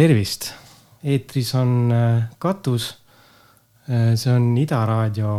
tervist, 0.00 0.54
eetris 1.04 1.54
on 1.58 1.92
äh, 1.92 2.22
Katus. 2.38 2.94
Äh, 3.88 4.14
see 4.16 4.32
on 4.32 4.54
Ida 4.56 4.78
Raadio 4.88 5.32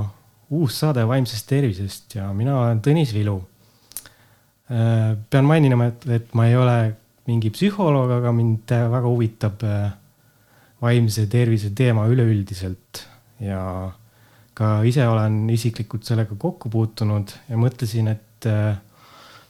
uus 0.53 0.81
saade 0.83 1.05
vaimsest 1.07 1.47
tervisest 1.49 2.13
ja 2.17 2.27
mina 2.35 2.59
olen 2.59 2.81
Tõnis 2.85 3.13
Vilu. 3.15 3.39
Äh, 4.69 5.15
pean 5.29 5.47
mainima, 5.49 5.87
et, 5.89 6.05
et 6.13 6.35
ma 6.37 6.45
ei 6.49 6.57
ole 6.59 6.75
mingi 7.29 7.49
psühholoog, 7.53 8.13
aga 8.19 8.33
mind 8.35 8.73
väga 8.91 9.07
huvitab 9.07 9.65
vaimse 10.81 11.25
tervise 11.31 11.69
teema 11.77 12.07
üleüldiselt 12.09 13.03
ja 13.41 13.63
ka 14.57 14.71
ise 14.85 15.05
olen 15.07 15.45
isiklikult 15.53 16.05
sellega 16.05 16.37
kokku 16.37 16.69
puutunud 16.73 17.33
ja 17.47 17.57
mõtlesin, 17.61 18.09
et 18.11 18.49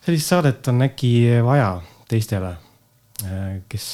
sellist 0.04 0.36
saadet 0.36 0.68
on 0.72 0.84
äkki 0.86 1.14
vaja 1.48 1.74
teistele, 2.12 2.54
kes 3.72 3.92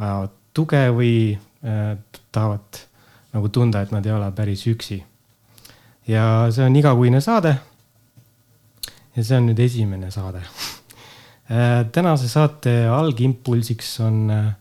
vajavad 0.00 0.41
tuge 0.54 0.82
või 0.94 1.14
äh, 1.64 1.96
tahavad 2.32 2.80
nagu 3.32 3.48
tunda, 3.48 3.82
et 3.82 3.92
nad 3.94 4.06
ei 4.06 4.12
ole 4.12 4.28
päris 4.36 4.66
üksi. 4.68 5.02
ja 6.06 6.48
see 6.50 6.64
on 6.66 6.76
igakuine 6.76 7.20
saade. 7.20 7.56
ja 9.16 9.24
see 9.24 9.36
on 9.36 9.46
nüüd 9.50 9.60
esimene 9.60 10.10
saade 10.10 10.42
äh,. 11.50 11.84
tänase 11.92 12.28
saate 12.28 12.86
algimpulsiks 12.88 14.00
on 14.00 14.30
äh, 14.30 14.52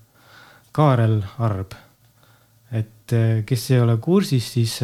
Kaarel 0.71 1.21
Arb. 1.39 1.73
et 2.71 3.11
kes 3.45 3.71
ei 3.71 3.81
ole 3.81 3.97
kursis, 3.97 4.53
siis 4.53 4.79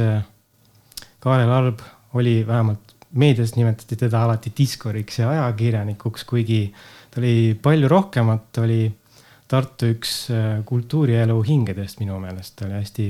Kaarel 1.19 1.51
Arb 1.51 1.79
oli 2.13 2.41
vähemalt 2.47 2.87
meedias 3.11 3.55
nimetati 3.55 3.95
teda 3.95 4.23
alati 4.23 4.51
diskoriks 4.57 5.19
ja 5.19 5.29
ajakirjanikuks, 5.29 6.23
kuigi 6.23 6.73
ta 7.11 7.21
oli 7.21 7.57
palju 7.61 7.87
rohkemat, 7.87 8.51
ta 8.51 8.61
oli 8.61 8.81
Tartu 9.47 9.87
üks 9.93 10.13
äh, 10.33 10.59
kultuurielu 10.67 11.37
hingedest 11.47 12.01
minu 12.01 12.19
meelest, 12.19 12.61
oli 12.65 12.75
hästi 12.75 13.07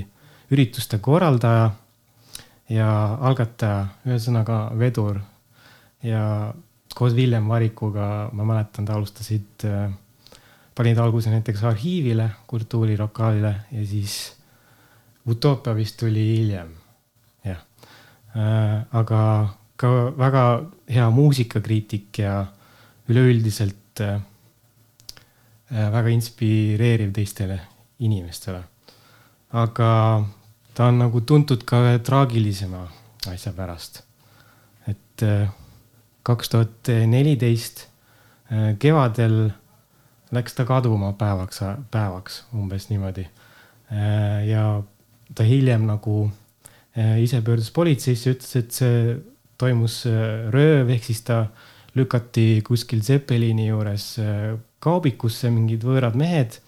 ürituste 0.53 0.99
korraldaja 1.03 1.71
ja 2.69 2.89
algataja, 3.29 3.87
ühesõnaga 4.05 4.67
vedur. 4.77 5.19
ja 6.03 6.53
koos 6.95 7.15
Villem 7.15 7.47
Varikuga, 7.49 8.29
ma 8.33 8.45
mäletan, 8.45 8.85
ta 8.85 8.93
alustasid, 8.93 9.65
äh, 9.65 9.89
panid 10.75 10.97
alguse 11.01 11.33
näiteks 11.33 11.63
arhiivile, 11.63 12.29
kultuurilokaalile 12.47 13.53
ja 13.71 13.85
siis 13.85 14.35
Utoopia 15.27 15.73
vist 15.75 15.97
tuli 15.99 16.21
hiljem, 16.37 16.69
jah. 17.43 17.63
Äh, 18.37 18.85
aga 18.93 19.21
ka 19.75 19.89
väga 20.17 20.43
hea 20.89 21.09
muusikakriitik 21.13 22.21
ja 22.21 22.45
üleüldiselt 23.09 24.01
väga 25.69 26.09
inspireeriv 26.09 27.11
teistele 27.13 27.59
inimestele. 27.99 28.63
aga 29.51 30.23
ta 30.73 30.87
on 30.87 30.99
nagu 30.99 31.21
tuntud 31.21 31.63
ka 31.65 31.79
ühe 31.85 31.99
traagilisema 31.99 32.87
asja 33.31 33.53
pärast. 33.53 34.03
et 34.87 35.23
äh, 35.23 35.49
kaks 36.23 36.49
tuhat 36.49 36.91
neliteist 37.07 37.87
äh, 38.51 38.77
kevadel 38.79 39.51
läks 40.31 40.53
ta 40.53 40.65
kaduma 40.65 41.13
päevaks, 41.13 41.61
päevaks 41.91 42.43
umbes 42.53 42.89
niimoodi. 42.89 43.27
ja 44.47 44.83
ta 45.35 45.43
hiljem 45.43 45.85
nagu 45.87 46.31
ise 47.21 47.39
pöördus 47.41 47.69
politseisse, 47.71 48.33
ütles, 48.33 48.55
et 48.59 48.71
see 48.75 49.15
toimus 49.57 50.01
rööv, 50.51 50.89
ehk 50.91 51.05
siis 51.07 51.21
ta 51.23 51.45
lükati 51.95 52.61
kuskil 52.67 52.99
Zeppelini 53.05 53.69
juures 53.69 54.17
kaubikusse 54.83 55.49
mingid 55.53 55.83
võõrad 55.85 56.17
mehed 56.19 56.59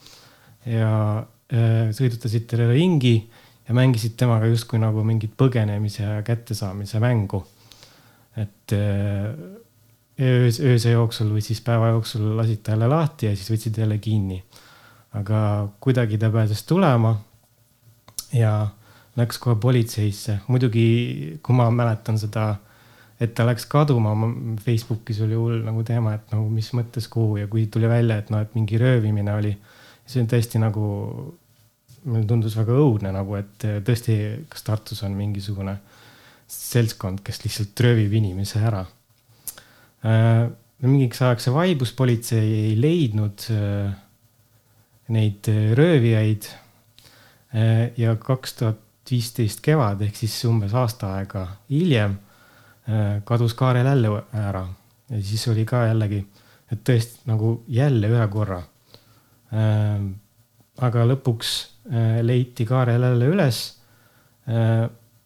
ja 0.65 0.91
äh, 1.19 1.89
sõidutasid 1.95 2.47
talle 2.49 2.71
ringi 2.73 3.15
ja 3.67 3.75
mängisid 3.77 4.17
temaga 4.17 4.49
justkui 4.49 4.81
nagu 4.81 5.03
mingit 5.05 5.35
põgenemise 5.37 6.03
ja 6.03 6.21
kättesaamise 6.25 6.99
mängu. 7.03 7.43
et 8.37 8.73
äh, 8.73 9.33
öös, 10.19 10.59
ööse 10.59 10.91
jooksul 10.91 11.31
või 11.35 11.43
siis 11.43 11.61
päeva 11.61 11.93
jooksul 11.93 12.35
lasid 12.37 12.63
ta 12.63 12.73
jälle 12.75 12.87
lahti 12.87 13.29
ja 13.29 13.35
siis 13.35 13.51
võtsid 13.51 13.77
jälle 13.77 13.97
kinni. 13.97 14.43
aga 15.13 15.69
kuidagi 15.79 16.17
ta 16.17 16.29
pääses 16.29 16.63
tulema 16.63 17.15
ja 18.33 18.67
läks 19.17 19.37
kohe 19.37 19.55
politseisse, 19.55 20.39
muidugi 20.47 21.39
kui 21.43 21.55
ma 21.55 21.69
mäletan 21.71 22.19
seda 22.19 22.55
et 23.19 23.33
ta 23.35 23.43
läks 23.47 23.65
kaduma, 23.67 24.13
Facebookis 24.63 25.19
oli 25.25 25.35
hull 25.35 25.59
nagu 25.65 25.83
teema, 25.87 26.15
et 26.15 26.31
nagu 26.31 26.47
mis 26.53 26.69
mõttes, 26.77 27.09
kuhu 27.11 27.41
ja 27.41 27.49
kui 27.51 27.65
tuli 27.71 27.89
välja, 27.91 28.19
et 28.21 28.31
noh, 28.31 28.43
et 28.45 28.55
mingi 28.55 28.79
röövimine 28.79 29.35
oli. 29.35 29.57
see 30.09 30.23
on 30.23 30.29
tõesti 30.31 30.57
nagu, 30.57 30.85
mulle 32.05 32.25
tundus 32.25 32.55
väga 32.57 32.77
õudne 32.79 33.11
nagu, 33.13 33.35
et 33.37 33.65
tõesti, 33.85 34.15
kas 34.49 34.63
Tartus 34.65 35.03
on 35.05 35.17
mingisugune 35.17 35.75
seltskond, 36.49 37.21
kes 37.21 37.43
lihtsalt 37.43 37.83
röövib 37.85 38.15
inimese 38.17 38.63
ära 38.65 38.85
äh,. 40.05 40.47
mingiks 40.81 41.21
ajaks 41.21 41.45
see 41.45 41.53
vaibus, 41.53 41.91
politsei 41.93 42.53
ei 42.69 42.71
leidnud 42.79 43.45
äh, 43.53 43.91
neid 45.13 45.51
röövijaid 45.77 46.47
äh,. 47.53 47.91
ja 47.99 48.15
kaks 48.15 48.55
tuhat 48.61 48.85
viisteist 49.09 49.61
kevad 49.65 50.01
ehk 50.05 50.17
siis 50.17 50.37
umbes 50.45 50.73
aasta 50.77 51.13
aega 51.17 51.45
hiljem 51.69 52.17
kadus 53.25 53.53
Kaarel 53.53 53.85
jälle 53.85 54.23
ära 54.33 54.63
ja 55.09 55.21
siis 55.23 55.47
oli 55.47 55.65
ka 55.65 55.83
jällegi, 55.89 56.19
et 56.71 56.81
tõesti 56.85 57.29
nagu 57.29 57.59
jälle 57.67 58.09
ühe 58.11 58.27
korra. 58.31 58.59
Äh, 59.53 60.05
aga 60.85 61.05
lõpuks 61.09 61.53
äh, 61.89 62.19
leiti 62.25 62.65
Kaarel 62.69 63.07
jälle 63.09 63.33
üles. 63.35 63.65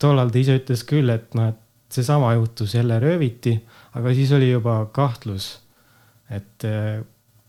tollal 0.03 0.31
ta 0.33 0.39
ise 0.39 0.57
ütles 0.59 0.81
küll, 0.83 1.07
et 1.13 1.31
noh, 1.37 1.53
et 1.53 1.93
seesama 1.95 2.33
juhtus, 2.33 2.73
jälle 2.75 2.97
rööviti, 2.99 3.53
aga 3.95 4.11
siis 4.11 4.33
oli 4.35 4.49
juba 4.49 4.73
kahtlus, 4.91 5.45
et 6.27 6.65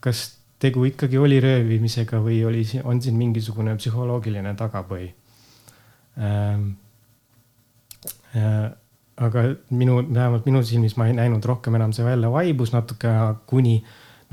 kas 0.05 0.21
tegu 0.63 0.85
ikkagi 0.87 1.19
oli 1.19 1.41
röövimisega 1.43 2.21
või 2.23 2.39
oli, 2.47 2.63
on 2.85 3.03
siin 3.03 3.19
mingisugune 3.19 3.75
psühholoogiline 3.81 4.55
tagapõhi 4.61 5.09
aga 9.17 9.45
minu, 9.71 10.01
vähemalt 10.03 10.47
minu 10.47 10.63
silmis 10.67 10.97
ma 10.99 11.07
ei 11.07 11.15
näinud 11.15 11.45
rohkem 11.47 11.75
enam 11.79 11.93
see 11.95 12.07
välja 12.07 12.31
vaibus 12.33 12.73
natuke 12.75 13.11
kuni 13.47 13.79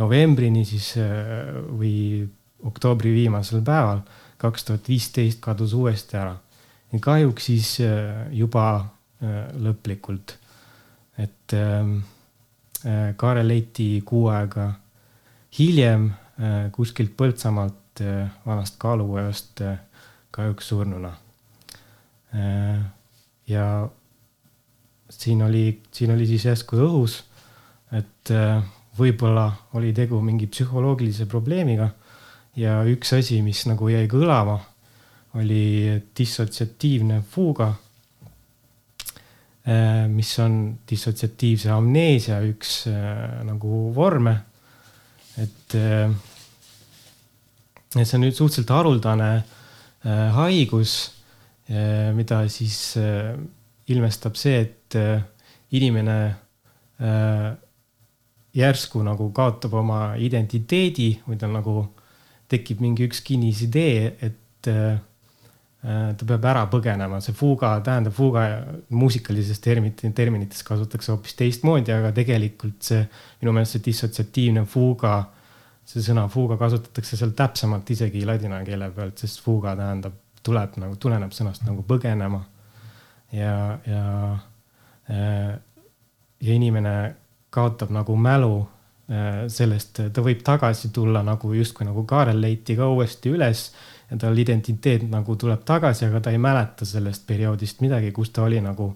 novembrini 0.02 0.64
siis 0.66 0.94
äh, 0.98 1.52
või 1.70 1.96
oktoobri 2.66 3.12
viimasel 3.14 3.64
päeval, 3.66 4.04
kaks 4.42 4.66
tuhat 4.66 4.90
viisteist 4.90 5.42
kadus 5.42 5.74
uuesti 5.78 6.18
ära. 6.18 6.36
kahjuks 7.00 7.46
siis 7.46 7.78
äh, 7.82 8.28
juba 8.32 8.66
äh, 9.22 9.48
lõplikult. 9.58 10.38
et 11.18 11.54
Kaarel 13.18 13.48
leiti 13.48 14.02
kuu 14.06 14.24
aega 14.34 14.72
hiljem 15.54 16.08
kuskilt 16.74 17.12
Põltsamaalt 17.18 18.02
vanast 18.46 18.80
kaaluvõost 18.82 19.62
kahjuks 20.32 20.70
surnuna. 20.72 21.12
ja 23.48 23.66
siin 25.12 25.42
oli, 25.44 25.82
siin 25.92 26.12
oli 26.16 26.26
siis 26.28 26.46
järsku 26.48 26.80
õhus, 26.86 27.20
et 27.96 28.32
äh, 28.34 28.64
võib-olla 28.98 29.48
oli 29.78 29.92
tegu 29.96 30.22
mingi 30.24 30.48
psühholoogilise 30.52 31.28
probleemiga. 31.32 31.92
ja 32.56 32.82
üks 32.84 33.14
asi, 33.16 33.40
mis 33.42 33.64
nagu 33.68 33.88
jäi 33.88 34.08
kõlama, 34.12 34.58
oli 35.40 36.02
dissotsiatiivne 36.18 37.22
fuuga. 37.32 37.70
Äh, 39.62 40.08
mis 40.12 40.34
on 40.40 40.78
dissotsiatiivse 40.90 41.72
amneesia 41.72 42.42
üks 42.44 42.88
äh, 42.92 43.44
nagu 43.48 43.92
vorme. 43.96 44.42
et 45.38 45.74
see 47.96 48.16
on 48.18 48.22
nüüd 48.22 48.36
suhteliselt 48.36 48.70
haruldane 48.76 49.30
haigus, 50.36 50.92
mida 52.18 52.42
siis 52.52 52.98
ilmestab 53.92 54.38
see, 54.40 54.62
et 54.66 54.98
äh, 55.00 55.22
inimene 55.78 56.18
äh, 57.02 57.52
järsku 58.58 59.04
nagu 59.06 59.30
kaotab 59.36 59.78
oma 59.80 60.02
identiteedi 60.20 61.14
või 61.28 61.40
tal 61.40 61.54
nagu 61.56 61.86
tekib 62.52 62.82
mingi 62.84 63.08
üks 63.08 63.22
kinnisidee, 63.24 64.12
et 64.28 64.72
äh, 64.72 65.00
ta 65.82 66.28
peab 66.28 66.44
ära 66.46 66.66
põgenema, 66.70 67.18
see 67.26 67.34
fuga 67.34 67.72
tähendab, 67.82 68.14
fuga 68.14 68.44
muusikalises 68.94 69.62
terminit, 69.64 70.04
terminites 70.16 70.62
kasutatakse 70.68 71.14
hoopis 71.14 71.38
teistmoodi, 71.40 71.94
aga 71.96 72.12
tegelikult 72.14 72.84
see 72.86 73.02
minu 73.42 73.56
meelest 73.56 73.80
see 73.80 73.86
dissotsiatiivne 73.88 74.66
fuga, 74.70 75.16
see 75.88 76.04
sõna 76.06 76.28
fuga 76.30 76.60
kasutatakse 76.62 77.18
seal 77.18 77.34
täpsemalt 77.38 77.90
isegi 77.96 78.22
ladina 78.30 78.62
keele 78.68 78.92
pealt, 78.94 79.24
sest 79.24 79.42
fuga 79.42 79.74
tähendab, 79.80 80.20
tuleb 80.46 80.78
nagu, 80.82 81.00
tuleneb 81.02 81.34
sõnast 81.34 81.66
nagu 81.66 81.86
põgenema. 81.88 82.44
Ja, 83.32 83.80
ja 83.88 84.02
Äh, 85.12 85.60
ja 86.42 86.54
inimene 86.54 87.16
kaotab 87.50 87.92
nagu 87.92 88.16
mälu 88.16 88.62
äh, 89.12 89.48
sellest, 89.52 90.00
ta 90.14 90.24
võib 90.24 90.44
tagasi 90.46 90.92
tulla 90.94 91.24
nagu 91.26 91.52
justkui 91.54 91.86
nagu 91.86 92.06
Kaarel 92.08 92.40
leiti 92.42 92.78
ka 92.78 92.88
uuesti 92.90 93.34
üles. 93.34 93.72
ja 94.12 94.18
tal 94.20 94.38
identiteet 94.38 95.06
nagu 95.08 95.36
tuleb 95.40 95.62
tagasi, 95.64 96.06
aga 96.06 96.20
ta 96.20 96.32
ei 96.32 96.38
mäleta 96.38 96.86
sellest 96.86 97.24
perioodist 97.28 97.80
midagi, 97.82 98.12
kus 98.12 98.30
ta 98.30 98.44
oli 98.44 98.60
nagu 98.62 98.90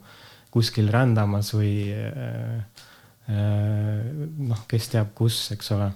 kuskil 0.51 0.89
rändamas 0.91 1.53
või 1.55 1.91
äh, 1.91 2.83
noh, 3.25 4.65
kes 4.67 4.89
teab 4.91 5.13
kus, 5.15 5.39
eks 5.55 5.71
ole. 5.73 5.87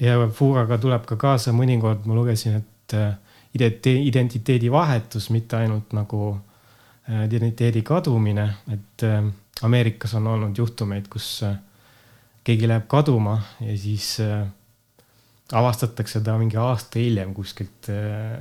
Ja 0.00 0.28
Fugaga 0.30 0.78
tuleb 0.78 1.08
ka 1.08 1.16
kaasa 1.18 1.50
mõnikord, 1.56 2.04
ma 2.06 2.14
lugesin, 2.14 2.60
et 2.60 2.94
identiteedi 3.54 4.70
vahetus, 4.70 5.30
mitte 5.30 5.56
ainult 5.56 5.92
nagu 5.96 6.36
identiteedi 7.10 7.82
kadumine, 7.82 8.46
et 8.70 9.04
Ameerikas 9.66 10.14
on 10.14 10.28
olnud 10.30 10.58
juhtumeid, 10.58 11.08
kus 11.10 11.42
keegi 12.46 12.68
läheb 12.70 12.86
kaduma 12.88 13.34
ja 13.60 13.74
siis 13.76 14.12
avastatakse 15.52 16.20
ta 16.20 16.36
mingi 16.38 16.58
aasta 16.60 17.00
hiljem 17.00 17.32
kuskilt 17.34 17.90
äh, 17.90 18.38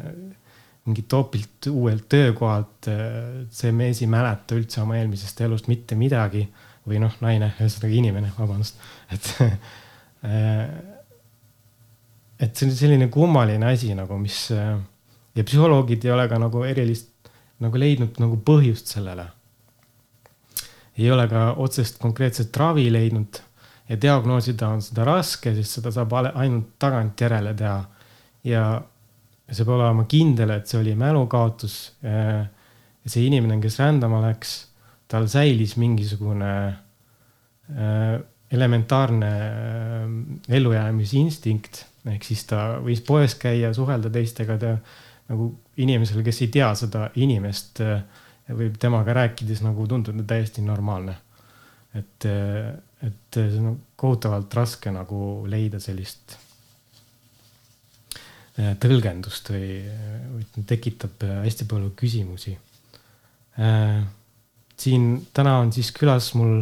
mingilt 0.86 1.14
hoopilt 1.14 1.70
uuelt 1.72 2.06
töökohalt. 2.10 2.88
Äh, 2.88 3.46
see 3.52 3.72
mees 3.76 4.04
ei 4.04 4.10
mäleta 4.12 4.58
üldse 4.58 4.84
oma 4.84 5.00
eelmisest 5.00 5.42
elust 5.46 5.70
mitte 5.72 5.98
midagi 6.00 6.46
või 6.90 7.02
noh, 7.02 7.14
naine, 7.22 7.52
ühesõnaga 7.60 7.98
inimene, 8.00 8.32
vabandust, 8.38 8.80
et 9.14 9.34
äh, 10.30 10.64
et 12.40 12.56
see 12.56 12.70
on 12.70 12.76
selline 12.76 13.10
kummaline 13.12 13.68
asi 13.68 13.92
nagu, 13.98 14.16
mis 14.22 14.46
ja 15.40 15.46
psühholoogid 15.48 16.04
ei 16.04 16.12
ole 16.12 16.28
ka 16.28 16.40
nagu 16.42 16.64
erilist 16.68 17.30
nagu 17.64 17.80
leidnud 17.80 18.20
nagu 18.20 18.40
põhjust 18.46 18.92
sellele. 18.92 19.26
ei 21.00 21.12
ole 21.12 21.28
ka 21.32 21.54
otsest 21.64 22.00
konkreetset 22.00 22.58
ravi 22.60 22.90
leidnud 22.92 23.40
ja 23.90 23.98
diagnoosida 24.02 24.68
on 24.68 24.82
seda 24.84 25.06
raske, 25.08 25.54
sest 25.56 25.80
seda 25.80 25.94
saab 25.96 26.16
ainult 26.20 26.76
tagantjärele 26.80 27.54
teha. 27.58 27.84
ja 28.44 28.64
see 29.50 29.66
peab 29.66 29.80
olema 29.80 30.06
kindel, 30.06 30.52
et 30.58 30.68
see 30.68 30.80
oli 30.82 30.96
mälukaotus. 30.96 31.78
ja 32.04 33.10
see 33.10 33.26
inimene, 33.26 33.62
kes 33.64 33.80
rändama 33.80 34.22
läks, 34.28 34.58
tal 35.08 35.28
säilis 35.32 35.78
mingisugune 35.80 36.52
äh, 36.68 38.20
elementaarne 38.52 39.32
äh, 39.40 40.12
ellujäämisinstinkt 40.58 41.86
ehk 42.08 42.26
siis 42.26 42.46
ta 42.50 42.80
võis 42.84 43.02
poes 43.06 43.36
käia, 43.40 43.72
suhelda 43.76 44.12
teistega, 44.14 44.58
ta 44.60 44.76
nagu 45.30 45.50
inimesele, 45.80 46.24
kes 46.26 46.42
ei 46.44 46.52
tea 46.54 46.70
seda 46.78 47.08
inimest, 47.22 47.82
äh, 47.86 48.02
võib 48.50 48.78
temaga 48.82 49.14
rääkides 49.14 49.62
nagu 49.66 49.86
tunduda 49.88 50.26
täiesti 50.28 50.66
normaalne. 50.66 51.18
et 51.94 52.26
et 53.02 53.34
see 53.34 53.58
on 53.58 53.80
kohutavalt 53.98 54.54
raske 54.54 54.92
nagu 54.94 55.48
leida 55.50 55.80
sellist 55.82 56.36
äh, 58.60 58.76
tõlgendust 58.78 59.50
või, 59.50 59.70
või 60.34 60.66
tekitab 60.70 61.24
hästi 61.46 61.66
palju 61.66 61.94
küsimusi. 61.98 62.58
Siin 64.80 65.08
täna 65.36 65.58
on 65.60 65.74
siis 65.76 65.90
külas 65.92 66.30
mul 66.38 66.62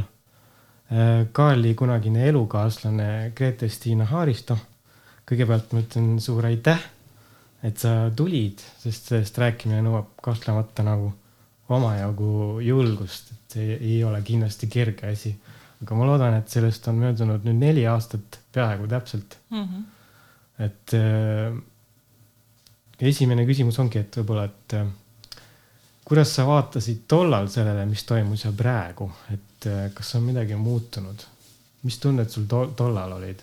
Kaarli 1.36 1.74
kunagine 1.76 2.24
elukaaslane 2.30 3.34
Grete-Stiina 3.36 4.08
Haaristo. 4.08 4.58
kõigepealt 5.28 5.74
ma 5.76 5.84
ütlen 5.84 6.22
suur 6.24 6.46
aitäh, 6.48 6.80
et 7.64 7.78
sa 7.82 8.12
tulid, 8.16 8.62
sest 8.80 9.12
sellest 9.12 9.38
rääkimine 9.38 9.82
nõuab 9.86 10.14
kahtlemata 10.24 10.84
nagu 10.86 11.12
omajagu 11.74 12.60
julgust, 12.64 13.32
et 13.34 13.58
see 13.58 13.78
ei 13.78 14.04
ole 14.04 14.22
kindlasti 14.24 14.70
kerge 14.72 15.10
asi 15.10 15.34
aga 15.84 15.98
ma 15.98 16.08
loodan, 16.10 16.38
et 16.40 16.50
sellest 16.50 16.88
on 16.90 17.02
möödunud 17.02 17.46
nüüd 17.46 17.60
neli 17.62 17.84
aastat 17.90 18.40
peaaegu 18.54 18.88
täpselt 18.90 19.38
mm. 19.50 19.64
-hmm. 19.64 19.84
et 20.66 20.94
äh, 20.98 21.58
esimene 23.12 23.46
küsimus 23.46 23.78
ongi, 23.80 24.02
et 24.02 24.18
võib-olla, 24.18 24.48
et 24.50 24.78
äh, 24.80 24.88
kuidas 26.08 26.34
sa 26.34 26.48
vaatasid 26.48 27.06
tollal 27.08 27.50
sellele, 27.54 27.86
mis 27.86 28.04
toimus 28.10 28.46
ja 28.46 28.52
praegu, 28.52 29.12
et 29.34 29.70
äh, 29.70 29.88
kas 29.94 30.16
on 30.16 30.30
midagi 30.32 30.56
muutunud? 30.56 31.28
mis 31.84 32.00
tunded 32.02 32.30
sul 32.30 32.48
to 32.50 32.66
tollal 32.76 33.12
olid 33.20 33.42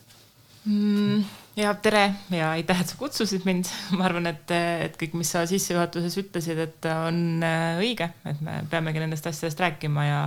mm,? 0.67 1.23
Ja 1.56 1.75
tere 1.79 2.05
ja 2.35 2.51
aitäh, 2.55 2.81
et 2.81 2.91
sa 2.91 2.99
kutsusid 2.99 3.47
mind. 3.47 3.71
ma 3.99 4.09
arvan, 4.09 4.27
et, 4.33 4.51
et 4.51 4.99
kõik, 5.01 5.15
mis 5.21 5.31
sa 5.31 5.45
sissejuhatuses 5.51 6.19
ütlesid, 6.25 6.61
et 6.67 6.91
on 6.91 7.43
äh, 7.47 7.81
õige, 7.83 8.11
et 8.27 8.45
me 8.45 8.61
peamegi 8.71 9.03
nendest 9.03 9.27
asjadest 9.31 9.62
rääkima 9.65 10.06
ja 10.09 10.21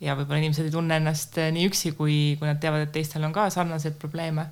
ja 0.00 0.16
võib-olla 0.16 0.40
inimesed 0.40 0.68
ei 0.68 0.72
tunne 0.74 0.96
ennast 0.96 1.36
eh, 1.40 1.50
nii 1.54 1.66
üksi, 1.68 1.92
kui, 1.96 2.14
kui 2.40 2.48
nad 2.48 2.60
teavad, 2.62 2.86
et 2.86 2.94
teistel 2.94 3.24
on 3.26 3.34
ka 3.36 3.50
sarnaseid 3.52 3.98
probleeme. 4.00 4.48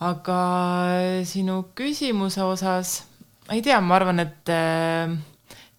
aga 0.00 0.38
sinu 1.24 1.62
küsimuse 1.76 2.42
osas, 2.44 2.98
ma 3.46 3.56
ei 3.56 3.62
tea, 3.64 3.78
ma 3.80 3.96
arvan, 3.96 4.20
et 4.20 4.52
äh, 4.52 5.12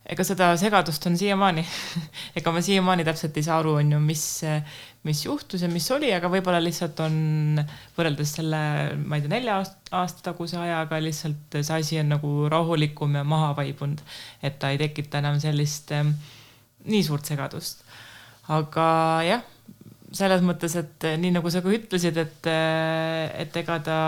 ega 0.08 0.24
seda 0.24 0.52
segadust 0.60 1.04
on 1.10 1.18
siiamaani 1.20 1.64
ega 2.40 2.54
ma 2.56 2.62
siiamaani 2.64 3.06
täpselt 3.08 3.38
ei 3.38 3.48
saa 3.48 3.60
aru, 3.62 3.76
on 3.82 3.92
ju, 3.96 4.00
mis, 4.04 4.24
mis 5.08 5.26
juhtus 5.26 5.66
ja 5.66 5.70
mis 5.72 5.90
oli, 5.96 6.14
aga 6.16 6.32
võib-olla 6.32 6.62
lihtsalt 6.64 7.02
on 7.04 7.62
võrreldes 7.98 8.38
selle, 8.40 8.62
ma 9.04 9.20
ei 9.20 9.26
tea, 9.26 9.34
nelja 9.36 9.60
aasta 9.62 10.26
taguse 10.30 10.60
ajaga 10.62 11.02
lihtsalt 11.04 11.60
see 11.60 11.82
asi 11.82 12.02
on 12.02 12.16
nagu 12.16 12.34
rahulikum 12.52 13.20
ja 13.20 13.26
maha 13.28 13.54
vaibunud. 13.60 14.04
et 14.42 14.60
ta 14.60 14.72
ei 14.72 14.82
tekita 14.82 15.24
enam 15.24 15.42
sellist 15.44 15.94
nii 16.88 17.04
suurt 17.04 17.28
segadust 17.28 17.84
aga 18.48 18.88
jah, 19.28 19.44
selles 20.16 20.44
mõttes, 20.46 20.76
et 20.80 21.08
nii 21.20 21.34
nagu 21.36 21.52
sa 21.52 21.62
ka 21.64 21.72
ütlesid, 21.74 22.18
et, 22.22 22.50
et 23.44 23.62
ega 23.62 23.80
ta 23.84 24.00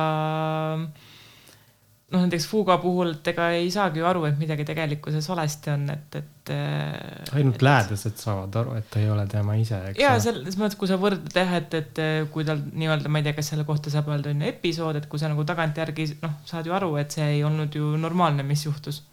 noh, 2.09 2.23
näiteks 2.25 2.47
Fuga 2.49 2.77
puhul, 2.81 3.13
et 3.17 3.27
ega 3.31 3.49
ei 3.57 3.69
saagi 3.73 4.01
ju 4.01 4.07
aru, 4.09 4.23
et 4.29 4.39
midagi 4.39 4.65
tegelikkuses 4.67 5.27
valesti 5.29 5.73
on, 5.73 5.85
et, 5.93 6.17
et. 6.19 6.51
Eh, 6.55 7.35
ainult 7.37 7.59
et, 7.59 7.65
lähedased 7.67 8.17
saavad 8.17 8.57
aru, 8.61 8.75
et 8.79 8.89
ta 8.89 9.01
ei 9.01 9.09
ole 9.13 9.25
tema 9.29 9.57
ise, 9.59 9.81
eks. 9.91 10.01
ja 10.01 10.15
selles 10.23 10.57
mõttes, 10.59 10.79
kui 10.79 10.89
sa 10.89 10.97
võrdled 11.01 11.37
jah, 11.37 11.53
et, 11.59 11.77
et 11.77 12.03
kui 12.33 12.47
tal 12.47 12.63
nii-öelda, 12.65 13.11
ma 13.11 13.21
ei 13.21 13.29
tea, 13.29 13.37
kas 13.37 13.53
selle 13.53 13.67
kohta 13.67 13.93
saab 13.93 14.09
öelda, 14.13 14.33
on 14.33 14.43
ju 14.43 14.49
episood, 14.49 14.97
et 14.97 15.09
kui 15.11 15.21
sa 15.21 15.29
nagu 15.31 15.45
tagantjärgi 15.47 16.09
noh, 16.23 16.37
saad 16.49 16.69
ju 16.69 16.75
aru, 16.75 16.95
et 17.01 17.13
see 17.13 17.35
ei 17.37 17.45
olnud 17.47 17.77
ju 17.77 17.93
normaalne, 18.01 18.45
mis 18.47 18.65
juhtus. 18.65 19.03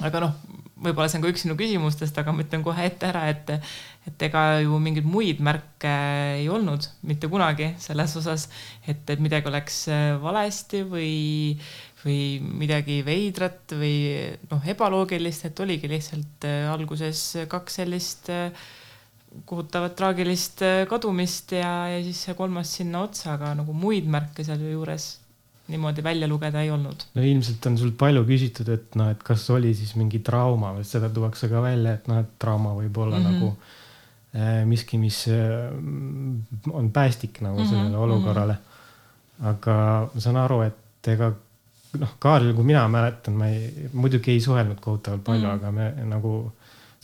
aga 0.00 0.24
noh, 0.24 0.38
võib-olla 0.84 1.10
see 1.10 1.20
on 1.20 1.26
ka 1.26 1.30
üks 1.30 1.44
sinu 1.44 1.58
küsimustest, 1.58 2.16
aga 2.18 2.32
ma 2.34 2.42
ütlen 2.44 2.64
kohe 2.64 2.88
ette 2.88 3.12
ära, 3.12 3.28
et 3.30 3.52
et 4.04 4.24
ega 4.26 4.60
ju 4.60 4.76
mingeid 4.82 5.06
muid 5.08 5.38
märke 5.44 5.92
ei 6.40 6.48
olnud 6.52 6.84
mitte 7.08 7.30
kunagi 7.32 7.70
selles 7.80 8.12
osas, 8.20 8.50
et, 8.86 9.00
et 9.08 9.22
midagi 9.22 9.48
oleks 9.48 9.78
äh, 9.88 10.10
valesti 10.20 10.82
või, 10.88 11.14
või 12.04 12.38
midagi 12.62 13.00
veidrat 13.06 13.74
või 13.80 13.96
noh, 14.50 14.64
ebaloogilist, 14.74 15.48
et 15.48 15.60
oligi 15.64 15.90
lihtsalt 15.90 16.48
äh, 16.48 16.70
alguses 16.72 17.26
kaks 17.48 17.80
sellist 17.80 18.30
äh, 18.32 18.64
kohutavat 19.44 19.96
traagilist 19.98 20.62
kadumist 20.86 21.56
ja, 21.56 21.88
ja 21.90 21.98
siis 22.04 22.20
see 22.22 22.36
kolmas 22.38 22.70
sinna 22.76 23.02
otsa, 23.02 23.34
aga 23.34 23.50
nagu 23.58 23.74
muid 23.74 24.06
märke 24.06 24.46
seal 24.46 24.62
juures 24.62 25.08
niimoodi 25.68 26.04
välja 26.04 26.28
lugeda 26.28 26.60
ei 26.60 26.70
olnud. 26.70 27.06
no 27.14 27.22
ilmselt 27.22 27.66
on 27.66 27.78
sult 27.80 27.96
palju 28.00 28.24
küsitud, 28.28 28.68
et 28.74 28.98
noh, 29.00 29.08
et 29.14 29.22
kas 29.24 29.46
oli 29.54 29.72
siis 29.76 29.94
mingi 29.96 30.20
trauma 30.24 30.74
või 30.76 30.84
seda 30.88 31.08
tuuakse 31.12 31.48
ka 31.52 31.62
välja, 31.64 31.96
et 31.98 32.10
noh, 32.10 32.20
et 32.20 32.34
trauma 32.40 32.74
võib 32.76 32.98
olla 33.00 33.18
mm 33.18 33.24
-hmm. 33.24 33.32
nagu 33.32 33.56
äh, 34.36 34.60
miski, 34.68 34.98
mis 35.00 35.24
äh, 35.28 35.72
on 36.70 36.92
päästik 36.92 37.40
nagu 37.40 37.58
mm 37.58 37.64
-hmm. 37.64 37.70
sellele 37.70 37.96
olukorrale. 37.96 38.56
aga 39.40 39.76
ma 40.14 40.20
saan 40.20 40.36
aru, 40.36 40.60
et 40.62 41.08
ega 41.08 41.32
noh, 42.00 42.14
Kaarel, 42.22 42.52
kui 42.56 42.66
mina 42.66 42.84
mäletan, 42.90 43.36
ma 43.38 43.48
ei, 43.52 43.88
muidugi 43.92 44.34
ei 44.34 44.42
suhelnud 44.42 44.80
kohutavalt 44.82 45.24
palju 45.26 45.46
mm, 45.46 45.58
aga 45.58 45.72
me 45.74 45.88
nagu 46.10 46.34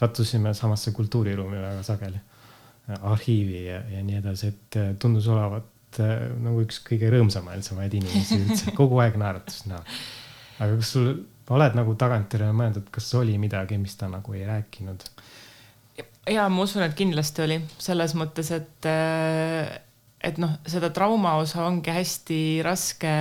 sattusime 0.00 0.54
samasse 0.56 0.92
kultuuriruumi 0.96 1.60
väga 1.60 1.82
sageli. 1.86 2.20
arhiivi 2.90 3.66
ja, 3.66 3.82
ja 3.86 4.00
nii 4.02 4.16
edasi, 4.18 4.48
et 4.50 4.76
äh, 4.80 4.86
tundus 4.98 5.28
olevat 5.30 6.00
äh, 6.02 6.24
nagu 6.42 6.64
üks 6.64 6.80
kõige 6.82 7.10
rõõmsamaid 7.12 7.94
inimesi 7.94 8.38
üldse, 8.40 8.72
kogu 8.80 8.98
aeg 8.98 9.18
naeratas 9.20 9.60
näha. 9.70 9.84
aga 10.58 10.78
kas 10.80 10.90
sul, 10.96 11.12
oled 11.54 11.76
nagu 11.78 11.94
tagantjärele 11.98 12.56
mõelnud, 12.56 12.88
kas 12.90 13.12
oli 13.18 13.36
midagi, 13.38 13.78
mis 13.78 13.94
ta 14.00 14.08
nagu 14.10 14.34
ei 14.34 14.42
rääkinud? 14.48 15.06
ja 16.30 16.48
ma 16.50 16.66
usun, 16.66 16.82
et 16.86 16.96
kindlasti 16.98 17.44
oli 17.46 17.60
selles 17.78 18.16
mõttes, 18.18 18.50
et, 18.54 18.90
äh, 18.90 19.70
et 20.20 20.40
noh, 20.40 20.52
seda 20.68 20.90
trauma 20.94 21.36
osa 21.40 21.64
ongi 21.64 21.92
hästi 21.94 22.40
raske 22.64 23.14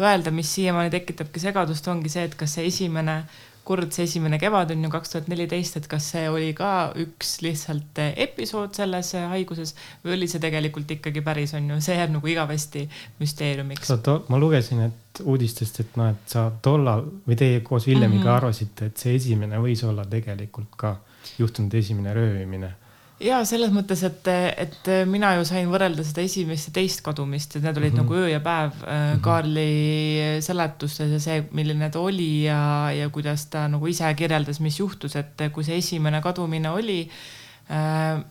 öelda, 0.00 0.34
mis 0.34 0.50
siiamaani 0.54 0.92
tekitabki 0.92 1.40
segadust, 1.40 1.88
ongi 1.88 2.12
see, 2.12 2.26
et 2.28 2.36
kas 2.38 2.58
see 2.58 2.68
esimene 2.68 3.22
kord 3.62 3.92
see 3.94 4.08
esimene 4.08 4.38
kevad 4.42 4.72
on 4.74 4.82
ju 4.84 4.90
kaks 4.90 5.12
tuhat 5.12 5.28
neliteist, 5.30 5.76
et 5.78 5.86
kas 5.90 6.08
see 6.14 6.24
oli 6.30 6.50
ka 6.58 6.92
üks 6.98 7.36
lihtsalt 7.44 8.00
episood 8.24 8.74
selles 8.74 9.12
haiguses 9.14 9.76
või 10.02 10.16
oli 10.16 10.28
see 10.30 10.42
tegelikult 10.42 10.90
ikkagi 10.96 11.22
päris 11.24 11.54
on 11.58 11.70
ju, 11.70 11.78
see 11.84 11.94
jääb 11.94 12.10
nagu 12.16 12.32
igavesti 12.32 12.88
müsteeriumiks. 13.20 13.94
ma 14.28 14.42
lugesin, 14.42 14.82
et 14.88 15.22
uudistest, 15.22 15.80
et 15.84 15.96
noh, 16.00 16.10
et 16.10 16.34
sa 16.34 16.48
tollal 16.62 17.06
või 17.28 17.38
teie 17.38 17.62
koos 17.62 17.86
Villemiga 17.86 18.24
mm 18.24 18.28
-hmm. 18.28 18.36
arvasite, 18.36 18.90
et 18.90 18.96
see 18.98 19.14
esimene 19.14 19.62
võis 19.62 19.84
olla 19.86 20.04
tegelikult 20.04 20.74
ka 20.76 20.96
juhtunud 21.38 21.74
esimene 21.74 22.14
röövimine 22.14 22.74
ja 23.22 23.40
selles 23.48 23.72
mõttes, 23.74 24.02
et, 24.06 24.28
et 24.60 24.90
mina 25.10 25.32
ju 25.38 25.44
sain 25.48 25.68
võrrelda 25.70 26.04
seda 26.06 26.24
esimest 26.26 26.70
ja 26.70 26.74
teist 26.80 27.02
kadumist, 27.06 27.56
et 27.56 27.66
need 27.66 27.78
olid 27.78 27.92
mm 27.92 27.98
-hmm. 27.98 28.08
nagu 28.08 28.14
öö 28.14 28.28
ja 28.28 28.40
päev 28.40 28.72
mm 28.74 28.88
-hmm. 28.88 29.20
Kaarli 29.20 30.40
seletustes 30.40 31.10
ja 31.10 31.20
see, 31.20 31.44
milline 31.52 31.90
ta 31.90 32.00
oli 32.00 32.44
ja, 32.44 32.90
ja 32.90 33.08
kuidas 33.08 33.46
ta 33.46 33.68
nagu 33.68 33.86
ise 33.86 34.14
kirjeldas, 34.14 34.60
mis 34.60 34.78
juhtus, 34.78 35.16
et 35.16 35.42
kui 35.52 35.64
see 35.64 35.76
esimene 35.76 36.20
kadumine 36.20 36.70
oli, 36.70 37.08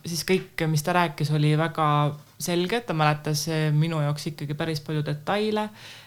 siis 0.06 0.24
kõik, 0.24 0.66
mis 0.66 0.82
ta 0.82 0.92
rääkis, 0.92 1.30
oli 1.30 1.58
väga 1.58 2.16
selge, 2.38 2.80
ta 2.80 2.92
mäletas 2.92 3.46
minu 3.72 4.00
jaoks 4.00 4.26
ikkagi 4.26 4.54
päris 4.54 4.80
palju 4.80 5.02
detaile 5.06 5.70
Äh, 5.70 6.01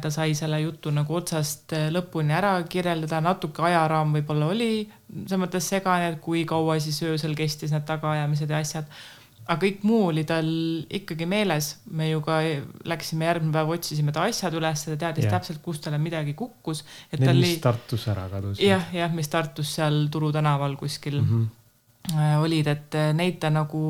ta 0.00 0.08
sai 0.08 0.32
selle 0.36 0.56
jutu 0.62 0.88
nagu 0.94 1.18
otsast 1.18 1.74
äh, 1.76 1.90
lõpuni 1.92 2.32
ära 2.32 2.54
kirjeldada, 2.70 3.20
natuke 3.24 3.60
ajaraam 3.68 4.14
võib-olla 4.16 4.48
oli 4.54 4.86
selles 5.10 5.40
mõttes 5.42 5.68
segane, 5.68 6.14
et 6.14 6.22
kui 6.24 6.46
kaua 6.48 6.78
siis 6.80 7.02
öösel 7.04 7.36
kestis 7.36 7.74
need 7.74 7.84
tagaajamised 7.84 8.50
ja 8.50 8.62
asjad. 8.64 8.88
aga 9.44 9.58
kõik 9.60 9.82
muu 9.84 10.06
oli 10.08 10.24
tal 10.24 10.48
ikkagi 10.88 11.28
meeles, 11.28 11.74
me 11.92 12.08
ju 12.08 12.22
ka 12.24 12.40
läksime 12.88 13.28
järgmine 13.28 13.52
päev, 13.52 13.74
otsisime 13.76 14.14
ta 14.16 14.24
asjad 14.24 14.56
üles, 14.56 14.86
ta 14.86 14.96
teadis 14.96 15.26
yeah. 15.26 15.36
täpselt, 15.36 15.60
kust 15.60 15.84
talle 15.84 16.00
midagi 16.00 16.32
kukkus. 16.32 16.80
Need, 17.12 17.26
mis 17.26 17.34
oli... 17.34 17.54
Tartus 17.60 18.08
ära 18.08 18.24
kadusid. 18.32 18.64
jah, 18.64 18.88
jah, 18.96 19.12
mis 19.12 19.28
Tartus 19.28 19.74
seal 19.76 20.06
Turu 20.08 20.32
tänaval 20.32 20.78
kuskil 20.80 21.20
mm 21.20 21.48
-hmm. 22.14 22.40
olid, 22.40 22.72
et 22.72 22.96
neid 23.12 23.36
ta 23.44 23.52
nagu 23.52 23.84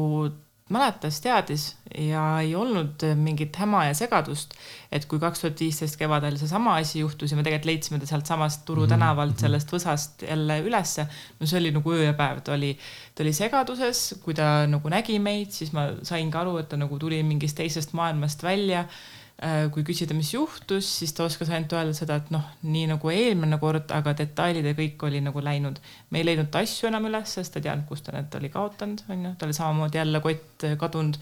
mäletas, 0.73 1.19
teadis 1.21 1.65
ja 1.99 2.23
ei 2.41 2.55
olnud 2.57 3.03
mingit 3.21 3.57
häma 3.61 3.83
ja 3.85 3.95
segadust, 3.95 4.55
et 4.93 5.05
kui 5.11 5.21
kaks 5.21 5.43
tuhat 5.43 5.61
viisteist 5.61 5.99
kevadel 6.01 6.39
seesama 6.41 6.79
asi 6.81 7.03
juhtus 7.03 7.35
ja 7.35 7.37
me 7.37 7.45
tegelikult 7.45 7.69
leidsime 7.69 8.01
ta 8.01 8.09
sealtsamast 8.09 8.65
Turu 8.65 8.87
mhm, 8.87 8.95
tänavalt, 8.95 9.35
mhm. 9.35 9.43
sellest 9.45 9.75
võsast 9.75 10.25
jälle 10.25 10.59
ülesse. 10.65 11.05
no 11.41 11.47
see 11.47 11.61
oli 11.61 11.75
nagu 11.75 11.93
öö 11.93 12.07
ja 12.07 12.15
päev, 12.17 12.41
ta 12.47 12.57
oli, 12.57 12.73
ta 13.15 13.27
oli 13.27 13.35
segaduses, 13.37 14.05
kui 14.25 14.35
ta 14.35 14.65
nagu 14.71 14.89
nägi 14.89 15.19
meid, 15.21 15.53
siis 15.53 15.75
ma 15.77 15.91
sain 16.03 16.33
ka 16.33 16.41
aru, 16.47 16.57
et 16.63 16.73
ta 16.73 16.81
nagu 16.81 16.99
tuli 16.99 17.21
mingist 17.23 17.61
teisest 17.61 17.93
maailmast 17.93 18.43
välja 18.43 18.87
kui 19.75 19.83
küsida, 19.85 20.15
mis 20.17 20.31
juhtus, 20.33 20.87
siis 21.01 21.13
ta 21.13 21.27
oskas 21.27 21.51
ainult 21.53 21.73
öelda 21.77 21.95
seda, 21.97 22.17
et 22.21 22.31
noh, 22.33 22.45
nii 22.65 22.87
nagu 22.95 23.11
eelmine 23.13 23.59
kord, 23.61 23.91
aga 23.93 24.15
detailid 24.17 24.65
ja 24.71 24.77
kõik 24.79 25.03
oli 25.09 25.21
nagu 25.25 25.43
läinud. 25.45 25.81
me 26.11 26.23
ei 26.23 26.29
leidnud 26.29 26.55
asju 26.61 26.89
enam 26.89 27.11
üles, 27.11 27.35
sest 27.37 27.53
ta 27.53 27.61
ei 27.61 27.67
teadnud, 27.67 27.89
kus 27.89 28.05
ta 28.07 28.15
need 28.15 28.39
oli 28.39 28.51
kaotanud, 28.55 29.05
on 29.11 29.27
ju, 29.29 29.35
tal 29.41 29.51
oli 29.51 29.59
samamoodi 29.59 30.01
jälle 30.01 30.23
kott 30.25 30.65
äh, 30.65 30.79
kadunud. 30.81 31.19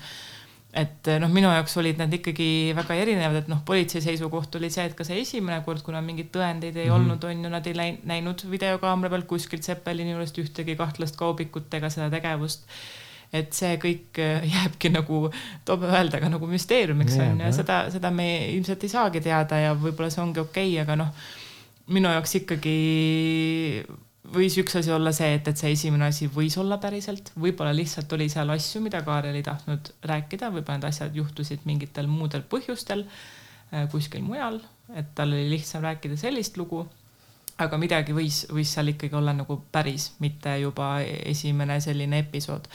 et 0.72 1.08
äh, 1.10 1.18
noh, 1.20 1.32
minu 1.34 1.50
jaoks 1.50 1.76
olid 1.82 1.98
need 1.98 2.14
ikkagi 2.20 2.48
väga 2.78 3.00
erinevad, 3.02 3.42
et 3.42 3.50
noh, 3.50 3.64
politsei 3.66 4.04
seisukoht 4.04 4.54
oli 4.60 4.70
see, 4.70 4.86
et 4.86 4.94
ka 4.98 5.08
see 5.08 5.18
esimene 5.24 5.58
kord, 5.66 5.82
kuna 5.82 6.04
mingeid 6.04 6.30
tõendeid 6.36 6.76
ei 6.76 6.86
mm 6.86 6.90
-hmm. 6.90 6.98
olnud, 7.00 7.24
on 7.24 7.44
ju, 7.44 7.54
nad 7.56 7.66
ei 7.66 7.98
näinud 8.14 8.46
videokaamera 8.50 9.16
pealt 9.16 9.30
kuskilt 9.34 9.66
Zeppelini 9.66 10.14
juurest 10.14 10.38
ühtegi 10.38 10.76
kahtlast 10.76 11.16
kaubikut 11.16 11.74
ega 11.74 11.90
seda 11.90 12.10
tegevust 12.10 12.70
et 13.32 13.56
see 13.56 13.76
kõik 13.80 14.20
äh, 14.20 14.44
jääbki 14.54 14.92
nagu, 14.92 15.24
toob 15.68 15.86
öelda 15.88 16.20
ka 16.20 16.28
nagu 16.32 16.48
müsteeriumiks 16.50 17.16
on 17.16 17.40
ju, 17.40 17.46
ja 17.46 17.52
seda, 17.56 17.82
seda 17.94 18.12
me 18.14 18.28
ilmselt 18.52 18.84
ei 18.84 18.92
saagi 18.92 19.24
teada 19.24 19.60
ja 19.62 19.74
võib-olla 19.74 20.12
see 20.12 20.24
ongi 20.24 20.42
okei 20.42 20.74
okay,, 20.74 20.80
aga 20.84 20.98
noh, 21.00 21.12
minu 21.92 22.12
jaoks 22.12 22.36
ikkagi 22.42 22.76
võis 24.32 24.56
üks 24.60 24.76
asi 24.78 24.92
olla 24.94 25.10
see, 25.16 25.32
et, 25.38 25.48
et 25.48 25.58
see 25.58 25.72
esimene 25.74 26.06
asi 26.12 26.28
võis 26.30 26.54
olla 26.60 26.78
päriselt, 26.82 27.32
võib-olla 27.40 27.72
lihtsalt 27.74 28.12
oli 28.14 28.28
seal 28.32 28.52
asju, 28.54 28.82
mida 28.84 29.02
Kaarel 29.06 29.36
ei 29.38 29.44
tahtnud 29.46 29.92
rääkida, 30.08 30.52
võib-olla 30.54 30.78
need 30.78 30.88
asjad 30.92 31.16
juhtusid 31.16 31.66
mingitel 31.68 32.08
muudel 32.10 32.44
põhjustel 32.48 33.06
äh, 33.08 33.88
kuskil 33.92 34.22
mujal, 34.26 34.60
et 34.94 35.14
tal 35.16 35.32
oli 35.34 35.48
lihtsam 35.56 35.84
rääkida 35.84 36.20
sellist 36.20 36.60
lugu. 36.60 36.84
Aga 37.60 37.76
midagi 37.78 38.14
võis, 38.16 38.46
võis 38.50 38.70
seal 38.72 38.88
ikkagi 38.94 39.14
olla 39.14 39.34
nagu 39.36 39.58
päris, 39.72 40.12
mitte 40.22 40.54
juba 40.62 40.96
esimene 41.04 41.76
selline 41.84 42.22
episood 42.22 42.68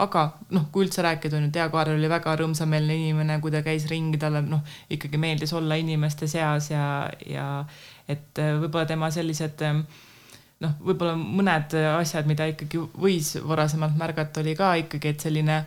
aga 0.00 0.26
noh, 0.56 0.68
kui 0.72 0.86
üldse 0.86 1.04
rääkida, 1.04 1.36
on 1.38 1.48
ju, 1.48 1.54
Tea 1.54 1.66
Kaarel 1.72 1.98
oli 1.98 2.10
väga 2.10 2.36
rõõmsameelne 2.40 2.96
inimene, 2.96 3.40
kui 3.42 3.52
ta 3.54 3.64
käis 3.66 3.86
ringi, 3.90 4.20
talle 4.20 4.42
noh, 4.46 4.62
ikkagi 4.90 5.20
meeldis 5.20 5.52
olla 5.56 5.78
inimeste 5.80 6.28
seas 6.30 6.70
ja, 6.72 6.84
ja 7.26 7.48
et 8.08 8.40
äh, 8.40 8.54
võib-olla 8.62 8.86
tema 8.88 9.10
sellised 9.14 9.66
ähm, 9.66 9.84
noh, 10.64 10.74
võib-olla 10.84 11.14
mõned 11.20 11.76
asjad, 11.96 12.28
mida 12.30 12.48
ikkagi 12.50 12.80
võis 13.00 13.34
varasemalt 13.46 13.96
märgata, 14.00 14.42
oli 14.44 14.56
ka 14.58 14.74
ikkagi, 14.84 15.14
et 15.14 15.28
selline 15.28 15.62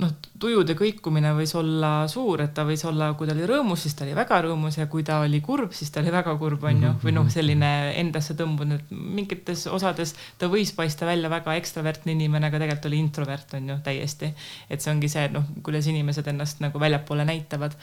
noh, 0.00 0.12
tujude 0.40 0.74
kõikumine 0.78 1.32
võis 1.36 1.52
olla 1.58 1.90
suur, 2.10 2.42
et 2.44 2.52
ta 2.56 2.64
võis 2.68 2.82
olla, 2.88 3.10
kui 3.18 3.28
ta 3.28 3.34
oli 3.34 3.46
rõõmus, 3.48 3.84
siis 3.84 3.96
ta 3.96 4.04
oli 4.06 4.14
väga 4.16 4.40
rõõmus 4.46 4.78
ja 4.78 4.86
kui 4.90 5.04
ta 5.06 5.20
oli 5.24 5.40
kurb, 5.44 5.74
siis 5.76 5.92
ta 5.92 6.02
oli 6.02 6.12
väga 6.14 6.34
kurb, 6.40 6.64
on 6.68 6.84
ju, 6.86 6.92
või 7.04 7.14
noh, 7.16 7.26
mhm. 7.26 7.34
selline 7.34 7.72
endasse 8.00 8.36
tõmbunud, 8.38 8.86
mingites 8.90 9.66
osades 9.70 10.14
ta 10.40 10.50
võis 10.52 10.72
paista 10.76 11.08
välja 11.08 11.30
väga 11.32 11.56
ekstravertne 11.60 12.14
inimene, 12.16 12.48
aga 12.48 12.62
tegelikult 12.62 12.88
oli 12.90 13.02
introvert, 13.02 13.58
on 13.58 13.74
ju, 13.74 13.80
täiesti. 13.84 14.32
et 14.70 14.80
see 14.80 14.94
ongi 14.94 15.10
see, 15.12 15.28
noh, 15.34 15.46
kuidas 15.66 15.90
inimesed 15.90 16.32
ennast 16.32 16.64
nagu 16.64 16.80
väljapoole 16.80 17.26
näitavad. 17.28 17.76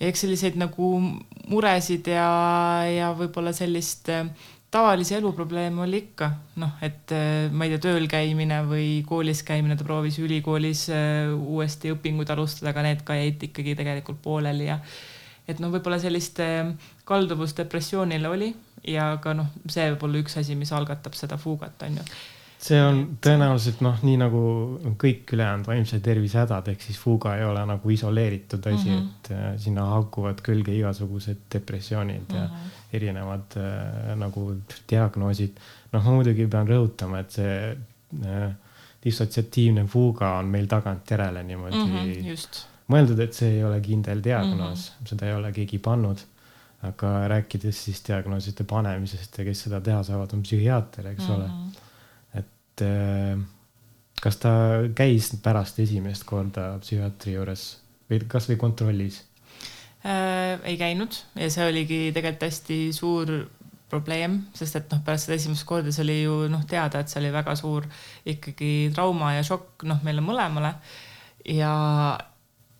ja 0.00 0.08
eks 0.08 0.24
selliseid 0.24 0.56
nagu 0.58 0.94
muresid 1.52 2.08
ja, 2.10 2.30
ja 2.88 3.12
võib-olla 3.18 3.52
sellist 3.54 4.10
tavalisi 4.72 5.16
eluprobleeme 5.18 5.82
oli 5.84 5.98
ikka, 6.06 6.30
noh, 6.62 6.76
et 6.84 7.12
äh, 7.14 7.52
ma 7.52 7.68
ei 7.68 7.74
tea, 7.74 7.82
tööl 7.90 8.08
käimine 8.10 8.62
või 8.68 9.02
koolis 9.08 9.44
käimine, 9.46 9.76
ta 9.76 9.86
proovis 9.86 10.18
ülikoolis 10.22 10.86
äh, 10.92 11.32
uuesti 11.32 11.92
õpinguid 11.92 12.32
alustada, 12.32 12.72
aga 12.72 12.86
need 12.88 13.06
ka 13.06 13.16
jäid 13.18 13.42
ikkagi 13.50 13.76
tegelikult 13.78 14.22
pooleli 14.24 14.70
ja 14.70 14.80
et 15.48 15.58
noh, 15.60 15.72
võib-olla 15.74 15.98
sellist 16.00 16.38
kalduvust 17.04 17.58
depressioonile 17.58 18.30
oli 18.30 18.52
ja 18.88 19.10
ka 19.22 19.34
noh, 19.36 19.50
see 19.68 19.90
võib 19.92 20.06
olla 20.08 20.22
üks 20.22 20.38
asi, 20.40 20.56
mis 20.58 20.72
algatab 20.72 21.18
seda 21.18 21.36
fuugat, 21.40 21.82
on 21.84 21.98
ju 22.00 22.06
see 22.62 22.78
on 22.78 23.00
tõenäoliselt 23.22 23.80
noh, 23.82 23.98
nii 24.06 24.18
nagu 24.20 24.40
kõik 25.00 25.32
ülejäänud 25.34 25.66
vaimse 25.66 25.98
tervise 26.04 26.38
hädad, 26.42 26.70
ehk 26.72 26.84
siis 26.84 26.98
fuga 27.00 27.34
ei 27.38 27.44
ole 27.46 27.64
nagu 27.66 27.90
isoleeritud 27.90 28.66
asi 28.70 28.90
mm, 28.90 28.98
-hmm. 28.98 29.08
et 29.08 29.30
äh, 29.34 29.46
sinna 29.64 29.86
haakuvad 29.90 30.42
külge 30.46 30.74
igasugused 30.76 31.46
depressioonid 31.54 32.28
mm 32.28 32.34
-hmm. 32.34 32.38
ja 32.38 32.44
mhm. 32.44 32.74
erinevad 32.92 33.56
äh, 33.56 34.16
nagu 34.16 34.54
diagnoosid. 34.90 35.58
noh, 35.92 36.04
ma 36.04 36.10
muidugi 36.10 36.46
pean 36.46 36.68
rõhutama, 36.68 37.20
et 37.20 37.30
see 37.30 37.76
äh, 38.26 38.50
dissotsiatiivne 39.04 39.86
fuga 39.86 40.38
on 40.38 40.46
meil 40.46 40.66
tagantjärele 40.66 41.42
niimoodi 41.42 41.76
mm 41.76 41.96
-hmm, 41.96 42.66
mõeldud, 42.88 43.20
et 43.20 43.34
see 43.34 43.56
ei 43.56 43.64
ole 43.64 43.80
kindel 43.80 44.22
diagnoos 44.24 44.90
mm, 44.90 45.04
-hmm. 45.04 45.08
seda 45.08 45.26
ei 45.26 45.34
ole 45.34 45.52
keegi 45.52 45.78
pannud. 45.78 46.18
aga 46.82 47.28
rääkides 47.28 47.84
siis 47.84 48.02
diagnooside 48.08 48.64
panemisest 48.64 49.38
ja 49.38 49.44
kes 49.44 49.60
seda 49.62 49.80
teha 49.80 50.02
saavad, 50.02 50.32
on 50.32 50.42
psühhiaater, 50.42 51.06
eks 51.06 51.28
mm 51.28 51.34
-hmm. 51.34 51.34
ole 51.34 51.50
et 52.72 52.84
äh, 52.86 53.40
kas 54.22 54.38
ta 54.42 54.52
käis 54.96 55.32
pärast 55.42 55.80
esimest 55.82 56.24
korda 56.28 56.76
psühhiaatri 56.82 57.36
juures 57.36 57.66
või 58.10 58.22
kasvõi 58.30 58.58
kontrollis 58.60 59.22
äh,? 60.04 60.60
ei 60.64 60.78
käinud 60.80 61.16
ja 61.38 61.50
see 61.52 61.68
oligi 61.68 62.00
tegelikult 62.14 62.48
hästi 62.48 62.78
suur 62.96 63.34
probleem, 63.92 64.38
sest 64.56 64.78
et 64.78 64.92
noh, 64.92 65.02
pärast 65.04 65.28
seda 65.28 65.36
esimest 65.36 65.66
korda 65.68 65.92
see 65.92 66.04
oli 66.06 66.18
ju 66.22 66.36
noh, 66.52 66.62
teada, 66.68 67.02
et 67.02 67.12
see 67.12 67.20
oli 67.20 67.32
väga 67.34 67.54
suur 67.58 67.86
ikkagi 68.28 68.90
trauma 68.96 69.34
ja 69.36 69.42
šokk 69.46 69.84
noh, 69.90 70.00
meile 70.06 70.24
mõlemale. 70.24 70.72
ja, 71.52 71.72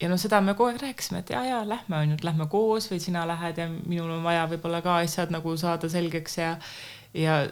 ja 0.01 0.09
no 0.09 0.17
seda 0.21 0.41
me 0.41 0.55
kogu 0.57 0.73
aeg 0.73 0.81
rääkisime, 0.87 1.21
et 1.21 1.35
ja, 1.35 1.43
ja 1.45 1.61
lähme 1.69 1.99
on 1.99 2.15
ju, 2.15 2.21
et 2.21 2.25
lähme 2.25 2.49
koos 2.53 2.89
või 2.93 3.03
sina 3.05 3.27
lähed 3.29 3.61
ja 3.61 3.69
minul 3.69 4.15
on 4.17 4.25
vaja 4.25 4.47
võib-olla 4.55 4.81
ka 4.85 5.03
asjad 5.03 5.35
nagu 5.35 5.53
saada 5.61 5.91
selgeks 5.93 6.39
ja, 6.41 6.55
ja 7.13 7.43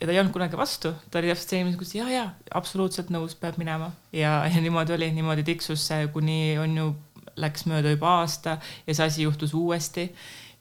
ja 0.00 0.06
ta 0.06 0.12
ei 0.12 0.20
olnud 0.20 0.34
kunagi 0.34 0.58
vastu, 0.58 0.92
ta 1.10 1.20
oli 1.20 1.30
täpselt 1.30 1.52
see 1.52 1.60
inimene, 1.60 1.80
kes 1.80 1.94
ja, 1.96 2.06
ja 2.10 2.24
absoluutselt 2.58 3.12
nõus, 3.14 3.36
peab 3.38 3.58
minema 3.60 3.92
ja, 4.12 4.40
ja 4.50 4.62
niimoodi 4.62 4.96
oli, 4.96 5.10
niimoodi 5.14 5.46
tiksus 5.46 5.84
see, 5.88 6.08
kuni 6.14 6.56
on 6.60 6.78
ju, 6.80 6.88
läks 7.40 7.64
mööda 7.70 7.94
juba 7.94 8.20
aasta 8.20 8.58
ja 8.86 8.94
see 8.94 9.06
asi 9.06 9.24
juhtus 9.24 9.54
uuesti. 9.58 10.08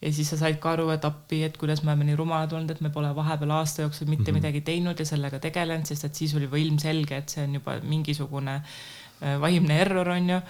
ja 0.02 0.12
siis 0.14 0.30
sa 0.30 0.38
said 0.38 0.58
ka 0.60 0.74
aru, 0.74 0.90
et 0.92 1.06
appi, 1.08 1.44
et 1.48 1.58
kuidas 1.58 1.84
me 1.84 1.94
oleme 1.94 2.10
nii 2.10 2.20
rumalad 2.20 2.54
olnud, 2.54 2.72
et 2.74 2.82
me 2.84 2.92
pole 2.94 3.10
vahepeal 3.16 3.54
aasta 3.58 3.86
jooksul 3.86 4.08
mitte 4.08 4.24
mm 4.24 4.28
-hmm. 4.28 4.42
midagi 4.42 4.62
teinud 4.62 5.00
ja 5.00 5.06
sellega 5.06 5.40
tegelenud, 5.40 5.86
sest 5.86 6.06
et 6.06 6.16
siis 6.16 6.36
oli 6.36 6.50
juba 6.50 6.58
ilmselge, 6.58 7.18
et 7.18 7.30
see 7.30 7.44
on 7.44 7.54
juba 7.54 7.80
mingisugune 7.82 8.56
äh, 8.56 9.40
vaimne 9.42 9.82
error 9.82 10.10
on 10.10 10.30
ju 10.30 10.42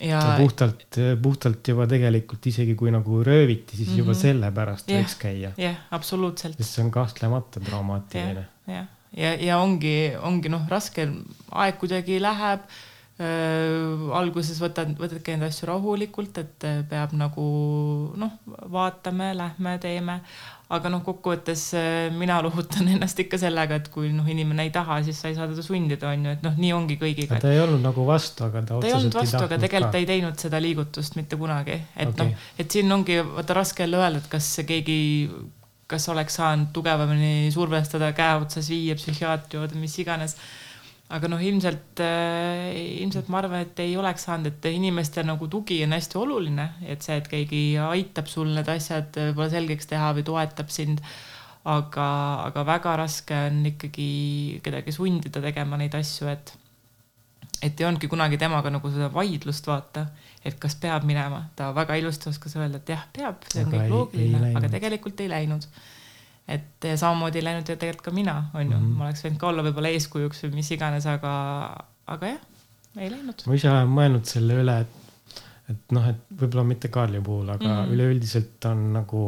ja 0.00 0.20
puhtalt, 0.38 0.98
puhtalt 1.22 1.68
juba 1.72 1.86
tegelikult 1.90 2.46
isegi 2.50 2.76
kui 2.78 2.92
nagu 2.94 3.22
rööviti, 3.26 3.76
siis 3.76 3.88
mm 3.88 3.94
-hmm. 3.94 3.98
juba 3.98 4.12
mhm. 4.12 4.20
sellepärast 4.20 4.90
yeah, 4.90 5.02
võiks 5.02 5.16
käia. 5.18 5.40
jah 5.48 5.58
yeah,, 5.58 5.80
absoluutselt. 5.90 6.56
sest 6.56 6.76
see 6.76 6.84
on 6.84 6.90
kahtlemata 6.90 7.60
traumaatiline. 7.60 8.46
jah, 8.66 8.76
ja, 8.76 8.86
ja, 9.24 9.34
ja 9.48 9.58
ongi, 9.58 10.12
ongi 10.22 10.48
noh, 10.48 10.68
raske, 10.68 11.08
aeg 11.50 11.78
kuidagi 11.78 12.20
läheb 12.22 12.60
äh,. 12.60 14.16
alguses 14.16 14.60
võtad, 14.62 14.94
võtadki 14.96 15.36
neid 15.36 15.50
asju 15.50 15.68
rahulikult, 15.68 16.38
et 16.38 16.70
peab 16.88 17.12
nagu 17.12 17.44
noh, 18.16 18.38
vaatame, 18.72 19.34
lähme, 19.36 19.78
teeme 19.78 20.20
aga 20.70 20.90
noh, 20.92 21.02
kokkuvõttes 21.02 21.64
äh, 21.78 21.86
mina 22.14 22.38
lohutan 22.44 22.88
ennast 22.94 23.18
ikka 23.22 23.40
sellega, 23.42 23.80
et 23.80 23.90
kui 23.92 24.12
noh, 24.14 24.26
inimene 24.30 24.68
ei 24.68 24.72
taha, 24.74 25.00
siis 25.06 25.18
sa 25.20 25.30
ei 25.30 25.36
saa 25.38 25.48
teda 25.50 25.64
sundida, 25.66 26.12
on 26.14 26.28
ju, 26.28 26.34
et 26.38 26.44
noh, 26.46 26.56
nii 26.62 26.72
ongi 26.76 26.96
kõigiga. 27.00 27.40
ta 27.42 27.50
ei 27.52 27.62
olnud 27.62 27.82
nagu 27.84 28.06
vastu, 28.06 28.46
aga 28.46 28.62
ta, 28.62 28.78
ta 28.78 28.90
ei 28.90 28.96
olnud 28.98 29.18
vastu, 29.18 29.42
aga 29.42 29.58
tegelikult 29.58 29.96
ta 29.96 30.02
ei 30.02 30.08
teinud 30.10 30.44
seda 30.46 30.62
liigutust 30.62 31.18
mitte 31.18 31.38
kunagi, 31.40 31.78
et 31.96 32.12
okay. 32.14 32.30
noh, 32.30 32.50
et 32.62 32.78
siin 32.78 32.94
ongi 32.94 33.18
vaata 33.26 33.58
raske 33.58 33.86
jälle 33.86 33.98
öelda, 34.00 34.22
et 34.22 34.30
kas 34.30 34.50
keegi, 34.68 35.00
kas 35.90 36.06
oleks 36.12 36.38
saanud 36.38 36.70
tugevamini 36.76 37.50
survestada, 37.54 38.12
käe 38.16 38.38
otsas 38.38 38.70
viia 38.70 38.94
psühhiaatri 38.98 39.58
juurde, 39.58 39.80
mis 39.80 39.98
iganes 39.98 40.38
aga 41.10 41.30
noh, 41.30 41.40
ilmselt, 41.42 42.00
ilmselt 42.00 43.30
ma 43.32 43.40
arvan, 43.40 43.64
et 43.66 43.82
ei 43.82 43.96
oleks 43.98 44.28
saanud, 44.28 44.46
et 44.52 44.70
inimeste 44.70 45.24
nagu 45.26 45.48
tugi 45.50 45.80
on 45.82 45.96
hästi 45.96 46.18
oluline, 46.20 46.66
et 46.86 47.02
see, 47.02 47.18
et 47.18 47.26
keegi 47.30 47.62
aitab 47.82 48.30
sul 48.30 48.52
need 48.54 48.70
asjad 48.70 49.10
võib-olla 49.18 49.50
selgeks 49.50 49.90
teha 49.90 50.12
või 50.16 50.26
toetab 50.26 50.70
sind. 50.74 51.02
Aga, 51.70 52.06
aga 52.46 52.62
väga 52.64 52.94
raske 53.02 53.36
on 53.50 53.58
ikkagi 53.68 54.62
kedagi 54.64 54.94
sundida 54.96 55.42
tegema 55.44 55.76
neid 55.76 55.92
asju, 55.98 56.30
et, 56.32 56.54
et 57.60 57.74
ei 57.82 57.84
olnudki 57.84 58.08
kunagi 58.08 58.38
temaga 58.40 58.72
nagu 58.72 58.92
seda 58.94 59.10
vaidlust 59.12 59.68
vaata, 59.68 60.06
et 60.40 60.56
kas 60.62 60.78
peab 60.80 61.04
minema, 61.04 61.42
ta 61.58 61.68
väga 61.76 61.98
ilusti 62.00 62.30
oskas 62.30 62.56
öelda, 62.56 62.80
et 62.80 62.94
jah, 62.94 63.02
peab, 63.12 63.44
see 63.52 63.66
on 63.66 63.74
kõik 63.74 63.92
loogiline, 63.92 64.54
aga 64.56 64.72
tegelikult 64.72 65.20
ei 65.20 65.28
läinud. 65.34 65.66
Et 66.50 66.88
samamoodi 67.00 67.40
ei 67.40 67.46
läinud 67.46 67.68
ja 67.68 67.76
tegelikult 67.76 68.08
ka 68.08 68.14
mina, 68.14 68.36
on 68.54 68.64
ju 68.64 68.76
mm, 68.76 68.86
-hmm. 68.86 68.96
ma 68.98 69.08
oleks 69.08 69.24
võinud 69.24 69.40
ka 69.40 69.50
olla 69.50 69.66
võib-olla 69.66 69.92
eeskujuks 69.96 70.42
või 70.46 70.56
mis 70.60 70.70
iganes, 70.76 71.06
aga, 71.10 71.34
aga 72.06 72.32
jah, 72.32 72.40
ei 72.96 73.10
läinud. 73.12 73.46
ma 73.46 73.58
ise 73.58 73.70
olen 73.70 73.94
mõelnud 73.98 74.26
selle 74.30 74.58
üle, 74.62 74.80
et, 74.86 75.38
et 75.74 75.94
noh, 75.96 76.08
et 76.10 76.34
võib-olla 76.42 76.66
mitte 76.72 76.90
Kaarli 76.92 77.20
puhul, 77.20 77.48
aga 77.48 77.68
mm 77.68 77.76
-hmm. 77.76 77.94
üleüldiselt 77.94 78.70
on 78.72 78.92
nagu 78.98 79.22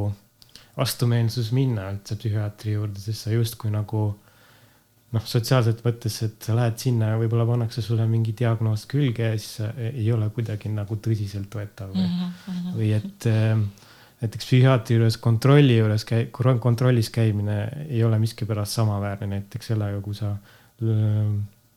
vastumeelsus 0.77 1.53
minna 1.53 1.91
üldse 1.93 2.17
psühhiaatri 2.17 2.77
juurde, 2.79 3.01
sest 3.01 3.27
sa 3.27 3.35
justkui 3.35 3.71
nagu 3.71 4.03
noh, 5.13 5.25
sotsiaalselt 5.29 5.83
võttes, 5.85 6.17
et 6.25 6.47
sa 6.47 6.57
lähed 6.57 6.79
sinna 6.81 7.13
ja 7.13 7.21
võib-olla 7.21 7.47
pannakse 7.49 7.85
sulle 7.85 8.07
mingi 8.09 8.35
diagnoos 8.39 8.87
külge 8.91 9.33
ja 9.35 9.39
siis 9.39 9.61
ei 9.93 10.09
ole 10.13 10.31
kuidagi 10.35 10.73
nagu 10.73 10.97
tõsiseltvõetav 11.07 11.93
või 11.93 12.07
mm, 12.07 12.31
-hmm. 12.47 12.77
või 12.79 12.93
et 12.97 13.27
äh, 13.29 13.67
näiteks 14.23 14.47
psühhiaatri 14.47 14.97
juures 14.97 15.17
kontrolli 15.23 15.79
juures 15.79 16.07
käi-, 16.07 16.29
kontrollis 16.61 17.11
käimine 17.11 17.59
ei 17.89 18.05
ole 18.05 18.19
miskipärast 18.23 18.79
samaväärne 18.79 19.27
näiteks 19.37 19.73
sellega, 19.73 20.01
kui 20.05 20.15
sa 20.15 20.37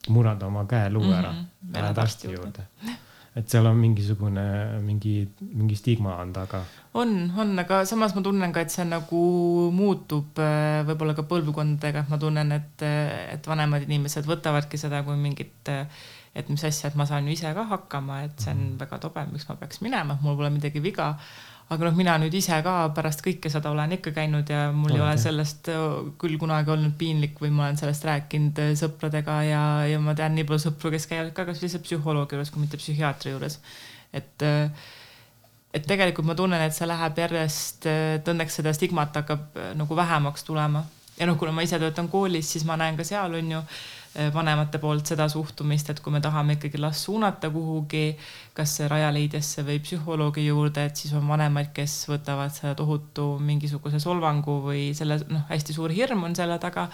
murrad 0.09 0.43
oma 0.45 0.65
käeluu 0.69 1.09
ära 1.11 1.31
mm, 1.31 1.39
-hmm. 1.39 1.73
lähed 1.73 1.97
arsti 1.97 2.31
juurde, 2.33 2.67
juurde 2.81 3.01
et 3.35 3.51
seal 3.51 3.67
on 3.67 3.75
mingisugune, 3.75 4.43
mingi, 4.85 5.15
mingi 5.51 5.75
stigma 5.75 6.15
on 6.23 6.31
taga. 6.33 6.61
on, 6.93 7.15
on, 7.37 7.51
aga 7.59 7.81
samas 7.85 8.15
ma 8.15 8.23
tunnen 8.23 8.53
ka, 8.55 8.63
et 8.63 8.71
see 8.71 8.85
nagu 8.87 9.23
muutub 9.75 10.39
võib-olla 10.87 11.15
ka 11.17 11.25
põlvkondadega, 11.27 12.05
ma 12.09 12.19
tunnen, 12.21 12.53
et, 12.55 12.85
et 13.35 13.49
vanemad 13.51 13.83
inimesed 13.83 14.29
võtavadki 14.29 14.79
seda 14.79 15.03
kui 15.03 15.19
mingit, 15.19 15.71
et 16.35 16.51
mis 16.51 16.63
asja, 16.63 16.91
et 16.91 16.95
ma 16.95 17.07
saan 17.09 17.27
ju 17.27 17.35
ise 17.35 17.51
ka 17.57 17.67
hakkama, 17.73 18.21
et 18.29 18.39
see 18.39 18.53
on 18.53 18.63
-hmm. 18.63 18.79
väga 18.85 19.01
tobe, 19.03 19.27
miks 19.33 19.49
ma 19.49 19.59
peaks 19.59 19.83
minema, 19.83 20.17
mul 20.21 20.39
pole 20.39 20.53
midagi 20.55 20.83
viga 20.83 21.15
aga 21.73 21.87
noh, 21.87 21.95
mina 21.97 22.15
nüüd 22.21 22.35
ise 22.37 22.57
ka 22.65 22.73
pärast 22.95 23.23
kõike 23.25 23.49
seda 23.49 23.71
olen 23.73 23.95
ikka 23.97 24.13
käinud 24.13 24.49
ja 24.51 24.67
mul 24.75 24.91
okay. 24.91 24.99
ei 24.99 25.05
ole 25.05 25.21
sellest 25.21 25.69
küll 26.21 26.37
kunagi 26.41 26.73
olnud 26.75 26.93
piinlik 26.99 27.39
või 27.41 27.49
ma 27.55 27.65
olen 27.65 27.79
sellest 27.79 28.05
rääkinud 28.05 28.61
sõpradega 28.77 29.39
ja, 29.47 29.63
ja 29.89 30.01
ma 30.03 30.13
tean 30.17 30.37
nii 30.37 30.45
palju 30.45 30.67
sõpru, 30.67 30.93
kes 30.93 31.09
käivad 31.09 31.33
ka 31.37 31.47
kas 31.49 31.63
lihtsalt 31.63 31.87
psühholoogi 31.87 32.37
juures 32.37 32.53
kui 32.53 32.61
mitte 32.61 32.77
psühhiaatri 32.81 33.33
juures. 33.33 33.57
et, 34.13 34.45
et 35.73 35.87
tegelikult 35.89 36.29
ma 36.29 36.37
tunnen, 36.37 36.61
et 36.61 36.75
see 36.75 36.85
läheb 36.87 37.23
järjest, 37.25 37.89
et 37.89 38.33
õnneks 38.35 38.61
seda 38.61 38.75
stigmat 38.75 39.17
hakkab 39.23 39.57
nagu 39.79 39.97
vähemaks 39.97 40.45
tulema 40.45 40.85
ja 41.17 41.25
noh, 41.25 41.37
kuna 41.39 41.53
ma 41.55 41.65
ise 41.65 41.79
töötan 41.81 42.09
koolis, 42.11 42.49
siis 42.51 42.65
ma 42.67 42.77
näen 42.79 42.97
ka 42.99 43.07
seal 43.07 43.39
on 43.39 43.51
ju 43.57 43.61
vanemate 44.33 44.79
poolt 44.79 45.11
seda 45.11 45.27
suhtumist, 45.31 45.89
et 45.91 45.99
kui 46.03 46.13
me 46.13 46.21
tahame 46.23 46.55
ikkagi 46.55 46.79
last 46.79 47.07
suunata 47.07 47.49
kuhugi, 47.51 48.05
kas 48.55 48.77
Rajaleidjasse 48.91 49.65
või 49.67 49.81
psühholoogi 49.83 50.45
juurde, 50.45 50.85
et 50.87 50.95
siis 50.95 51.13
on 51.17 51.27
vanemaid, 51.27 51.73
kes 51.75 51.97
võtavad 52.11 52.53
selle 52.55 52.75
tohutu 52.79 53.35
mingisuguse 53.43 53.99
solvangu 53.99 54.61
või 54.63 54.87
selle 54.97 55.19
noh, 55.29 55.43
hästi 55.51 55.75
suur 55.75 55.91
hirm 55.95 56.23
on 56.23 56.35
selle 56.37 56.59
taga. 56.63 56.87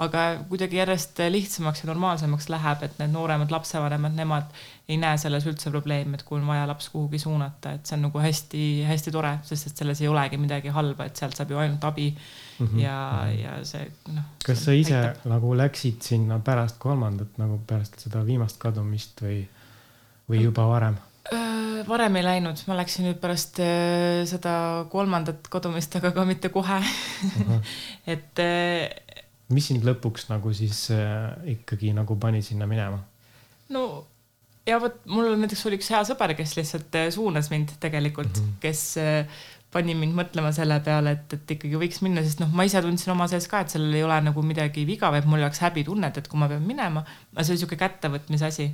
Aga 0.00 0.20
kuidagi 0.48 0.78
järjest 0.78 1.18
lihtsamaks 1.28 1.82
ja 1.82 1.90
normaalsemaks 1.90 2.48
läheb, 2.52 2.84
et 2.86 2.98
need 3.00 3.12
nooremad 3.12 3.50
lapsevanemad, 3.52 4.14
nemad 4.16 4.60
ei 4.88 4.96
näe 5.00 5.18
selles 5.20 5.44
üldse 5.46 5.70
probleemi, 5.70 6.16
et 6.16 6.24
kui 6.26 6.38
on 6.40 6.46
vaja 6.48 6.64
laps 6.70 6.88
kuhugi 6.92 7.20
suunata, 7.20 7.74
et 7.76 7.88
see 7.88 7.98
on 7.98 8.06
nagu 8.08 8.22
hästi-hästi 8.22 9.12
tore, 9.14 9.34
sest 9.46 9.70
et 9.70 9.82
selles 9.82 10.00
ei 10.00 10.08
olegi 10.10 10.40
midagi 10.40 10.72
halba, 10.74 11.06
et 11.10 11.20
sealt 11.20 11.36
saab 11.36 11.52
ju 11.52 11.60
ainult 11.60 11.84
abi 11.84 12.08
mm 12.14 12.66
-hmm. 12.66 12.80
ja, 12.80 12.96
ja 13.34 13.58
see 13.64 13.90
noh. 14.14 14.24
kas 14.46 14.64
sa 14.64 14.72
ise 14.72 14.96
aitab. 14.96 15.28
nagu 15.34 15.52
läksid 15.56 16.02
sinna 16.02 16.38
pärast 16.38 16.78
kolmandat 16.78 17.38
nagu 17.38 17.60
pärast 17.66 18.00
seda 18.00 18.24
viimast 18.26 18.58
kadumist 18.58 19.22
või, 19.22 19.44
või 20.30 20.42
juba 20.42 20.68
varem? 20.68 20.96
varem 21.88 22.16
ei 22.16 22.24
läinud, 22.24 22.60
ma 22.66 22.76
läksin 22.76 23.06
nüüd 23.08 23.20
pärast 23.20 23.60
seda 24.32 24.86
kolmandat 24.90 25.48
kadumist, 25.48 25.96
aga 25.96 26.10
ka 26.10 26.24
mitte 26.24 26.48
kohe 26.48 26.80
et. 28.14 28.46
Mis 29.54 29.70
sind 29.70 29.86
lõpuks 29.86 30.28
nagu 30.30 30.52
siis 30.56 30.88
ikkagi 31.54 31.94
nagu 31.96 32.16
pani 32.20 32.42
sinna 32.46 32.68
minema? 32.70 33.00
no 33.74 33.84
ja 34.68 34.80
vot 34.82 35.00
mul 35.10 35.32
näiteks 35.40 35.64
oli 35.68 35.80
üks 35.80 35.90
hea 35.92 36.02
sõber, 36.06 36.34
kes 36.38 36.56
lihtsalt 36.58 37.00
suunas 37.14 37.50
mind 37.52 37.76
tegelikult 37.82 38.34
mm, 38.34 38.44
-hmm. 38.44 38.60
kes 38.62 38.84
pani 39.70 39.94
mind 39.94 40.16
mõtlema 40.18 40.50
selle 40.54 40.80
peale, 40.82 41.12
et, 41.14 41.34
et 41.36 41.52
ikkagi 41.54 41.78
võiks 41.78 42.00
minna, 42.02 42.24
sest 42.26 42.40
noh, 42.42 42.50
ma 42.54 42.66
ise 42.66 42.80
tundsin 42.82 43.12
oma 43.14 43.28
sees 43.30 43.46
ka, 43.50 43.62
et 43.62 43.74
sellel 43.74 43.94
ei 43.94 44.02
ole 44.02 44.16
nagu 44.26 44.42
midagi 44.42 44.82
viga, 44.88 45.12
vaid 45.14 45.28
mul 45.30 45.44
oleks 45.44 45.62
häbitunnet, 45.62 46.18
et 46.18 46.26
kui 46.30 46.40
ma 46.40 46.48
pean 46.50 46.64
minema, 46.66 47.04
aga 47.04 47.44
see 47.44 47.54
oli 47.54 47.60
niisugune 47.60 47.82
kättevõtmise 47.84 48.48
asi, 48.48 48.66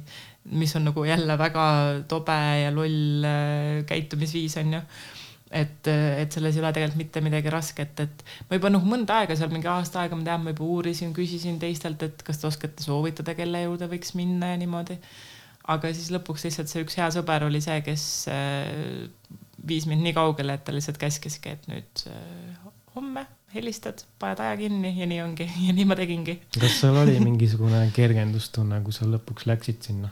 mis 0.57 0.73
on 0.79 0.89
nagu 0.89 1.05
jälle 1.05 1.37
väga 1.37 1.67
tobe 2.09 2.39
ja 2.62 2.73
loll 2.73 3.29
äh, 3.29 3.85
käitumisviis, 3.89 4.57
on 4.62 4.79
ju 4.79 4.83
et, 5.50 5.87
et 5.87 6.32
selles 6.32 6.56
ei 6.56 6.62
ole 6.62 6.72
tegelikult 6.74 7.00
mitte 7.00 7.22
midagi 7.24 7.52
rasket, 7.52 8.02
et 8.02 8.24
ma 8.48 8.59
juba 8.59 8.70
noh, 8.72 8.85
mõnda 8.87 9.20
aega 9.22 9.37
seal 9.38 9.52
mingi 9.54 9.70
aasta 9.70 10.02
aega 10.02 10.18
ma 10.18 10.26
tean, 10.26 10.44
ma 10.44 10.54
juba 10.54 10.66
uurisin, 10.66 11.14
küsisin 11.16 11.61
teistelt, 11.62 12.02
et 12.02 12.26
kas 12.26 12.42
te 12.42 12.48
oskate 12.50 12.85
soovitada, 12.85 13.37
kelle 13.38 13.62
juurde 13.66 13.88
võiks 13.90 14.16
minna 14.18 14.54
ja 14.54 14.61
niimoodi. 14.61 14.98
aga 15.70 15.90
siis 15.94 16.11
lõpuks 16.14 16.46
lihtsalt 16.46 16.70
see 16.70 16.85
üks 16.87 16.98
hea 16.98 17.09
sõber 17.14 17.46
oli 17.46 17.61
see, 17.62 17.78
kes 17.87 18.04
äh, 18.30 18.68
viis 19.66 19.87
mind 19.90 20.02
nii 20.06 20.14
kaugele, 20.18 20.59
et 20.59 20.66
ta 20.66 20.74
lihtsalt 20.74 20.98
käskiski, 20.98 21.54
et 21.56 21.70
nüüd 21.70 22.06
äh, 22.11 22.68
homme 22.96 23.26
helistad, 23.54 24.02
paned 24.18 24.40
aja 24.42 24.56
kinni 24.59 24.92
ja 24.98 25.06
nii 25.09 25.22
ongi 25.22 25.46
ja 25.68 25.74
nii 25.76 25.88
ma 25.88 25.96
tegingi. 25.98 26.40
kas 26.59 26.80
sul 26.82 26.96
oli 26.98 27.18
mingisugune 27.22 27.87
kergendustunne, 27.94 28.82
kui 28.85 28.94
sa 28.94 29.09
lõpuks 29.09 29.46
läksid 29.46 29.82
sinna? 29.90 30.11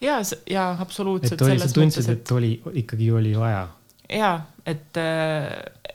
ja, 0.00 0.20
ja 0.50 0.70
absoluutselt. 0.80 1.36
et 1.36 1.46
oli, 1.46 1.60
sa 1.60 1.72
tundsid, 1.76 2.08
et 2.12 2.32
oli 2.32 2.54
ikkagi 2.84 3.10
oli 3.12 3.36
vaja? 3.36 3.66
Ja, 4.10 4.32
et, 4.66 5.00
äh, 5.00 5.92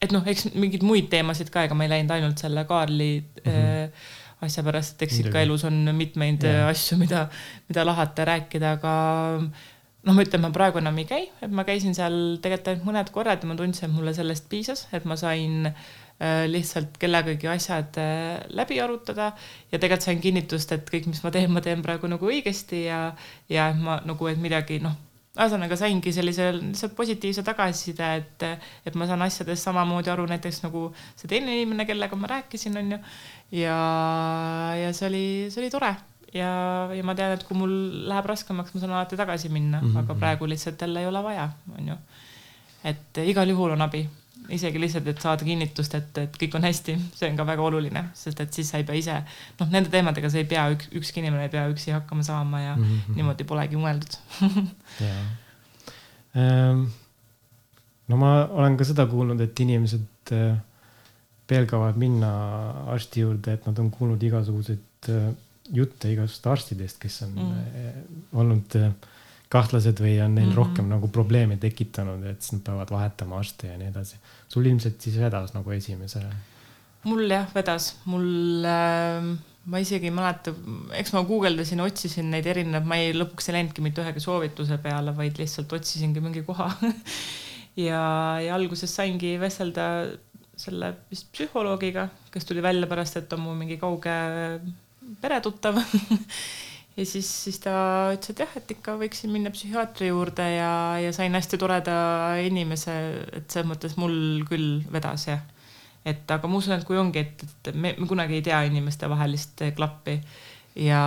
et 0.00 0.14
noh, 0.14 0.24
eks 0.26 0.50
mingeid 0.54 0.86
muid 0.86 1.10
teemasid 1.12 1.50
ka, 1.52 1.66
ega 1.66 1.76
ma 1.76 1.86
ei 1.86 1.94
läinud 1.94 2.14
ainult 2.16 2.42
selle 2.42 2.64
Kaarli 2.68 3.12
mm 3.20 3.50
-hmm. 3.50 4.06
asja 4.46 4.64
pärast, 4.64 4.96
et 4.96 5.08
eks 5.08 5.18
ikka 5.24 5.42
elus 5.42 5.64
on 5.64 5.90
mitmeid 5.94 6.42
ja. 6.42 6.68
asju, 6.68 6.98
mida, 6.98 7.28
mida 7.68 7.84
lahata 7.84 8.24
rääkida, 8.24 8.72
aga 8.78 8.94
noh, 10.06 10.14
ma 10.14 10.24
ütlen, 10.24 10.40
ma 10.40 10.50
praegu 10.54 10.80
enam 10.80 10.98
ei 10.98 11.08
käi, 11.08 11.26
et 11.44 11.50
ma 11.52 11.64
käisin 11.68 11.94
seal 11.96 12.38
tegelikult 12.42 12.72
ainult 12.72 12.86
mõned 12.88 13.10
korrad 13.12 13.42
ja 13.42 13.50
ma 13.50 13.56
tundsin, 13.58 13.90
et 13.90 13.96
mulle 13.96 14.14
sellest 14.16 14.48
piisas, 14.48 14.86
et 14.96 15.04
ma 15.04 15.16
sain 15.16 15.68
äh, 15.68 16.46
lihtsalt 16.48 16.96
kellegagi 16.98 17.50
asjad 17.52 18.00
äh, 18.00 18.40
läbi 18.48 18.80
arutada 18.80 19.32
ja 19.70 19.78
tegelikult 19.78 20.08
sain 20.08 20.20
kinnitust, 20.20 20.72
et 20.72 20.88
kõik, 20.88 21.10
mis 21.12 21.22
ma 21.24 21.30
teen, 21.30 21.52
ma 21.52 21.60
teen 21.60 21.84
praegu 21.84 22.08
nagu 22.08 22.32
õigesti 22.32 22.86
ja, 22.86 23.12
ja 23.48 23.72
ma 23.76 24.00
nagu, 24.06 24.30
et 24.32 24.40
midagi 24.40 24.80
noh, 24.80 24.96
ühesõnaga 25.38 25.76
saingi 25.78 26.12
sellise 26.12 26.50
lihtsalt 26.56 26.96
positiivse 26.98 27.44
tagasiside, 27.46 28.06
et, 28.18 28.44
et 28.86 28.96
ma 28.98 29.06
saan 29.06 29.22
asjadest 29.22 29.68
samamoodi 29.68 30.10
aru 30.10 30.26
näiteks 30.30 30.64
nagu 30.64 30.88
see 31.14 31.30
teine 31.30 31.54
inimene, 31.54 31.86
kellega 31.86 32.18
ma 32.18 32.30
rääkisin, 32.32 32.78
on 32.80 32.96
ju. 32.96 32.98
ja, 33.62 33.76
ja 34.80 34.94
see 34.96 35.06
oli, 35.06 35.26
see 35.52 35.62
oli 35.62 35.70
tore 35.70 35.92
ja, 36.34 36.50
ja 36.94 37.04
ma 37.06 37.14
tean, 37.18 37.34
et 37.36 37.44
kui 37.46 37.58
mul 37.58 37.74
läheb 38.10 38.26
raskemaks, 38.30 38.74
ma 38.74 38.82
saan 38.82 38.96
alati 38.96 39.18
tagasi 39.18 39.52
minna 39.52 39.80
mm, 39.80 39.92
-hmm. 39.92 40.02
aga 40.02 40.18
praegu 40.18 40.48
lihtsalt 40.48 40.80
jälle 40.80 41.00
ei 41.00 41.06
ole 41.06 41.22
vaja, 41.22 41.48
on 41.78 41.88
ju. 41.88 41.96
et 42.84 43.22
igal 43.24 43.48
juhul 43.48 43.76
on 43.76 43.82
abi, 43.82 44.08
isegi 44.48 44.80
lihtsalt, 44.80 45.06
et 45.12 45.20
saada 45.22 45.46
kinnitust, 45.46 45.94
et, 45.98 46.18
et 46.22 46.38
kõik 46.42 46.56
on 46.58 46.64
hästi, 46.66 46.96
see 47.16 47.28
on 47.30 47.36
ka 47.38 47.46
väga 47.48 47.66
oluline, 47.66 48.04
sest 48.18 48.40
et 48.42 48.56
siis 48.56 48.70
sa 48.72 48.80
ei 48.80 48.86
pea 48.88 48.96
ise, 48.98 49.18
noh, 49.60 49.68
nende 49.72 49.92
teemadega 49.92 50.30
sa 50.32 50.40
ei 50.40 50.48
pea, 50.48 50.64
üks, 50.74 50.88
ükski 51.00 51.22
inimene 51.22 51.46
ei 51.46 51.52
pea 51.52 51.66
üksi 51.72 51.94
hakkama 51.94 52.24
saama 52.26 52.62
ja 52.62 52.76
mm 52.76 52.84
-hmm. 52.84 53.20
niimoodi 53.20 53.44
polegi 53.44 53.76
mõeldud 53.76 54.16
ähm,. 56.36 56.88
no 58.08 58.16
ma 58.16 58.32
olen 58.46 58.76
ka 58.76 58.84
seda 58.84 59.06
kuulnud, 59.06 59.40
et 59.40 59.60
inimesed 59.60 60.32
äh, 60.32 60.56
pelgavad 61.46 61.96
minna 61.96 62.32
arsti 62.94 63.20
juurde, 63.20 63.52
et 63.52 63.66
nad 63.66 63.78
on 63.78 63.90
kuulnud 63.90 64.22
igasuguseid 64.22 65.08
äh, 65.08 65.30
jutte 65.72 66.10
igast 66.12 66.46
arstidest, 66.46 66.98
kes 67.02 67.22
on 67.26 67.34
mm. 67.34 67.56
Eh, 67.80 67.98
olnud 68.38 68.76
eh, 68.78 68.90
kahtlased 69.50 69.98
või 70.02 70.14
on 70.22 70.36
neil 70.36 70.46
mm 70.46 70.52
-hmm. 70.52 70.56
rohkem 70.56 70.88
nagu 70.90 71.08
probleeme 71.08 71.56
tekitanud, 71.60 72.24
et 72.30 72.42
siis 72.42 72.58
nad 72.58 72.64
peavad 72.68 72.90
vahetama 72.94 73.38
arste 73.38 73.72
ja 73.72 73.78
nii 73.78 73.90
edasi. 73.90 74.16
sul 74.48 74.66
ilmselt 74.66 75.00
siis 75.00 75.18
vedas 75.18 75.54
nagu 75.54 75.70
esimese? 75.70 76.22
mul 77.04 77.30
jah, 77.30 77.48
vedas, 77.54 77.94
mul 78.04 78.64
äh, 78.68 79.30
ma 79.64 79.80
isegi 79.82 80.08
ei 80.08 80.14
mäleta, 80.14 80.54
eks 80.96 81.12
ma 81.16 81.22
guugeldasin, 81.26 81.80
otsisin 81.80 82.30
neid 82.30 82.46
erinevaid, 82.46 82.86
ma 82.88 82.98
ei, 83.00 83.12
lõpuks 83.16 83.48
ei 83.48 83.58
läinudki 83.58 83.84
mitte 83.84 84.04
ühegi 84.04 84.22
soovituse 84.24 84.78
peale, 84.78 85.16
vaid 85.16 85.40
lihtsalt 85.40 85.72
otsisingi 85.72 86.20
mingi 86.24 86.42
koha 86.46 86.70
ja, 87.88 88.02
ja 88.44 88.54
alguses 88.54 88.94
saingi 88.94 89.36
vestelda 89.40 89.86
selle 90.60 90.94
vist 91.10 91.30
psühholoogiga, 91.32 92.08
kes 92.32 92.44
tuli 92.44 92.62
välja 92.62 92.86
pärast, 92.86 93.16
et 93.16 93.32
on 93.32 93.40
mu 93.46 93.54
mingi 93.56 93.80
kauge 93.80 94.16
peretuttav 95.20 95.80
ja 97.00 97.06
siis, 97.08 97.28
siis 97.44 97.58
ta 97.64 97.72
ütles, 98.12 98.34
et 98.34 98.42
jah, 98.44 98.52
et 98.60 98.74
ikka 98.74 98.96
võiksin 99.00 99.32
minna 99.32 99.52
psühhiaatri 99.54 100.10
juurde 100.10 100.46
ja, 100.52 100.72
ja 101.00 101.14
sain 101.16 101.34
hästi 101.36 101.60
toreda 101.60 101.96
inimese, 102.44 102.96
et 103.40 103.48
selles 103.48 103.70
mõttes 103.70 103.96
mul 104.00 104.44
küll 104.48 104.82
vedas 104.92 105.26
jah. 105.30 105.42
et 106.04 106.30
aga 106.30 106.48
ma 106.48 106.60
usun, 106.60 106.76
et 106.76 106.86
kui 106.88 107.00
ongi, 107.00 107.24
et, 107.24 107.44
et 107.44 107.74
me, 107.74 107.94
me 107.98 108.08
kunagi 108.10 108.40
ei 108.40 108.44
tea 108.44 108.62
inimeste 108.68 109.08
vahelist 109.08 109.64
klappi 109.76 110.18
ja, 110.76 111.00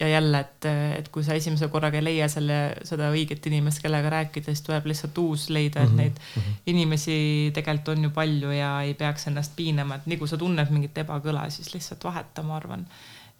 ja 0.00 0.08
jälle, 0.08 0.44
et, 0.44 0.68
et 0.98 1.08
kui 1.12 1.24
sa 1.24 1.36
esimese 1.38 1.68
korraga 1.72 1.98
ei 1.98 2.06
leia 2.06 2.28
selle, 2.32 2.58
seda 2.86 3.08
õiget 3.14 3.48
inimest, 3.50 3.82
kellega 3.84 4.12
rääkida, 4.12 4.52
siis 4.52 4.64
tuleb 4.66 4.86
lihtsalt 4.92 5.18
uus 5.24 5.48
leida, 5.50 5.82
et 5.82 5.90
-hmm. 5.90 6.04
neid 6.04 6.20
mm 6.20 6.42
-hmm. 6.42 6.62
inimesi 6.66 7.16
tegelikult 7.54 7.96
on 7.96 8.04
ju 8.04 8.10
palju 8.10 8.52
ja 8.52 8.76
ei 8.82 8.94
peaks 8.94 9.26
ennast 9.26 9.56
piinama, 9.56 9.94
et 9.94 10.06
nii 10.06 10.16
kui 10.20 10.28
sa 10.28 10.36
tunned 10.36 10.70
mingit 10.70 10.98
ebakõla, 10.98 11.50
siis 11.50 11.74
lihtsalt 11.74 12.04
vaheta, 12.04 12.42
ma 12.42 12.56
arvan 12.56 12.86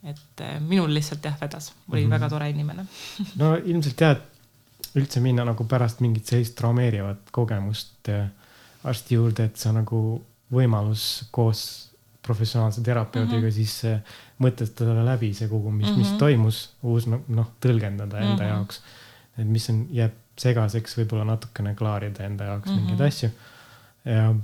et 0.05 0.41
äh, 0.41 0.61
minul 0.61 0.95
lihtsalt 0.95 1.25
jah, 1.25 1.37
vedas, 1.41 1.73
oli 1.89 2.01
mm 2.01 2.07
-hmm. 2.07 2.11
väga 2.11 2.29
tore 2.29 2.51
inimene 2.51 2.87
no 3.41 3.55
ilmselt 3.57 4.01
jah, 4.01 4.17
et 4.17 4.97
üldse 5.01 5.21
minna 5.21 5.45
nagu 5.45 5.65
pärast 5.65 6.01
mingit 6.01 6.27
sellist 6.27 6.55
traumeerivat 6.59 7.31
kogemust 7.33 8.09
äh, 8.09 8.29
arsti 8.85 9.15
juurde, 9.15 9.45
et 9.45 9.57
see 9.57 9.71
on 9.71 9.81
nagu 9.81 10.01
võimalus 10.53 11.25
koos 11.31 11.91
professionaalse 12.25 12.83
terapeudiga 12.83 13.41
mm 13.41 13.49
-hmm. 13.49 13.53
siis 13.53 13.85
äh, 13.85 14.01
mõtestada 14.39 15.05
läbi 15.05 15.35
see 15.35 15.49
kogu, 15.49 15.71
mis 15.71 15.87
mm, 15.87 15.93
-hmm. 15.93 15.99
mis 15.99 16.09
mhm. 16.09 16.19
toimus, 16.19 16.71
uus 16.83 17.07
noh, 17.07 17.51
tõlgendada 17.61 18.21
enda 18.21 18.35
mm 18.35 18.39
-hmm. 18.39 18.49
jaoks. 18.49 18.83
et 19.39 19.47
mis 19.47 19.71
on, 19.71 19.87
jääb 19.91 20.13
segaseks, 20.39 20.97
võib-olla 20.99 21.25
natukene 21.25 21.75
klaarida 21.75 22.25
enda 22.25 22.45
jaoks 22.45 22.71
mm 22.71 22.77
-hmm. 22.77 22.81
mingeid 22.81 23.01
asju. 23.01 23.31
ja 24.05 24.35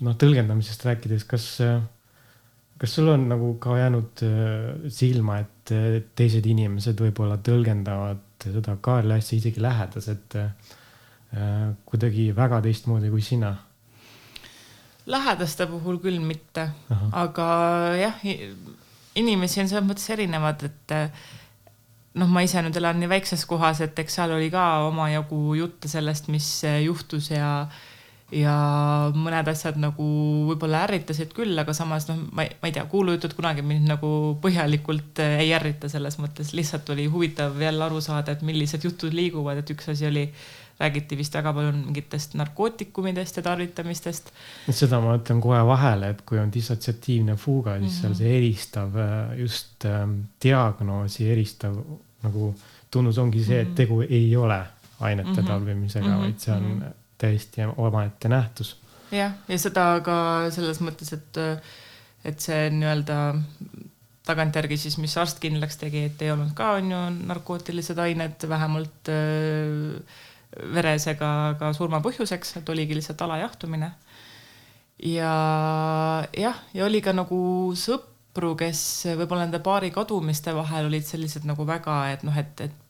noh, 0.00 0.16
tõlgendamisest 0.16 0.84
rääkides, 0.84 1.24
kas 1.24 1.60
kas 2.80 2.94
sul 2.96 3.10
on 3.12 3.26
nagu 3.28 3.54
ka 3.60 3.76
jäänud 3.78 4.22
äh, 4.24 4.68
silma, 4.88 5.40
et 5.44 5.72
teised 6.16 6.46
inimesed 6.48 7.00
võib-olla 7.00 7.36
tõlgendavad 7.44 8.24
seda 8.40 8.76
Kaarli 8.80 9.18
asja 9.18 9.36
isegi 9.36 9.60
lähedased 9.62 10.38
äh, 10.40 10.70
kuidagi 11.86 12.30
väga 12.36 12.62
teistmoodi 12.64 13.12
kui 13.12 13.24
sina? 13.24 13.52
lähedaste 15.10 15.66
puhul 15.66 15.98
küll 15.98 16.20
mitte, 16.22 16.68
aga 17.16 17.46
jah, 17.98 18.18
inimesi 19.18 19.62
on 19.62 19.70
selles 19.70 19.86
mõttes 19.86 20.04
erinevad, 20.12 20.60
et 20.68 20.92
noh, 22.20 22.28
ma 22.30 22.44
ise 22.46 22.62
nüüd 22.62 22.76
elan 22.78 23.00
nii 23.00 23.08
väikses 23.10 23.42
kohas, 23.48 23.80
et 23.82 23.98
eks 23.98 24.20
seal 24.20 24.36
oli 24.36 24.52
ka 24.52 24.66
omajagu 24.86 25.56
jutte 25.58 25.90
sellest, 25.90 26.28
mis 26.30 26.46
juhtus 26.84 27.32
ja 27.32 27.48
äh, 27.64 27.80
ja 28.34 28.54
mõned 29.14 29.48
asjad 29.50 29.78
nagu 29.80 30.06
võib-olla 30.50 30.84
ärritasid 30.86 31.32
küll, 31.34 31.56
aga 31.58 31.74
samas 31.76 32.06
noh, 32.10 32.20
ma 32.36 32.46
ei, 32.46 32.54
ma 32.62 32.70
ei 32.70 32.76
tea, 32.76 32.84
kuulujutud 32.90 33.34
kunagi 33.38 33.64
mind 33.66 33.90
nagu 33.90 34.10
põhjalikult 34.42 35.22
äh, 35.24 35.40
ei 35.44 35.52
ärrita 35.56 35.90
selles 35.90 36.18
mõttes, 36.22 36.54
lihtsalt 36.56 36.90
oli 36.94 37.08
huvitav 37.10 37.58
jälle 37.60 37.84
aru 37.86 38.00
saada, 38.04 38.36
et 38.36 38.44
millised 38.46 38.86
jutud 38.86 39.14
liiguvad, 39.16 39.62
et 39.62 39.72
üks 39.74 39.90
asi 39.92 40.06
oli, 40.06 40.28
räägiti 40.80 41.18
vist 41.18 41.34
väga 41.36 41.52
palju 41.52 41.74
mingitest 41.76 42.38
narkootikumidest 42.40 43.36
ja 43.36 43.44
tarvitamistest. 43.44 44.30
seda 44.70 45.02
ma 45.04 45.18
ütlen 45.18 45.42
kohe 45.44 45.60
vahele, 45.66 46.14
et 46.14 46.22
kui 46.26 46.40
on 46.40 46.52
dissotsiatiivne 46.54 47.36
fuuga, 47.36 47.78
siis 47.78 47.82
mm 47.82 47.96
-hmm. 47.96 48.00
seal 48.00 48.14
see 48.14 48.36
eristav, 48.38 48.96
äh, 48.96 49.38
just 49.40 49.84
ähm, 49.84 50.20
diagnoosi 50.42 51.30
eristav 51.32 51.76
nagu 52.22 52.54
tunnus 52.90 53.18
ongi 53.18 53.44
see, 53.44 53.60
et 53.60 53.68
mhm. 53.68 53.74
tegu 53.74 54.00
ei 54.00 54.36
ole 54.36 54.62
ainete 55.00 55.28
mm 55.30 55.36
-hmm. 55.36 55.46
tarbimisega 55.46 56.06
mm, 56.06 56.14
-hmm. 56.14 56.20
vaid 56.20 56.38
see 56.38 56.54
on 56.54 56.62
mm 56.62 56.80
-hmm 56.80 56.99
täiesti 57.20 57.68
omaette 57.76 58.32
nähtus. 58.32 58.76
jah, 59.12 59.36
ja 59.48 59.58
seda 59.60 59.92
ka 60.06 60.16
selles 60.54 60.80
mõttes, 60.84 61.12
et, 61.16 61.40
et 62.24 62.42
see 62.42 62.68
nii-öelda 62.74 63.20
tagantjärgi 64.30 64.76
siis, 64.78 64.98
mis 65.02 65.16
arst 65.18 65.40
kindlaks 65.42 65.78
tegi, 65.80 66.04
et 66.10 66.22
ei 66.22 66.32
olnud 66.32 66.52
ka 66.56 66.74
on 66.78 66.90
ju 66.92 66.98
narkootilised 67.30 67.98
ained 67.98 68.46
vähemalt 68.48 69.10
äh, 69.12 70.20
veres 70.74 71.06
ega 71.10 71.30
ka 71.58 71.72
surma 71.76 72.00
põhjuseks, 72.04 72.56
et 72.60 72.70
oligi 72.72 72.96
lihtsalt 72.98 73.22
alajahtumine. 73.26 73.90
ja 75.06 75.32
jah, 76.36 76.62
ja 76.74 76.84
oli 76.86 77.00
ka 77.00 77.14
nagu 77.16 77.40
sõpru, 77.78 78.54
kes 78.58 78.82
võib-olla 79.16 79.46
nende 79.46 79.62
paari 79.64 79.90
kadumiste 79.94 80.54
vahel 80.54 80.90
olid 80.90 81.06
sellised 81.06 81.46
nagu 81.48 81.66
väga, 81.66 82.02
et 82.14 82.26
noh, 82.26 82.36
et, 82.36 82.66
et 82.66 82.89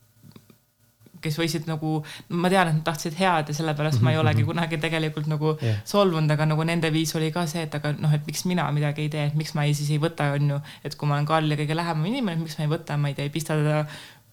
kes 1.25 1.39
võisid 1.41 1.69
nagu, 1.71 2.01
ma 2.29 2.53
tean, 2.53 2.71
et 2.71 2.79
nad 2.79 2.85
tahtsid 2.87 3.19
head 3.21 3.51
ja 3.53 3.57
sellepärast 3.57 4.05
ma 4.05 4.15
ei 4.15 4.21
olegi 4.21 4.47
kunagi 4.49 4.81
tegelikult 4.83 5.29
nagu 5.31 5.57
yeah. 5.59 5.83
solvunud, 5.89 6.31
aga 6.31 6.49
nagu 6.53 6.67
nende 6.67 6.93
viis 6.95 7.15
oli 7.19 7.33
ka 7.35 7.47
see, 7.51 7.67
et 7.69 7.75
aga 7.81 7.93
noh, 7.99 8.13
et 8.17 8.25
miks 8.29 8.47
mina 8.49 8.69
midagi 8.75 9.07
ei 9.07 9.13
tee, 9.13 9.27
et 9.31 9.37
miks 9.39 9.55
ma 9.57 9.67
ei, 9.69 9.77
siis 9.77 9.91
ei 9.95 10.01
võta, 10.03 10.31
on 10.37 10.55
ju, 10.57 10.63
et 10.85 10.97
kui 10.97 11.11
ma 11.11 11.19
olen 11.19 11.29
Karli 11.29 11.59
kõige 11.61 11.77
lähemal 11.77 12.09
inimene, 12.13 12.43
miks 12.45 12.59
ma 12.59 12.67
ei 12.67 12.73
võta, 12.73 12.97
ma 13.01 13.13
ei 13.13 13.19
tea, 13.19 13.29
ei 13.29 13.35
pista 13.35 13.59
teda 13.59 13.85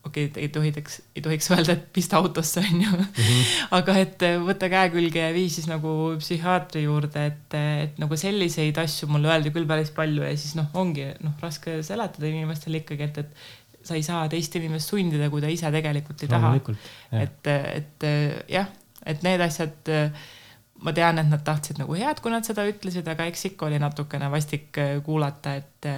okei 0.07 0.25
okay,, 0.25 0.43
ei 0.43 0.49
tohiks, 0.53 1.01
ei 1.15 1.21
tohiks 1.25 1.51
öelda, 1.51 1.75
et 1.75 1.85
pista 1.93 2.17
autosse, 2.21 2.63
on 2.63 2.81
ju 2.81 2.89
mm. 2.89 3.03
-hmm. 3.03 3.43
aga 3.79 3.97
et 4.03 4.25
võta 4.47 4.69
käe 4.71 4.89
külge 4.93 5.23
ja 5.25 5.33
vii 5.35 5.49
siis 5.53 5.67
nagu 5.69 5.93
psühhiaatri 6.21 6.83
juurde, 6.87 7.25
et, 7.31 7.57
et 7.83 8.01
nagu 8.01 8.17
selliseid 8.17 8.77
asju 8.83 9.09
mulle 9.11 9.31
öeldi 9.33 9.53
küll 9.55 9.69
päris 9.69 9.91
palju 9.99 10.23
ja 10.23 10.35
siis 10.37 10.55
noh, 10.59 10.69
ongi 10.73 11.09
noh, 11.23 11.35
raske 11.43 11.81
seletada 11.83 12.29
inimestele 12.31 12.83
ikkagi, 12.83 13.09
et, 13.09 13.17
et 13.17 13.66
sa 13.87 13.95
ei 13.97 14.03
saa 14.05 14.25
teist 14.31 14.55
inimest 14.59 14.91
sundida, 14.93 15.29
kui 15.33 15.43
ta 15.43 15.51
ise 15.51 15.71
tegelikult 15.73 16.25
ei 16.25 16.31
taha. 16.31 16.53
et, 17.21 17.49
et 17.51 18.07
jah, 18.51 18.69
et 19.07 19.23
need 19.25 19.43
asjad, 19.43 19.91
ma 20.83 20.93
tean, 20.93 21.21
et 21.21 21.31
nad 21.31 21.43
tahtsid 21.45 21.81
nagu 21.81 21.97
head, 21.97 22.21
kui 22.23 22.33
nad 22.33 22.47
seda 22.47 22.67
ütlesid, 22.69 23.07
aga 23.09 23.27
eks 23.31 23.49
ikka 23.51 23.69
oli 23.69 23.79
natukene 23.81 24.29
vastik 24.33 24.77
kuulata, 25.05 25.55
et, 25.61 25.89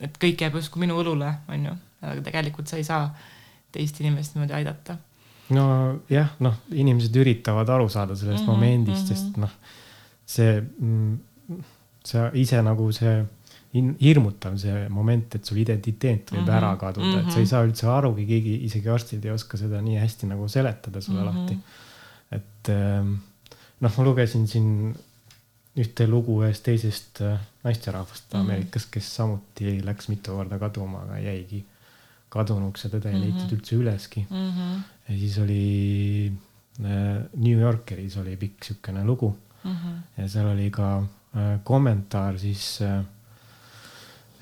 et 0.00 0.20
kõik 0.20 0.46
jääb 0.46 0.58
justkui 0.60 0.86
minu 0.86 0.98
õlule, 1.02 1.30
on 1.52 1.70
ju, 1.70 1.76
aga 2.04 2.20
tegelikult 2.30 2.70
sa 2.70 2.80
ei 2.80 2.86
saa 2.86 3.08
teist 3.74 4.00
inimest 4.02 4.36
niimoodi 4.36 4.56
aidata. 4.60 4.96
nojah, 5.54 6.36
noh, 6.40 6.60
inimesed 6.72 7.16
üritavad 7.20 7.68
aru 7.68 7.88
saada 7.92 8.16
sellest 8.16 8.46
mm 8.46 8.48
-hmm, 8.48 8.54
momendist 8.54 9.02
mm, 9.02 9.14
-hmm. 9.14 9.24
sest 9.24 9.36
noh, 9.36 9.50
see, 10.26 10.60
mm, 10.60 11.18
sa 12.04 12.30
ise 12.32 12.62
nagu 12.62 12.92
see 12.92 13.24
hirmutav 13.74 14.56
see 14.62 14.88
moment, 14.88 15.34
et 15.34 15.48
sul 15.48 15.58
identiteet 15.58 16.30
võib 16.30 16.42
mm 16.42 16.46
-hmm. 16.46 16.56
ära 16.56 16.76
kaduda 16.78 17.06
mm, 17.06 17.14
-hmm. 17.14 17.26
et 17.26 17.32
sa 17.32 17.38
ei 17.38 17.44
mhm. 17.44 17.50
saa 17.50 17.64
üldse 17.66 17.86
arugi, 17.90 18.26
keegi, 18.26 18.54
isegi 18.68 18.88
arstid 18.88 19.24
ei 19.24 19.30
oska 19.34 19.58
seda 19.58 19.80
nii 19.82 19.98
hästi 19.98 20.26
nagu 20.30 20.48
seletada 20.48 21.00
sulle 21.00 21.22
mm 21.22 21.28
-hmm. 21.28 21.38
lahti. 21.38 21.58
et 22.32 22.68
ähm, 22.68 23.14
noh, 23.80 23.96
ma 23.96 24.04
lugesin 24.04 24.46
siin 24.46 24.94
ühte 25.76 26.06
lugu 26.06 26.40
ühest 26.42 26.62
teisest 26.62 27.20
äh, 27.20 27.38
naisterahvast 27.64 28.24
mm 28.32 28.38
-hmm. 28.38 28.40
Ameerikas, 28.40 28.86
kes 28.86 29.16
samuti 29.16 29.80
läks 29.84 30.08
mitu 30.08 30.36
korda 30.36 30.58
kaduma, 30.58 31.02
aga 31.02 31.18
jäigi 31.18 31.64
kadunuks 32.28 32.84
ja 32.84 32.90
teda 32.90 33.10
ei 33.10 33.20
leitud 33.20 33.40
mm 33.40 33.46
-hmm. 33.46 33.54
üldse 33.56 33.76
üleski 33.76 34.26
mm. 34.30 34.50
-hmm. 34.50 34.82
ja 35.08 35.18
siis 35.18 35.38
oli 35.38 36.32
äh, 36.80 37.24
New 37.36 37.58
Yorkeris 37.60 38.16
oli 38.16 38.36
pikk 38.36 38.64
siukene 38.64 39.04
lugu 39.04 39.36
mm 39.64 39.70
-hmm. 39.72 40.22
ja 40.22 40.28
seal 40.28 40.46
oli 40.46 40.70
ka 40.70 40.98
äh, 40.98 41.60
kommentaar 41.64 42.38
siis 42.38 42.82
äh, 42.82 43.04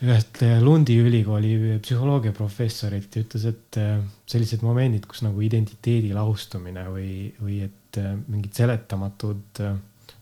ühelt 0.02 0.40
Lundi 0.60 0.96
ülikooli 0.98 1.78
psühholoogiaprofessorilt 1.82 3.16
ja 3.16 3.22
ütles, 3.22 3.46
et 3.46 3.78
äh, 3.78 4.00
sellised 4.26 4.64
momendid, 4.66 5.06
kus 5.10 5.22
nagu 5.22 5.42
identiteedi 5.44 6.10
lahustumine 6.16 6.88
või, 6.90 7.12
või 7.38 7.60
et 7.68 7.98
äh, 8.02 8.14
mingid 8.26 8.56
seletamatud 8.58 9.62
äh, 9.62 9.76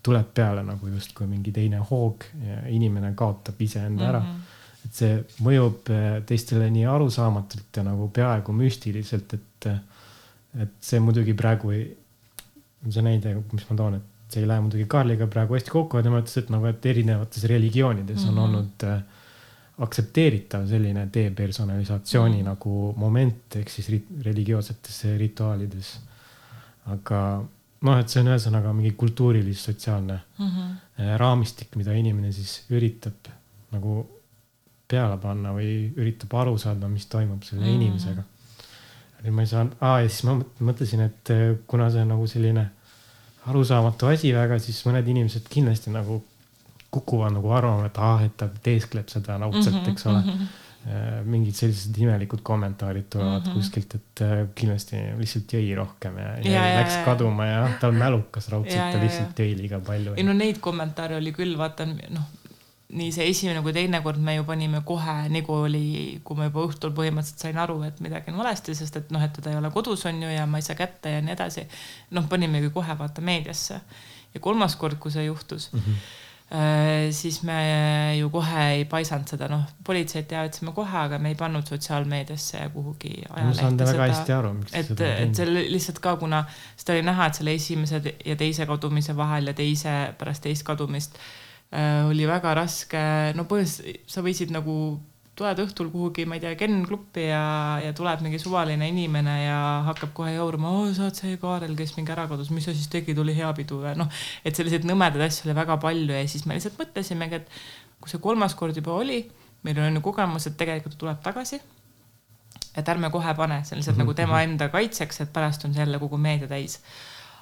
tuleb 0.04 0.32
peale 0.36 0.64
nagu 0.64 0.88
justkui 0.88 1.28
mingi 1.28 1.52
teine 1.52 1.80
hoog 1.84 2.24
inimene 2.72 3.12
kaotab 3.16 3.58
iseenda 3.60 4.06
ära 4.08 4.20
mm. 4.20 4.28
-hmm. 4.28 4.84
et 4.86 5.00
see 5.00 5.16
mõjub 5.44 5.90
teistele 6.28 6.70
nii 6.72 6.86
arusaamatult 6.88 7.76
ja 7.76 7.84
nagu 7.84 8.08
peaaegu 8.08 8.54
müstiliselt, 8.56 9.34
et, 9.36 9.68
et 10.64 10.72
see 10.80 11.00
muidugi 11.04 11.34
praegu 11.36 11.74
ei, 11.76 11.84
see 12.88 13.04
näide, 13.04 13.34
mis 13.52 13.68
ma 13.68 13.76
toon, 13.76 13.98
et 14.00 14.32
see 14.32 14.40
ei 14.40 14.48
lähe 14.48 14.64
muidugi 14.64 14.86
Karliga 14.88 15.28
praegu 15.28 15.58
hästi 15.58 15.74
kokku, 15.74 15.98
aga 15.98 16.08
tema 16.08 16.22
ütles, 16.22 16.38
et 16.40 16.52
nagu, 16.54 16.68
et 16.70 16.86
erinevates 16.86 17.44
religioonides 17.44 18.24
mm 18.24 18.24
-hmm. 18.24 18.28
on 18.28 18.34
mhm. 18.34 18.44
olnud 18.44 18.88
äh, 18.88 19.02
aktsepteeritav 19.80 20.66
selline 20.68 21.06
depersonalisatsiooni 21.14 22.42
mm. 22.42 22.48
nagu 22.50 22.92
moment 23.00 23.56
ehk 23.60 23.72
siis 23.72 23.88
religioossetes 24.24 25.02
rituaalides. 25.18 25.98
aga 26.92 27.20
noh, 27.86 27.98
et 28.00 28.12
see 28.12 28.20
on 28.22 28.30
ühesõnaga 28.32 28.72
mingi 28.76 28.92
kultuurilis-sotsiaalne 29.00 30.16
mm 30.38 30.48
-hmm. 30.48 31.14
raamistik, 31.22 31.76
mida 31.76 31.92
inimene 31.96 32.32
siis 32.32 32.64
üritab 32.70 33.30
nagu 33.72 34.02
peale 34.90 35.16
panna 35.22 35.54
või 35.54 35.92
üritab 35.96 36.34
aru 36.42 36.58
saada, 36.58 36.88
mis 36.88 37.06
toimub 37.06 37.42
selle 37.42 37.62
mm 37.62 37.68
-hmm. 37.68 37.80
inimesega. 37.80 38.22
nüüd 39.22 39.34
ma 39.36 39.42
ei 39.42 39.46
saanud, 39.46 39.72
aa 39.80 40.00
ja 40.00 40.08
siis 40.08 40.24
ma 40.24 40.34
mõtlesin, 40.60 41.00
et 41.04 41.30
eh, 41.30 41.56
kuna 41.66 41.90
see 41.90 42.02
on 42.02 42.08
nagu 42.08 42.26
selline 42.26 42.70
arusaamatu 43.46 44.06
asi 44.06 44.32
väga, 44.34 44.58
siis 44.58 44.80
mõned 44.86 45.08
inimesed 45.08 45.48
kindlasti 45.48 45.90
nagu 45.90 46.22
kukuvad 46.90 47.37
nagu 47.37 47.53
arvama, 47.55 47.87
et 47.87 47.98
ah, 48.03 48.24
et 48.24 48.35
ta 48.37 48.48
teeskleb 48.62 49.09
seda 49.12 49.38
raudselt 49.38 49.76
mm, 49.76 49.85
-hmm, 49.85 49.92
eks 49.92 50.07
ole 50.07 50.24
mm. 50.24 50.33
-hmm 50.33 50.59
mingid 51.29 51.53
sellised 51.53 51.98
imelikud 52.00 52.40
kommentaarid 52.42 53.05
tulevad 53.12 53.42
mm 53.42 53.50
-hmm. 53.50 53.55
kuskilt, 53.55 53.94
et 53.94 54.20
äh, 54.24 54.46
kindlasti 54.55 54.96
lihtsalt 55.18 55.53
jõi 55.53 55.74
rohkem 55.76 56.16
ja, 56.18 56.31
ja, 56.40 56.53
ja 56.53 56.79
läks 56.81 56.94
ja, 56.94 57.05
kaduma 57.05 57.46
ja 57.46 57.68
ta 57.81 57.88
on 57.88 57.98
mälukas 58.00 58.48
raudselt, 58.48 58.92
ta 58.92 59.03
lihtsalt 59.03 59.38
jõi 59.38 59.57
liiga 59.59 59.81
palju. 59.81 60.14
ei 60.16 60.24
no 60.24 60.33
neid 60.33 60.59
kommentaare 60.61 61.16
oli 61.16 61.33
küll, 61.37 61.59
vaata 61.59 61.85
noh, 61.87 62.24
nii 62.96 63.11
see 63.12 63.26
esimene 63.31 63.62
kui 63.62 63.74
teine 63.76 64.00
kord 64.03 64.22
me 64.24 64.35
ju 64.35 64.44
panime 64.48 64.81
kohe, 64.87 65.16
nii 65.29 65.42
kui 65.46 65.66
oli, 65.66 65.85
kui 66.24 66.38
ma 66.38 66.48
juba 66.48 66.64
õhtul 66.70 66.94
põhimõtteliselt 66.96 67.44
sain 67.44 67.61
aru, 67.61 67.83
et 67.87 68.00
midagi 68.00 68.33
on 68.33 68.40
valesti, 68.40 68.74
sest 68.74 68.96
et 68.96 69.12
noh, 69.14 69.22
et 69.22 69.37
teda 69.37 69.53
ei 69.53 69.61
ole 69.61 69.70
kodus, 69.74 70.07
on 70.11 70.22
ju, 70.22 70.33
ja 70.33 70.46
ma 70.46 70.59
ei 70.59 70.66
saa 70.66 70.79
kätte 70.79 71.12
ja 71.12 71.20
nii 71.20 71.37
edasi. 71.37 71.66
noh, 72.16 72.24
panimegi 72.29 72.72
kohe 72.74 72.98
vaata 72.98 73.20
meediasse. 73.20 73.81
ja 74.35 74.40
kolmas 74.40 74.76
kord, 74.76 74.98
kui 74.98 75.11
see 75.11 75.29
juhtus 75.29 75.72
mm, 75.72 75.79
-hmm 75.79 76.18
siis 77.14 77.36
me 77.46 77.56
ju 78.18 78.30
kohe 78.34 78.62
ei 78.72 78.84
paisanud 78.90 79.30
seda, 79.30 79.46
noh, 79.46 79.68
politseid 79.86 80.26
teavitasime 80.30 80.72
kohe, 80.74 80.96
aga 81.04 81.20
me 81.22 81.30
ei 81.30 81.36
pannud 81.38 81.68
sotsiaalmeediasse 81.70 82.64
ja 82.64 82.70
kuhugi 82.74 83.12
ajalehte 83.28 83.60
seda. 83.60 83.68
ma 83.70 83.86
saan 83.86 83.92
väga 83.92 84.08
hästi 84.10 84.34
aru, 84.34 84.50
miks 84.56 84.74
et, 84.74 84.90
et 85.06 85.36
see 85.38 85.46
lihtsalt 85.60 86.00
ka, 86.02 86.16
kuna 86.18 86.42
seda 86.74 86.96
oli 86.96 87.06
näha, 87.06 87.28
et 87.30 87.38
selle 87.38 87.54
esimese 87.54 88.02
ja 88.26 88.34
teise 88.40 88.66
kadumise 88.66 89.14
vahel 89.16 89.52
ja 89.52 89.54
teise 89.62 89.94
pärast 90.18 90.42
teist 90.48 90.66
kadumist 90.66 91.14
äh, 91.14 91.30
Äh, 91.70 92.02
oli 92.10 92.26
väga 92.26 92.50
raske, 92.58 93.00
no 93.38 93.44
põhimõtteliselt 93.46 94.10
sa 94.10 94.22
võisid 94.26 94.50
nagu 94.50 94.74
tuled 95.40 95.61
õhtul 95.64 95.88
kuhugi, 95.92 96.26
ma 96.29 96.37
ei 96.37 96.42
tea, 96.42 96.53
Ken 96.61 96.83
Gruppi 96.85 97.24
ja, 97.31 97.42
ja 97.81 97.94
tuleb 97.96 98.22
mingi 98.24 98.40
suvaline 98.40 98.88
inimene 98.90 99.37
ja 99.40 99.59
hakkab 99.88 100.12
kohe 100.16 100.35
jaurama, 100.35 100.72
oo, 100.76 100.88
sa 100.96 101.07
oled 101.07 101.16
see 101.16 101.38
Kaarel, 101.40 101.76
kes 101.79 101.94
mingi 101.96 102.12
ära 102.12 102.26
kadus, 102.31 102.53
mis 102.55 102.68
sa 102.68 102.74
siis 102.76 102.90
tegid, 102.92 103.18
oli 103.22 103.35
hea 103.37 103.50
pidu 103.57 103.81
või 103.83 103.94
noh, 103.98 104.11
et 104.44 104.57
selliseid 104.57 104.85
nõmedaid 104.88 105.24
asju 105.26 105.48
oli 105.48 105.57
väga 105.57 105.79
palju 105.83 106.16
ja 106.16 106.24
siis 106.29 106.44
me 106.48 106.59
lihtsalt 106.59 106.76
mõtlesimegi, 106.81 107.40
et 107.40 107.61
kui 108.00 108.12
see 108.12 108.22
kolmas 108.22 108.57
kord 108.59 108.76
juba 108.76 108.92
oli, 109.00 109.22
meil 109.66 109.81
on 109.81 110.00
ju 110.00 110.05
kogemus, 110.05 110.48
et 110.50 110.59
tegelikult 110.61 110.98
tuleb 111.00 111.22
tagasi. 111.24 111.61
et 112.76 112.88
ärme 112.88 113.09
kohe 113.11 113.33
pane, 113.35 113.64
see 113.64 113.74
on 113.74 113.81
lihtsalt 113.81 113.96
mm 113.96 114.03
-hmm. 114.03 114.07
nagu 114.07 114.14
tema 114.14 114.42
enda 114.42 114.68
kaitseks, 114.68 115.20
et 115.20 115.33
pärast 115.33 115.64
on 115.64 115.74
see 115.74 115.83
jälle 115.83 115.98
kogu 115.98 116.16
meedia 116.16 116.48
täis 116.48 116.79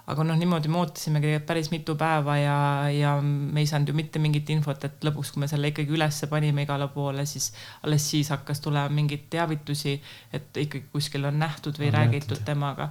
aga 0.09 0.25
noh, 0.25 0.39
niimoodi 0.41 0.71
me 0.73 0.81
ootasimegi 0.81 1.35
päris 1.47 1.69
mitu 1.73 1.95
päeva 2.01 2.39
ja, 2.41 2.57
ja 2.93 3.13
me 3.23 3.61
ei 3.61 3.69
saanud 3.69 3.93
ju 3.93 3.97
mitte 3.99 4.23
mingit 4.23 4.49
infot, 4.55 4.89
et 4.89 5.05
lõpuks, 5.05 5.35
kui 5.35 5.45
me 5.45 5.51
selle 5.51 5.73
ikkagi 5.73 5.93
ülesse 5.95 6.31
panime 6.33 6.65
igale 6.65 6.89
poole, 6.95 7.27
siis 7.29 7.51
alles 7.85 8.09
siis 8.11 8.33
hakkas 8.33 8.65
tulema 8.65 8.89
mingeid 8.93 9.29
teavitusi, 9.31 9.99
et 10.33 10.61
ikkagi 10.65 10.89
kuskil 10.93 11.29
on 11.29 11.41
nähtud 11.43 11.81
või 11.81 11.93
on 11.93 11.99
räägitud 12.01 12.39
nähtud. 12.39 12.47
temaga 12.49 12.91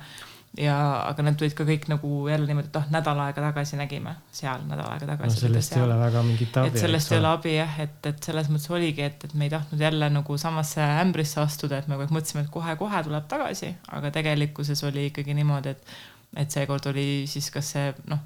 ja, 0.58 0.75
aga 1.06 1.25
need 1.25 1.38
tulid 1.39 1.56
ka 1.58 1.65
kõik 1.67 1.88
nagu 1.91 2.12
jälle 2.30 2.47
niimoodi, 2.49 2.69
et 2.71 2.77
oh, 2.80 2.86
nädal 2.93 3.19
aega 3.25 3.43
tagasi 3.49 3.80
nägime 3.80 4.13
seal, 4.34 4.63
nädal 4.69 4.89
aega 4.93 5.10
tagasi. 5.12 5.36
no 5.36 5.43
sellest 5.43 5.75
ei 5.75 5.84
ole 5.84 5.97
väga 5.99 6.23
mingit 6.25 6.60
abi. 6.62 6.71
et 6.71 6.82
sellest 6.82 7.13
ei 7.13 7.21
ole 7.21 7.32
abi 7.32 7.56
jah, 7.56 7.80
et, 7.84 7.97
et 8.12 8.30
selles 8.30 8.51
mõttes 8.53 8.69
oligi, 8.73 9.06
et, 9.06 9.25
et 9.27 9.34
me 9.38 9.47
ei 9.47 9.53
tahtnud 9.53 9.82
jälle 9.88 10.10
nagu 10.13 10.38
samasse 10.41 10.86
ämbrisse 11.03 11.41
astuda, 11.43 11.82
et 11.82 11.89
me 11.89 11.97
kogu 11.97 12.08
aeg 12.08 12.15
mõtlesime, 12.19 12.45
et 12.45 12.53
kohe-kohe 12.53 13.03
tuleb 13.10 13.27
tagasi, 13.32 13.73
aga 13.99 14.13
tegelikkuses 14.15 14.86
oli 14.88 15.10
ikkagi 15.12 15.38
niimoodi, 15.38 15.75
et 15.75 15.97
et 16.36 16.52
seekord 16.52 16.90
oli 16.92 17.26
siis 17.30 17.48
kas 17.54 17.72
see 17.76 17.94
noh, 18.12 18.20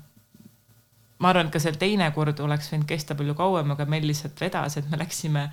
ma 1.21 1.29
arvan, 1.29 1.49
et 1.49 1.53
ka 1.53 1.61
see 1.61 1.77
teine 1.79 2.07
kord 2.15 2.39
oleks 2.41 2.71
võinud 2.73 2.89
kesta 2.89 3.15
palju 3.17 3.35
kauem, 3.37 3.75
aga 3.75 3.85
meil 3.89 4.07
lihtsalt 4.09 4.39
vedas, 4.41 4.79
et 4.79 4.89
me 4.89 4.99
läksime 5.01 5.47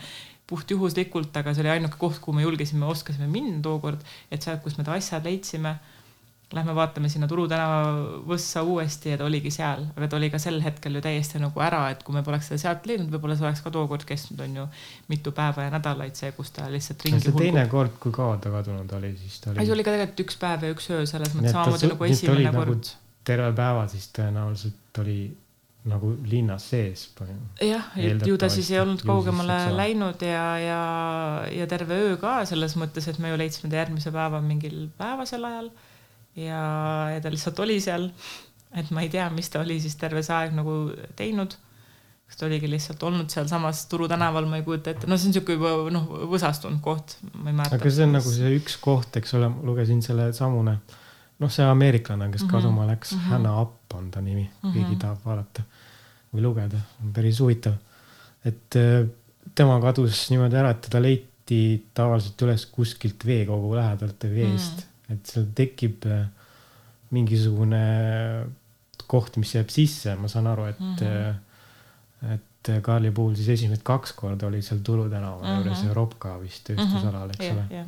puhtjuhuslikult, 0.48 1.34
aga 1.36 1.52
see 1.52 1.64
oli 1.64 1.74
ainuke 1.74 2.00
koht, 2.00 2.22
kuhu 2.24 2.38
me 2.38 2.46
julgesime, 2.46 2.86
oskasime 2.88 3.28
minna 3.30 3.60
tookord, 3.64 4.04
et 4.32 4.44
sealt, 4.44 4.62
kus 4.64 4.78
me 4.78 4.86
ta 4.86 4.96
asjad 4.96 5.28
leidsime 5.28 5.76
lähme 6.52 6.72
vaatame 6.74 7.10
sinna 7.12 7.26
Turu 7.28 7.44
tänava 7.48 8.20
võssa 8.28 8.62
uuesti 8.64 9.12
ja 9.12 9.18
ta 9.20 9.26
oligi 9.28 9.50
seal, 9.52 9.82
aga 9.96 10.06
ta 10.08 10.16
oli 10.16 10.30
ka 10.32 10.40
sel 10.40 10.62
hetkel 10.64 10.96
ju 10.96 11.02
täiesti 11.04 11.40
nagu 11.42 11.60
ära, 11.60 11.82
et 11.92 12.00
kui 12.06 12.14
me 12.16 12.22
poleks 12.24 12.48
seda 12.48 12.62
sealt 12.62 12.86
leidnud, 12.88 13.10
võib-olla 13.12 13.36
see 13.36 13.44
oleks 13.44 13.60
ka 13.64 13.72
tookord 13.74 14.06
kestnud, 14.08 14.40
on 14.46 14.54
ju, 14.62 14.68
mitu 15.12 15.32
päeva 15.36 15.66
ja 15.66 15.72
nädalaid 15.74 16.16
see, 16.16 16.30
kus 16.36 16.54
ta 16.56 16.70
lihtsalt 16.72 17.04
ringi 17.04 17.20
hulgub. 17.20 17.42
teine 17.44 17.66
kord, 17.72 17.98
kui 18.00 18.14
kaua 18.16 18.38
ta 18.40 18.52
kadunud 18.54 18.94
oli, 18.96 19.12
siis 19.20 19.42
ta 19.44 19.52
oli. 19.52 19.66
see 19.66 19.74
oli 19.76 19.84
ka 19.84 19.96
tegelikult 19.96 20.24
üks 20.24 20.40
päev 20.40 20.64
ja 20.64 20.70
üks 20.76 20.88
öö, 20.94 21.02
selles 21.10 21.34
mõttes 21.36 21.52
samamoodi 21.56 21.92
nagu 21.92 22.08
esimene 22.08 22.54
kord 22.56 22.72
nagu. 22.78 22.94
terve 23.28 23.50
päeva 23.60 23.84
siis 23.92 24.08
tõenäoliselt 24.16 25.02
oli 25.04 25.18
nagu 25.88 26.14
linnas 26.28 26.64
sees. 26.70 27.04
jah, 27.64 27.92
ju 28.00 28.40
ta 28.40 28.48
siis 28.52 28.70
ei 28.72 28.80
olnud 28.80 29.04
kaugemale 29.04 29.58
läinud 29.76 30.24
ja, 30.24 30.46
ja, 30.64 30.80
ja 31.52 31.68
terve 31.68 32.00
öö 32.08 32.16
ka 32.20 32.40
selles 32.48 32.72
mõttes, 32.80 33.04
et 33.12 33.20
me 33.20 33.34
ju 33.34 33.38
leidsime 33.40 33.68
ta 33.68 33.82
järgmise 33.82 34.12
päeva 34.16 34.40
mingil 34.40 34.88
päevasel 34.96 35.44
ajal 35.44 35.70
ja, 36.38 36.60
ja 37.14 37.22
ta 37.22 37.32
lihtsalt 37.32 37.58
oli 37.64 37.80
seal. 37.82 38.10
et 38.76 38.90
ma 38.92 39.02
ei 39.04 39.08
tea, 39.12 39.28
mis 39.32 39.48
ta 39.50 39.62
oli 39.64 39.78
siis 39.80 39.96
terve 39.96 40.22
see 40.22 40.36
aeg 40.36 40.54
nagu 40.56 40.76
teinud. 41.16 41.56
kas 42.28 42.36
ta 42.36 42.46
oligi 42.46 42.68
lihtsalt 42.68 43.02
olnud 43.08 43.32
sealsamas 43.32 43.86
Turu 43.88 44.08
tänaval, 44.08 44.46
ma 44.50 44.60
ei 44.60 44.64
kujuta 44.66 44.92
ette, 44.92 45.08
no 45.08 45.16
see 45.16 45.30
on 45.30 45.36
sihuke 45.38 45.56
juba 45.56 45.72
noh, 45.94 46.08
võsastunud 46.28 46.82
koht, 46.84 47.16
ma 47.32 47.48
ei 47.48 47.56
mäleta. 47.56 47.78
aga 47.80 47.92
see 47.96 48.04
on 48.04 48.16
nagu 48.18 48.32
see 48.34 48.54
üks 48.58 48.76
koht, 48.84 49.16
eks 49.20 49.34
ole, 49.38 49.48
lugesin 49.64 50.02
selle 50.04 50.30
samune, 50.36 50.78
noh, 51.40 51.52
see 51.52 51.64
ameeriklane, 51.64 52.28
kes 52.32 52.44
mm 52.44 52.48
-hmm. 52.48 52.52
kaduma 52.52 52.86
läks 52.90 53.14
mm, 53.14 53.20
-hmm. 53.20 53.32
Hannah 53.32 53.62
Up 53.62 53.94
on 53.96 54.10
ta 54.10 54.20
nimi 54.20 54.44
mm, 54.44 54.50
-hmm. 54.68 54.74
keegi 54.74 55.00
tahab 55.04 55.24
vaadata 55.24 55.64
või 56.34 56.44
lugeda, 56.44 56.80
päris 57.14 57.40
huvitav. 57.40 57.80
et 58.44 58.76
äh, 58.76 59.08
tema 59.54 59.80
kadus 59.80 60.28
niimoodi 60.30 60.56
ära, 60.56 60.70
et 60.70 60.80
teda 60.84 61.00
leiti 61.02 61.86
tavaliselt 61.94 62.42
üles 62.42 62.66
kuskilt 62.66 63.24
veekogu 63.26 63.74
lähedalt 63.74 64.24
või 64.28 64.34
veest 64.42 64.84
mm. 64.84 64.87
Et 65.12 65.30
seal 65.30 65.46
tekib 65.56 66.06
äh, 66.06 66.26
mingisugune 67.14 67.82
koht, 69.08 69.38
mis 69.40 69.54
jääb 69.54 69.70
sisse, 69.72 70.14
ma 70.20 70.28
saan 70.28 70.50
aru, 70.50 70.66
et 70.72 70.80
mm, 70.80 70.96
-hmm. 71.00 72.34
et 72.34 72.44
Kaarli 72.82 73.10
puhul 73.14 73.36
siis 73.38 73.48
esimesed 73.54 73.84
kaks 73.86 74.12
korda 74.12 74.46
oli 74.46 74.60
seal 74.62 74.80
Turu 74.84 75.08
tänava 75.08 75.38
mm 75.38 75.44
-hmm. 75.44 75.62
juures 75.62 75.84
Europka 75.84 76.40
vist 76.40 76.64
tööstusalal, 76.68 77.30
eks 77.30 77.44
yeah, 77.44 77.56
ole 77.56 77.64
yeah. 77.70 77.86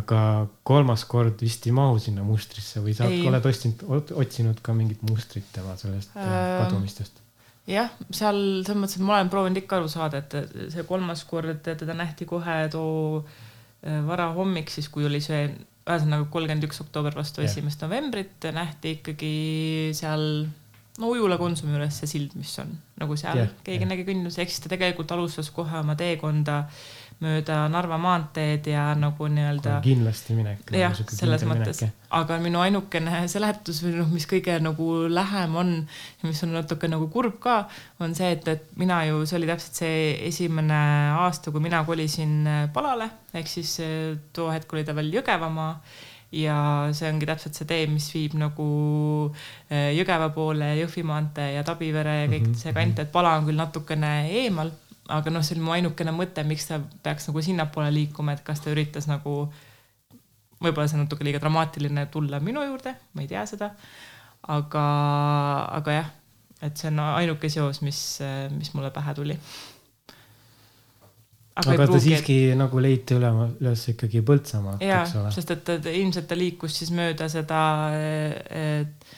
aga 0.00 0.46
kolmas 0.62 1.04
kord 1.04 1.40
vist 1.40 1.66
ei 1.66 1.72
mahu 1.72 1.98
sinna 1.98 2.22
mustrisse 2.22 2.80
või 2.80 2.94
sa 2.94 3.04
ei. 3.04 3.26
oled 3.28 3.46
otsinud, 3.46 3.84
otsinud 4.14 4.62
ka 4.62 4.74
mingit 4.74 5.02
mustrit 5.02 5.44
tema 5.52 5.76
sellest 5.76 6.16
äh, 6.16 6.62
kadumistest? 6.62 7.20
jah, 7.66 7.90
seal 8.10 8.40
selles 8.64 8.80
mõttes, 8.80 8.96
et 8.96 9.04
ma 9.04 9.18
olen 9.18 9.28
proovinud 9.28 9.60
ikka 9.60 9.76
aru 9.76 9.88
saada, 9.88 10.22
et 10.22 10.70
see 10.72 10.82
kolmas 10.88 11.24
kord 11.24 11.60
teda 11.64 11.94
nähti 11.94 12.24
kohe 12.24 12.68
too 12.72 13.24
varahommik, 14.06 14.70
siis 14.70 14.88
kui 14.88 15.04
oli 15.04 15.20
see 15.20 15.48
ühesõnaga 15.84 16.28
kolmkümmend 16.32 16.64
üks 16.68 16.80
oktoober 16.84 17.16
vastu 17.18 17.44
esimest 17.44 17.82
novembrit 17.84 18.46
nähti 18.56 18.96
ikkagi 18.98 19.32
seal 19.96 20.22
no 21.00 21.10
Ujula 21.10 21.36
Konsumi 21.40 21.74
juures 21.74 21.98
see 22.00 22.10
sild, 22.10 22.36
mis 22.38 22.52
on 22.62 22.70
nagu 23.00 23.16
seal 23.18 23.40
yeah, 23.42 23.54
keegi 23.66 23.82
yeah. 23.82 23.90
nägi 23.90 24.06
kõndimas, 24.06 24.38
ehk 24.38 24.52
siis 24.52 24.62
ta 24.64 24.70
tegelikult 24.72 25.10
alustas 25.16 25.50
kohe 25.54 25.80
oma 25.80 25.96
teekonda 25.98 26.62
mööda 27.22 27.64
Narva 27.72 27.98
maanteed 28.00 28.66
ja 28.68 28.86
nagu 28.98 29.28
nii-öelda. 29.30 29.78
kindlasti 29.84 30.36
minek. 30.38 30.72
Jah, 30.74 30.94
selles 31.08 31.44
mõttes, 31.48 31.82
aga 32.14 32.38
minu 32.42 32.62
ainukene 32.62 33.24
seletus 33.30 33.82
või 33.84 33.94
noh, 33.98 34.10
mis 34.12 34.26
kõige 34.30 34.56
nagu 34.62 34.88
lähem 35.10 35.58
on 35.60 35.74
ja 35.84 36.28
mis 36.28 36.42
on 36.46 36.54
natuke 36.56 36.90
nagu 36.90 37.08
kurb 37.12 37.38
ka, 37.42 37.60
on 38.04 38.16
see, 38.18 38.32
et, 38.36 38.48
et 38.48 38.66
mina 38.80 39.02
ju, 39.08 39.22
see 39.28 39.38
oli 39.40 39.50
täpselt 39.50 39.84
see 39.84 40.00
esimene 40.30 40.80
aasta, 41.20 41.54
kui 41.54 41.62
mina 41.64 41.84
kolisin 41.86 42.42
Palale, 42.74 43.10
ehk 43.34 43.48
siis 43.50 43.76
too 44.34 44.50
hetk 44.52 44.72
oli 44.74 44.84
ta 44.86 44.96
veel 44.96 45.12
Jõgevamaa 45.14 45.72
ja 46.34 46.56
see 46.96 47.08
ongi 47.12 47.28
täpselt 47.28 47.56
see 47.56 47.68
tee, 47.68 47.86
mis 47.90 48.06
viib 48.14 48.34
nagu 48.38 48.66
eh, 49.70 49.92
Jõgeva 49.94 50.30
poole, 50.34 50.72
Jõhvi 50.80 51.04
maantee 51.06 51.52
ja 51.54 51.64
Tabivere 51.66 52.16
ja 52.22 52.28
kõik 52.28 52.48
mm 52.48 52.52
-hmm. 52.52 52.62
see 52.62 52.74
kant, 52.76 52.98
et 52.98 53.12
Pala 53.12 53.36
on 53.38 53.46
küll 53.48 53.60
natukene 53.60 54.12
eemal 54.42 54.72
aga 55.12 55.32
noh, 55.32 55.44
see 55.44 55.56
oli 55.58 55.64
mu 55.66 55.74
ainukene 55.74 56.14
mõte, 56.16 56.44
miks 56.48 56.68
ta 56.70 56.80
peaks 57.04 57.28
nagu 57.28 57.42
sinnapoole 57.44 57.90
liikuma, 57.92 58.36
et 58.36 58.44
kas 58.46 58.62
ta 58.64 58.72
üritas 58.72 59.08
nagu, 59.10 59.44
võib-olla 60.62 60.86
see 60.88 60.98
on 60.98 61.04
natuke 61.04 61.26
liiga 61.26 61.42
dramaatiline 61.42 62.06
tulla 62.12 62.40
minu 62.40 62.64
juurde, 62.64 62.94
ma 63.12 63.24
ei 63.24 63.30
tea 63.30 63.44
seda. 63.48 63.74
aga, 64.54 64.84
aga 65.80 65.98
jah, 65.98 66.08
et 66.64 66.80
see 66.80 66.90
on 66.92 67.00
ainuke 67.04 67.48
seos, 67.52 67.80
mis, 67.84 68.00
mis 68.52 68.72
mulle 68.76 68.90
pähe 68.94 69.14
tuli. 69.16 69.36
aga, 71.56 71.74
aga 71.76 71.88
ta 71.92 72.00
siiski 72.00 72.38
et... 72.50 72.58
nagu 72.60 72.80
leiti 72.80 73.18
üle, 73.18 73.32
üles 73.60 73.84
ikkagi 73.92 74.24
Põltsamaalt, 74.24 74.84
eks 74.84 75.18
ole. 75.20 75.34
sest 75.36 75.52
et, 75.56 75.74
et 75.78 75.92
ilmselt 76.00 76.28
ta 76.28 76.38
liikus 76.38 76.80
siis 76.80 76.92
mööda 76.96 77.28
seda, 77.32 77.60
et 78.48 79.12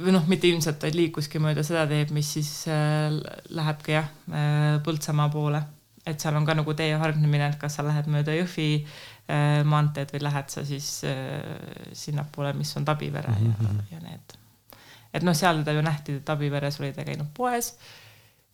või 0.00 0.14
noh, 0.14 0.24
mitte 0.30 0.48
ilmselt, 0.48 0.82
vaid 0.82 0.96
liikuski 0.96 1.40
mööda 1.42 1.64
seda 1.66 1.84
teed, 1.90 2.12
mis 2.16 2.32
siis 2.38 2.50
äh, 2.70 3.12
lähebki 3.52 3.96
jah 3.96 4.08
äh,, 4.32 4.76
Põltsamaa 4.84 5.28
poole. 5.32 5.62
et 6.06 6.20
seal 6.20 6.34
on 6.34 6.46
ka 6.46 6.54
nagu 6.58 6.74
tee 6.74 6.94
hargnemine, 6.98 7.52
et 7.52 7.58
kas 7.60 7.76
sa 7.78 7.84
lähed 7.86 8.08
mööda 8.10 8.34
Jõhvi 8.34 8.68
äh, 8.82 9.60
maanteed 9.68 10.14
või 10.14 10.22
lähed 10.24 10.48
sa 10.50 10.64
siis 10.66 11.04
sinnapoole, 11.92 12.54
mis 12.58 12.72
on 12.76 12.84
Tabivere 12.88 13.28
mm 13.28 13.36
-hmm. 13.36 13.66
ja, 13.66 13.68
mhm. 13.68 13.80
ja 13.90 14.00
need. 14.00 14.36
et 15.12 15.22
noh, 15.22 15.36
seal 15.36 15.62
teda 15.62 15.76
ju 15.76 15.82
nähti, 15.82 16.20
Tabiveres 16.24 16.80
oli 16.80 16.92
ta 16.92 17.04
käinud 17.04 17.30
poes 17.34 17.74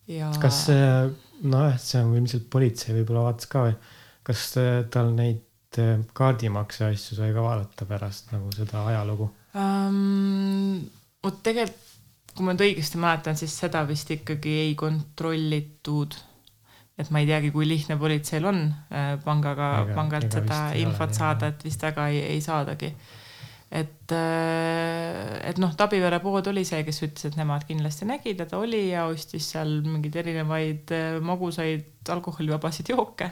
ja. 0.07 0.31
kas, 0.41 0.67
nojah, 1.41 1.79
see 1.79 2.03
on 2.03 2.15
ilmselt 2.17 2.49
politsei 2.49 2.95
võib-olla 2.99 3.29
vaatas 3.29 3.47
ka 3.47 3.63
või, 3.67 3.75
kas 4.23 4.53
tal 4.91 5.13
neid 5.15 5.45
kaardimakse 6.13 6.85
asju 6.85 7.15
sai 7.15 7.33
ka 7.33 7.41
vaadata 7.41 7.85
pärast 7.85 8.31
nagu 8.31 8.51
seda 8.51 8.85
ajalugu 8.85 9.29
um,? 9.53 10.98
Vot 11.23 11.39
tegelikult, 11.43 11.85
kui 12.35 12.45
ma 12.45 12.53
nüüd 12.55 12.65
õigesti 12.69 12.99
mäletan, 13.01 13.37
siis 13.39 13.55
seda 13.57 13.83
vist 13.89 14.09
ikkagi 14.13 14.55
ei 14.63 14.75
kontrollitud. 14.79 16.17
et 16.99 17.09
ma 17.15 17.21
ei 17.23 17.27
teagi, 17.29 17.49
kui 17.55 17.63
lihtne 17.63 17.95
politseil 17.99 18.43
on 18.49 18.57
äh, 18.91 19.13
pangaga, 19.23 19.87
pangalt 19.95 20.33
seda 20.35 20.73
infot 20.75 21.07
ole, 21.07 21.15
saada, 21.15 21.53
et 21.53 21.63
vist 21.63 21.83
väga 21.83 22.09
ei, 22.11 22.19
ei 22.35 22.41
saadagi. 22.43 22.91
et, 23.71 24.11
et 24.11 25.61
noh, 25.61 25.73
Tabivere 25.77 26.19
pood 26.23 26.47
oli 26.51 26.65
see, 26.67 26.83
kes 26.87 27.03
ütles, 27.05 27.29
et 27.29 27.39
nemad 27.39 27.67
kindlasti 27.67 28.07
nägid 28.09 28.39
ja 28.41 28.47
ta 28.49 28.59
oli 28.59 28.89
ja 28.89 29.05
ostis 29.11 29.51
seal 29.53 29.79
mingeid 29.85 30.15
erinevaid 30.23 30.95
magusaid 31.23 32.13
alkoholivabasid 32.15 32.91
jooke 32.95 33.29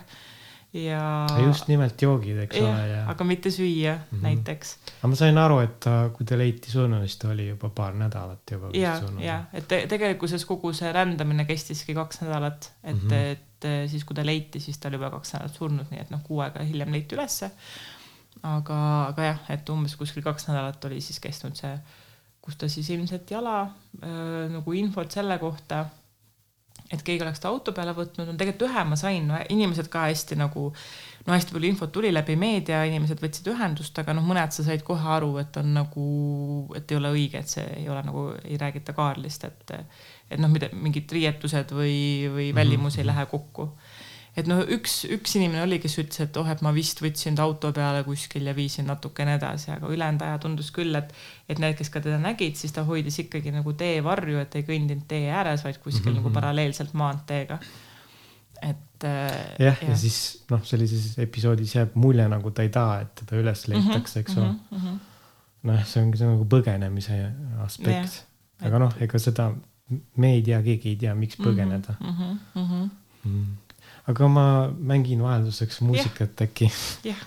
ja. 0.73 1.27
just 1.45 1.67
nimelt 1.67 2.01
joogid, 2.01 2.37
eks 2.43 2.59
ole. 2.59 2.99
aga 3.07 3.27
mitte 3.27 3.51
süüa 3.51 3.95
mm 3.95 4.01
-hmm. 4.11 4.21
näiteks. 4.21 4.77
aga 4.99 5.07
ma 5.07 5.15
sain 5.15 5.37
aru, 5.37 5.59
et 5.63 5.79
ta, 5.79 6.09
kui 6.13 6.25
ta 6.25 6.37
leiti 6.37 6.71
surnud, 6.71 7.05
siis 7.05 7.17
ta 7.17 7.29
oli 7.29 7.47
juba 7.47 7.69
paar 7.69 7.93
nädalat 7.93 8.51
juba. 8.51 8.69
ja, 8.73 9.01
ja 9.19 9.43
et 9.53 9.67
te, 9.67 9.85
tegelikkuses 9.87 10.45
kogu 10.45 10.73
see 10.73 10.91
rändamine 10.93 11.45
kestiski 11.45 11.93
kaks 11.93 12.21
nädalat, 12.21 12.71
et 12.83 13.03
mm, 13.03 13.09
-hmm. 13.09 13.13
et 13.13 13.89
siis 13.91 14.03
kui 14.05 14.15
ta 14.15 14.25
leiti, 14.25 14.59
siis 14.59 14.77
ta 14.77 14.87
oli 14.87 14.95
juba 14.95 15.09
kaks 15.09 15.33
nädalat 15.33 15.53
surnud, 15.53 15.85
nii 15.91 16.01
et 16.01 16.09
noh, 16.09 16.23
kuu 16.23 16.39
aega 16.39 16.63
hiljem 16.63 16.91
leiti 16.91 17.15
ülesse. 17.15 17.51
aga, 18.43 19.07
aga 19.07 19.23
jah, 19.23 19.39
et 19.49 19.69
umbes 19.69 19.95
kuskil 19.95 20.23
kaks 20.23 20.47
nädalat 20.47 20.85
oli 20.85 21.01
siis 21.01 21.19
kestnud 21.19 21.55
see, 21.55 21.79
kus 22.41 22.55
ta 22.55 22.69
siis 22.69 22.89
ilmselt 22.89 23.31
jala 23.31 23.61
äh, 23.61 24.51
nagu 24.51 24.71
infot 24.71 25.11
selle 25.11 25.37
kohta 25.37 25.85
et 26.93 27.03
keegi 27.03 27.23
oleks 27.25 27.41
ta 27.43 27.49
auto 27.51 27.73
peale 27.75 27.93
võtnud, 27.95 28.29
no 28.29 28.35
tegelikult 28.39 28.69
ühe 28.69 28.83
ma 28.87 28.97
sain 28.99 29.27
no,, 29.27 29.39
inimesed 29.53 29.89
ka 29.91 30.05
hästi 30.07 30.37
nagu, 30.39 30.69
no 31.25 31.35
hästi 31.35 31.55
palju 31.55 31.71
infot 31.71 31.91
tuli 31.93 32.13
läbi 32.13 32.37
meedia, 32.39 32.83
inimesed 32.87 33.21
võtsid 33.23 33.49
ühendust, 33.51 33.97
aga 33.99 34.15
noh, 34.15 34.25
mõned 34.27 34.55
sa 34.55 34.63
said 34.67 34.85
kohe 34.87 35.11
aru, 35.17 35.33
et 35.41 35.59
on 35.59 35.73
nagu, 35.75 36.07
et 36.79 36.91
ei 36.91 36.99
ole 36.99 37.11
õige, 37.17 37.43
et 37.43 37.51
see 37.57 37.65
ei 37.81 37.89
ole 37.91 38.03
nagu, 38.07 38.29
ei 38.43 38.59
räägita 38.61 38.95
Kaarlist, 38.97 39.47
et 39.49 39.77
et 40.27 40.39
noh, 40.43 40.51
mida 40.51 40.67
mingid 40.75 41.11
riietused 41.15 41.71
või, 41.71 42.27
või 42.31 42.49
välimus 42.55 42.97
mm 42.97 42.97
-hmm. 42.97 43.03
ei 43.03 43.07
lähe 43.07 43.25
kokku 43.31 43.69
et 44.37 44.47
noh, 44.49 44.61
üks, 44.75 44.99
üks 45.09 45.33
inimene 45.39 45.63
oli, 45.65 45.79
kes 45.81 45.97
ütles, 46.01 46.21
et 46.27 46.37
oh, 46.37 46.47
et 46.51 46.61
ma 46.65 46.71
vist 46.75 47.01
võtsin 47.01 47.37
ta 47.37 47.45
auto 47.47 47.71
peale 47.75 48.03
kuskil 48.05 48.45
ja 48.47 48.53
viisin 48.57 48.87
natukene 48.89 49.37
edasi, 49.39 49.71
aga 49.73 49.89
ülejäänud 49.89 50.25
aja 50.27 50.37
tundus 50.43 50.69
küll, 50.75 50.93
et, 50.99 51.13
et 51.49 51.61
need, 51.63 51.73
kes 51.79 51.91
ka 51.93 52.03
teda 52.05 52.19
nägid, 52.21 52.57
siis 52.59 52.75
ta 52.75 52.85
hoidis 52.87 53.17
ikkagi 53.25 53.53
nagu 53.55 53.73
teevarju, 53.77 54.39
et 54.43 54.59
ei 54.59 54.67
kõndinud 54.67 55.07
tee 55.09 55.31
ääres, 55.33 55.65
vaid 55.65 55.81
kuskil 55.81 56.11
mm 56.11 56.19
-hmm. 56.19 56.21
nagu 56.21 56.33
paralleelselt 56.37 56.93
maanteega. 56.93 57.59
et 58.61 59.03
äh,. 59.05 59.55
jah 59.59 59.83
ja., 59.89 59.97
siis 59.97 60.43
noh, 60.49 60.63
sellises 60.65 61.17
episoodis 61.21 61.75
jääb 61.75 61.95
mulje, 61.95 62.27
nagu 62.27 62.51
ta 62.51 62.61
ei 62.61 62.69
taha, 62.69 63.01
et 63.01 63.15
teda 63.15 63.41
üles 63.41 63.67
leitakse, 63.67 64.19
eks 64.19 64.37
ole 64.37 64.47
mm 64.47 64.77
-hmm.. 64.77 64.97
noh, 65.63 65.85
see 65.85 66.03
ongi 66.03 66.17
see 66.17 66.27
nagu 66.27 66.45
põgenemise 66.45 67.19
aspekt. 67.65 68.25
aga 68.61 68.79
noh, 68.79 68.93
ega 68.99 69.19
seda 69.19 69.51
meedia, 70.15 70.61
keegi 70.61 70.89
ei 70.89 70.95
tea, 70.95 71.13
miks 71.15 71.37
põgeneda 71.37 71.95
mm. 71.99 72.13
-hmm. 72.17 72.37
Mm 72.55 72.67
-hmm. 72.69 72.89
Mm 73.23 73.66
aga 74.07 74.27
ma 74.27 74.45
mängin 74.79 75.23
vahelduseks 75.23 75.81
muusikat 75.81 76.41
äkki. 76.41 76.71
jah. 77.03 77.19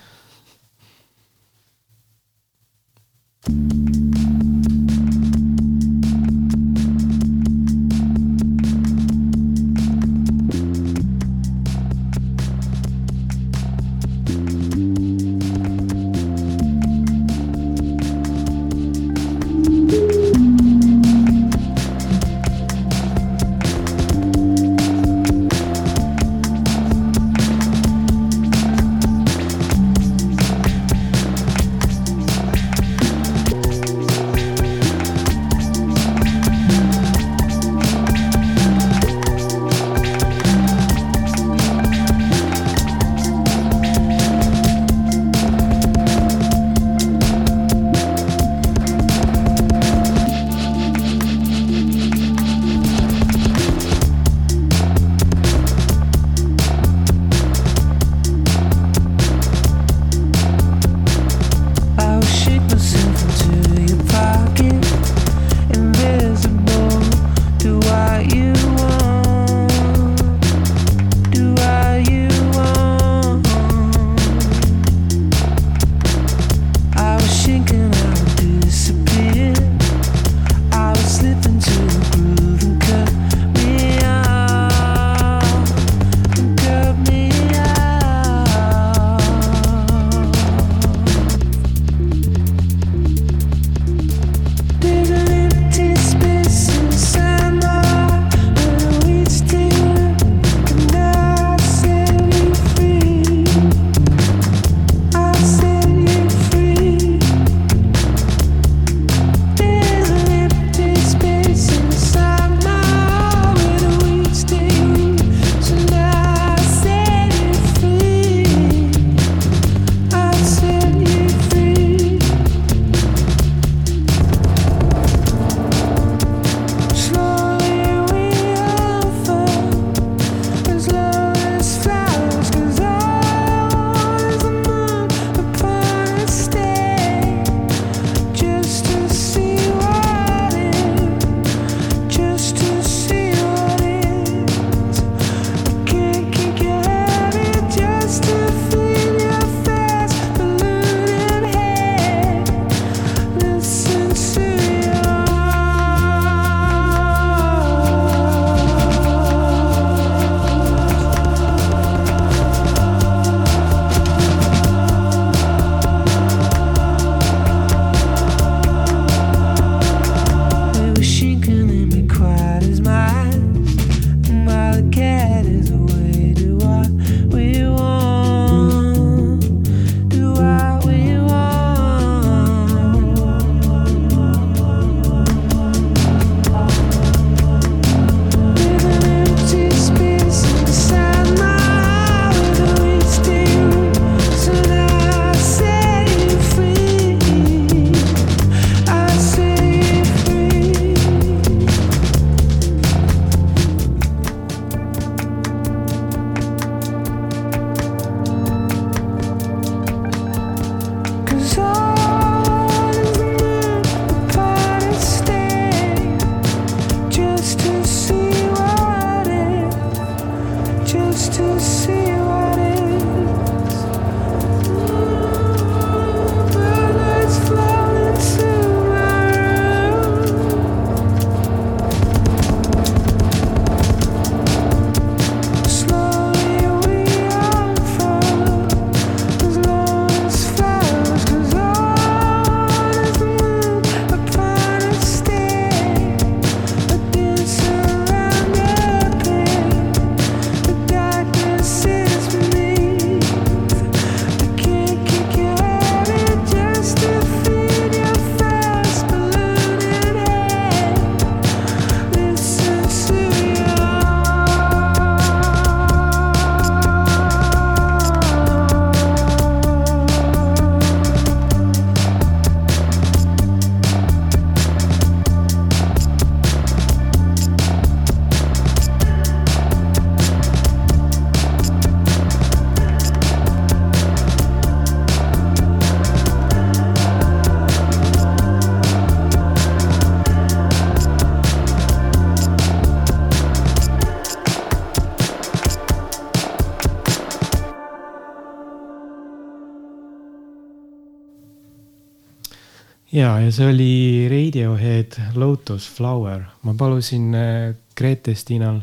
Ja, 303.11 303.31
ja 303.39 303.51
see 303.51 303.67
oli 303.67 303.93
Radiohead 304.31 305.17
Lotus 305.35 305.89
Flower. 305.89 306.43
ma 306.63 306.73
palusin 306.73 307.35
äh, 307.35 307.75
Grete-Stinal 307.95 308.81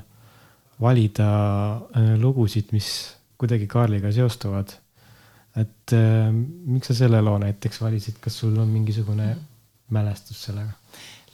valida 0.81 1.31
äh, 1.97 2.15
lugusid, 2.21 2.73
mis 2.73 3.17
kuidagi 3.39 3.67
Kaarliga 3.67 4.13
seostuvad. 4.13 4.77
et 5.57 5.93
äh, 5.93 6.33
miks 6.65 6.93
sa 6.93 6.95
selle 6.95 7.23
loo 7.23 7.39
näiteks 7.39 7.81
valisid, 7.83 8.21
kas 8.21 8.39
sul 8.39 8.59
on 8.59 8.69
mingisugune 8.69 9.37
mälestus 9.91 10.45
sellega? 10.45 10.77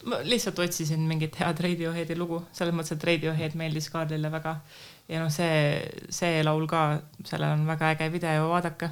ma 0.05 0.19
lihtsalt 0.23 0.59
otsisin 0.59 1.01
mingit 1.09 1.35
head 1.39 1.59
Radioheadi 1.61 2.15
lugu, 2.17 2.43
selles 2.53 2.75
mõttes, 2.75 2.95
et 2.95 3.03
Radiohead 3.03 3.55
meeldis 3.57 3.89
Kaarlile 3.89 4.31
väga. 4.31 4.59
ja 5.09 5.19
noh, 5.21 5.31
see, 5.33 5.81
see 6.09 6.43
laul 6.43 6.67
ka, 6.69 7.01
sellel 7.25 7.57
on 7.57 7.65
väga 7.67 7.91
äge 7.95 8.11
video, 8.13 8.49
vaadake 8.53 8.91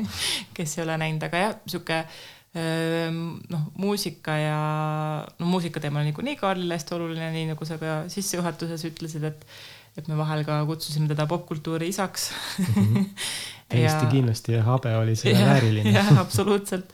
kes 0.56 0.78
ei 0.78 0.84
ole 0.84 0.96
näinud, 1.00 1.28
aga 1.28 1.44
jah, 1.44 1.60
sihuke 1.66 2.00
noh, 2.56 3.64
muusika 3.76 4.36
ja 4.40 4.58
no 5.38 5.48
muusika 5.50 5.80
teema 5.82 6.00
on 6.00 6.08
niikuinii 6.10 6.36
Kaarlile 6.40 6.78
hästi 6.78 6.94
oluline, 6.96 7.30
nii 7.34 7.50
nagu 7.52 7.68
sa 7.68 7.76
ka 7.80 7.96
sissejuhatuses 8.12 8.86
ütlesid, 8.90 9.26
et 9.28 9.44
et 9.96 10.08
me 10.12 10.16
vahel 10.18 10.42
ka 10.44 10.58
kutsusime 10.68 11.08
teda 11.08 11.24
popkultuuri 11.28 11.88
isaks 11.88 12.30
mm. 12.58 12.66
-hmm. 12.74 13.04
täiesti 13.72 14.04
ja, 14.04 14.10
kindlasti 14.10 14.52
ja 14.52 14.62
habe 14.62 14.96
oli 14.96 15.16
selle 15.16 15.46
vääriline. 15.46 15.92
jah, 15.98 16.18
absoluutselt 16.20 16.92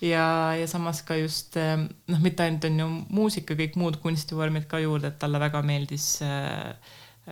ja, 0.00 0.54
ja 0.54 0.66
samas 0.66 1.02
ka 1.02 1.16
just 1.18 1.56
noh, 1.58 2.20
mitte 2.22 2.42
ainult 2.42 2.64
on 2.64 2.80
ju 2.80 2.88
muusika, 3.08 3.54
kõik 3.58 3.76
muud 3.76 3.98
kunstivormid 4.02 4.68
ka 4.70 4.80
juurde, 4.82 5.12
et 5.12 5.18
talle 5.18 5.40
väga 5.40 5.62
meeldis 5.62 6.22
äh, 6.22 6.72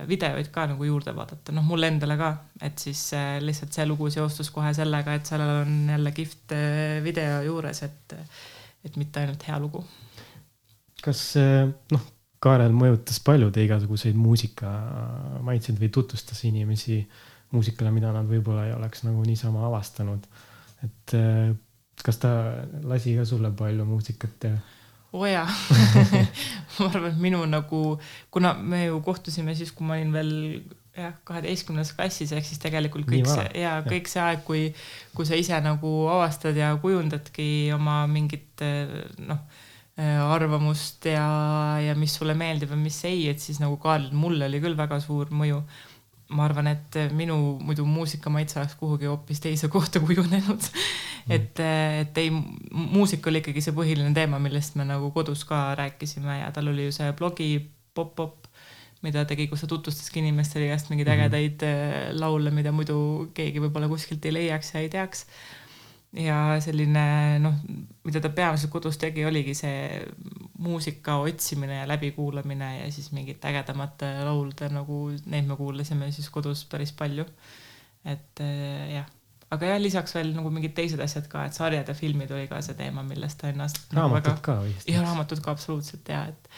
videoid 0.09 0.49
ka 0.53 0.67
nagu 0.71 0.87
juurde 0.87 1.13
vaadata, 1.17 1.55
noh 1.57 1.65
mulle 1.67 1.91
endale 1.93 2.17
ka, 2.21 2.33
et 2.65 2.83
siis 2.83 3.01
äh, 3.17 3.37
lihtsalt 3.43 3.77
see 3.77 3.87
lugu 3.89 4.11
seostus 4.13 4.51
kohe 4.55 4.73
sellega, 4.77 5.15
et 5.17 5.29
sellel 5.29 5.63
on 5.63 5.79
jälle 5.95 6.13
kihvt 6.17 6.57
äh, 6.57 6.99
video 7.05 7.41
juures, 7.47 7.83
et, 7.87 8.17
et 8.85 8.99
mitte 9.01 9.23
ainult 9.23 9.47
hea 9.49 9.59
lugu. 9.63 9.85
kas 11.05 11.23
äh, 11.41 11.65
noh, 11.95 12.13
Kaarel 12.47 12.75
mõjutas 12.77 13.17
paljude 13.25 13.63
igasuguseid 13.65 14.19
muusikamaitseid 14.21 15.79
või 15.81 15.89
tutvustas 15.95 16.43
inimesi 16.45 17.01
muusikale, 17.55 17.91
mida 17.95 18.11
nad 18.13 18.29
võib-olla 18.29 18.67
ei 18.69 18.75
oleks 18.77 19.07
nagu 19.07 19.25
niisama 19.25 19.65
avastanud. 19.71 20.27
et 20.85 21.15
kas 22.05 22.21
ta 22.21 22.31
lasi 22.85 23.17
ka 23.17 23.25
sulle 23.25 23.51
palju 23.57 23.87
muusikat 23.89 24.35
teha? 24.45 24.76
Oo 25.13 25.23
oh 25.23 25.29
jaa. 25.31 25.47
Ma 26.77 26.89
arvan, 26.91 27.13
et 27.13 27.21
minu 27.23 27.45
nagu, 27.49 27.83
kuna 28.31 28.53
me 28.55 28.87
ju 28.87 28.99
kohtusime 29.05 29.55
siis, 29.57 29.71
kui 29.73 29.87
ma 29.89 29.97
olin 29.97 30.13
veel 30.13 30.33
jah, 30.97 31.15
kaheteistkümnendas 31.29 31.93
klassis, 31.97 32.33
ehk 32.37 32.47
siis 32.47 32.61
tegelikult 32.61 33.09
kõik 33.09 33.29
see 33.29 33.47
ja 33.63 33.79
kõik 33.87 34.11
see 34.11 34.23
aeg, 34.23 34.43
kui, 34.47 34.67
kui 35.17 35.29
sa 35.29 35.39
ise 35.39 35.59
nagu 35.65 35.93
avastad 36.13 36.57
ja 36.57 36.73
kujundadki 36.83 37.71
oma 37.77 38.03
mingit 38.11 38.65
noh, 39.29 39.43
arvamust 39.97 41.09
ja, 41.09 41.27
ja 41.81 41.97
mis 41.97 42.17
sulle 42.17 42.37
meeldib 42.37 42.73
ja 42.75 42.81
mis 42.81 42.99
ei, 43.09 43.27
et 43.33 43.41
siis 43.41 43.61
nagu 43.63 43.79
Kaarl, 43.81 44.11
mul 44.17 44.41
oli 44.49 44.61
küll 44.61 44.77
väga 44.77 45.01
suur 45.05 45.33
mõju 45.33 45.63
ma 46.35 46.47
arvan, 46.49 46.67
et 46.73 46.97
minu 47.15 47.37
muidu 47.63 47.85
muusikamaitse 47.87 48.59
oleks 48.59 48.75
kuhugi 48.81 49.07
hoopis 49.07 49.41
teise 49.45 49.69
kohta 49.71 50.01
kujunenud 50.07 50.59
mm.. 50.59 51.37
et, 51.37 51.63
et 52.01 52.19
ei, 52.19 52.33
muusika 52.73 53.31
oli 53.31 53.43
ikkagi 53.45 53.63
see 53.63 53.77
põhiline 53.77 54.11
teema, 54.17 54.41
millest 54.43 54.79
me 54.79 54.87
nagu 54.89 55.13
kodus 55.15 55.45
ka 55.47 55.69
rääkisime 55.79 56.41
ja 56.41 56.51
tal 56.55 56.73
oli 56.73 56.89
ju 56.89 56.97
see 56.99 57.13
blogi 57.19 57.51
Pop-Pop, 57.97 58.51
mida 59.07 59.23
tegi, 59.25 59.47
kus 59.49 59.63
ta 59.63 59.71
tutvustaski 59.71 60.21
inimestele 60.21 60.67
igast 60.67 60.91
mingeid 60.91 61.09
mm. 61.09 61.15
ägedaid 61.15 61.63
mm. 61.69 62.19
laule, 62.21 62.51
mida 62.55 62.75
muidu 62.75 62.99
keegi 63.37 63.63
võib-olla 63.63 63.89
kuskilt 63.93 64.27
ei 64.27 64.35
leiaks 64.37 64.75
ja 64.75 64.83
ei 64.83 64.91
teaks 64.93 65.25
ja 66.17 66.37
selline 66.65 67.05
noh, 67.43 67.57
mida 68.07 68.23
ta 68.25 68.31
peamiselt 68.35 68.73
kodus 68.73 68.99
tegi, 69.01 69.25
oligi 69.29 69.55
see 69.57 70.01
muusika 70.63 71.19
otsimine 71.25 71.83
ja 71.83 71.89
läbikuulamine 71.89 72.71
ja 72.79 72.87
siis 72.93 73.11
mingite 73.13 73.51
ägedamate 73.51 74.09
laulude 74.25 74.71
nagu 74.73 75.01
neid 75.27 75.49
me 75.49 75.59
kuulasime 75.59 76.11
siis 76.15 76.31
kodus 76.33 76.65
päris 76.71 76.95
palju. 76.97 77.27
et 78.07 78.41
eh, 78.41 78.95
jah, 78.95 79.09
aga 79.51 79.73
jah, 79.73 79.83
lisaks 79.83 80.15
veel 80.15 80.33
nagu 80.37 80.51
mingid 80.55 80.77
teised 80.77 81.01
asjad 81.03 81.27
ka, 81.31 81.47
et 81.49 81.59
sarjad 81.59 81.89
ja 81.89 81.95
filmid 81.99 82.31
oli 82.33 82.47
ka 82.51 82.63
see 82.65 82.79
teema, 82.79 83.05
millest 83.07 83.41
ta 83.43 83.51
ennast. 83.53 83.83
raamatud 83.93 84.33
nagu 84.33 84.39
väga... 84.39 84.43
ka 84.49 84.59
vist. 84.65 84.89
ja 84.89 85.03
raamatud 85.05 85.43
ka 85.45 85.57
absoluutselt 85.57 86.09
ja 86.15 86.25
et 86.33 86.51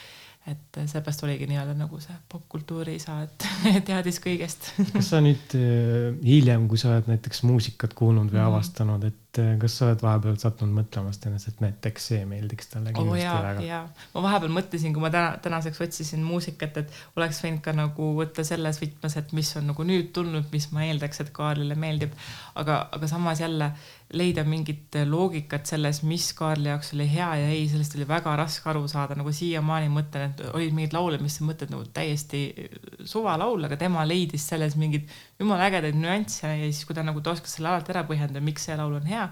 et 0.48 0.78
seepärast 0.88 1.22
oligi 1.26 1.46
nii-öelda 1.50 1.74
nagu 1.76 2.00
see 2.02 2.14
popkultuuri 2.32 2.96
isa, 2.98 3.20
et 3.26 3.46
teadis 3.88 4.20
kõigest 4.24 4.70
kas 4.92 5.10
sa 5.12 5.20
nüüd 5.24 5.54
äh, 5.58 6.14
hiljem, 6.24 6.68
kui 6.70 6.80
sa 6.80 6.92
oled 6.92 7.10
näiteks 7.10 7.42
muusikat 7.48 7.94
kuulnud 7.98 8.30
või 8.32 8.40
mm. 8.40 8.46
avastanud, 8.48 9.04
et 9.10 9.40
äh, 9.42 9.52
kas 9.60 9.78
sa 9.78 9.88
oled 9.88 10.04
vahepeal 10.04 10.38
sattunud 10.40 10.74
mõtlema 10.78 11.12
ennast, 11.12 11.50
et 11.50 11.60
näiteks 11.64 12.08
see 12.12 12.24
meeldiks 12.28 12.72
talle 12.72 12.94
kindlasti 12.96 13.18
oh, 13.18 13.22
jaa, 13.22 13.42
väga? 13.48 13.66
jaa, 13.66 13.82
ma 14.14 14.24
vahepeal 14.28 14.54
mõtlesin, 14.56 14.96
kui 14.96 15.04
ma 15.04 15.12
täna, 15.14 15.36
tänaseks 15.44 15.82
otsisin 15.88 16.24
muusikat, 16.26 16.82
et 16.82 16.98
oleks 17.18 17.42
võinud 17.44 17.62
ka 17.64 17.76
nagu 17.76 18.10
võtta 18.18 18.46
selles 18.46 18.80
võtmes, 18.82 19.18
et 19.20 19.36
mis 19.36 19.52
on 19.60 19.68
nagu 19.72 19.88
nüüd 19.88 20.12
tulnud, 20.16 20.48
mis 20.54 20.70
ma 20.74 20.88
eeldaks, 20.88 21.24
et 21.24 21.32
Kaarlile 21.34 21.76
meeldib. 21.78 22.16
aga, 22.58 22.80
aga 22.92 23.10
samas 23.10 23.40
jälle 23.44 23.72
leida 24.16 24.40
mingit 24.48 24.96
loogikat 25.04 25.68
selles, 25.68 26.00
mis 26.08 26.30
Kaarli 26.36 26.70
jaoks 26.70 26.94
oli 26.96 27.04
hea 27.10 27.28
ja 27.42 27.48
ei, 27.52 27.66
sellest 27.68 27.96
oli 27.98 28.06
väga 28.08 28.32
raske 28.40 28.70
aru 28.70 28.86
saada, 28.88 29.16
nagu 29.18 29.32
siiamaani 29.34 29.90
mõtlen, 29.92 30.32
et 30.32 30.40
olid 30.48 30.76
mingid 30.76 30.96
laule, 30.96 31.18
mis 31.20 31.36
sa 31.36 31.44
mõtled 31.44 31.72
nagu 31.74 31.84
täiesti 31.94 32.42
suvalaul, 33.04 33.66
aga 33.68 33.76
tema 33.80 34.06
leidis 34.08 34.46
selles 34.48 34.78
mingeid 34.80 35.10
jumala 35.40 35.68
ägedaid 35.68 35.98
nüansse 36.00 36.48
ja 36.48 36.70
siis, 36.70 36.86
kui 36.88 36.96
ta 36.96 37.04
nagu 37.04 37.20
ta 37.20 37.34
oskas 37.36 37.58
selle 37.58 37.72
alati 37.74 37.92
ära 37.92 38.06
põhjendada, 38.08 38.44
miks 38.44 38.64
see 38.68 38.78
laul 38.80 38.96
on 38.96 39.10
hea, 39.10 39.28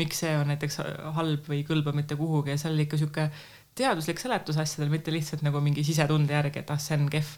miks 0.00 0.20
see 0.20 0.36
on 0.36 0.52
näiteks 0.52 0.82
halb 1.16 1.48
või 1.48 1.62
ei 1.62 1.66
kõlba 1.72 1.96
mitte 1.96 2.18
kuhugi 2.20 2.52
ja 2.52 2.60
seal 2.60 2.76
oli 2.76 2.84
ikka 2.88 3.00
sihuke 3.00 3.30
teaduslik 3.80 4.20
seletus 4.20 4.60
asjadel, 4.60 4.92
mitte 4.92 5.14
lihtsalt 5.14 5.44
nagu 5.46 5.64
mingi 5.64 5.84
sisetunde 5.86 6.36
järgi, 6.36 6.60
et 6.60 6.72
ah, 6.74 6.80
see 6.80 6.98
on 7.00 7.08
kehv, 7.08 7.36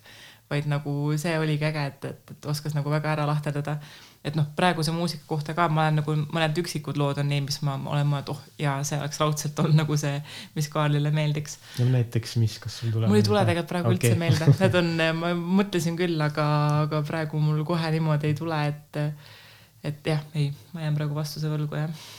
vaid 0.50 0.66
nagu 0.66 0.92
see 1.20 1.36
oligi 1.38 1.68
äge, 1.68 1.84
et, 1.92 2.06
et, 2.10 2.32
et 2.34 2.50
oskas 2.50 2.74
nagu 2.74 2.90
väga 2.90 3.14
ära 3.14 3.28
lahterdada 3.30 3.78
et 4.22 4.36
noh, 4.38 4.46
praeguse 4.56 4.94
muusika 4.94 5.26
kohta 5.26 5.54
ka 5.56 5.66
ma 5.72 5.86
olen 5.86 6.00
nagu 6.00 6.14
mõned 6.22 6.58
üksikud 6.62 6.98
lood 7.00 7.18
on 7.18 7.28
need, 7.32 7.46
mis 7.48 7.58
ma 7.66 7.74
olen 7.80 8.06
mõelnud, 8.06 8.30
oh 8.30 8.40
jaa, 8.60 8.76
see 8.86 9.00
oleks 9.02 9.18
raudselt 9.22 9.58
olnud 9.58 9.80
nagu 9.82 9.98
see, 9.98 10.20
mis 10.54 10.70
Kaarlile 10.72 11.10
meeldiks. 11.14 11.58
no 11.80 11.88
näiteks 11.90 12.36
mis, 12.42 12.56
kas 12.62 12.78
sul 12.80 12.94
tuleb? 12.94 13.10
mul 13.10 13.18
ei 13.18 13.26
tule 13.26 13.42
tegelikult 13.48 13.72
praegu 13.74 13.90
okay. 13.90 13.98
üldse 13.98 14.20
meelde, 14.22 14.50
need 14.62 14.80
on, 14.82 14.92
ma 15.18 15.34
mõtlesin 15.62 15.98
küll, 15.98 16.18
aga, 16.22 16.48
aga 16.86 17.02
praegu 17.08 17.42
mul 17.42 17.64
kohe 17.66 17.94
niimoodi 17.96 18.30
ei 18.30 18.38
tule, 18.38 18.62
et, 18.70 19.00
et 19.90 20.12
jah, 20.14 20.22
ei, 20.38 20.52
ma 20.74 20.86
jään 20.86 21.00
praegu 21.00 21.18
vastuse 21.18 21.50
võlgu 21.50 21.82
jah 21.82 22.10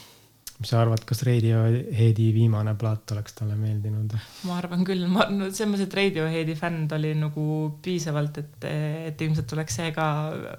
mis 0.64 0.72
sa 0.72 0.80
arvad, 0.80 1.04
kas 1.08 1.24
Radioheadi 1.28 2.30
viimane 2.36 2.74
plaat 2.80 3.12
oleks 3.16 3.36
talle 3.36 3.58
meeldinud? 3.60 4.16
ma 4.48 4.58
arvan 4.62 4.86
küll, 4.88 5.04
ma 5.12 5.28
no 5.32 5.50
selles 5.52 5.74
mõttes, 5.74 5.90
et 5.90 5.98
Radioheadi 6.00 6.56
fänn 6.60 6.88
ta 6.88 7.00
oli 7.02 7.12
nagu 7.20 7.44
piisavalt, 7.84 8.40
et, 8.40 8.68
et 9.12 9.28
ilmselt 9.28 9.54
oleks 9.58 9.80
see 9.82 9.92
ka 9.96 10.08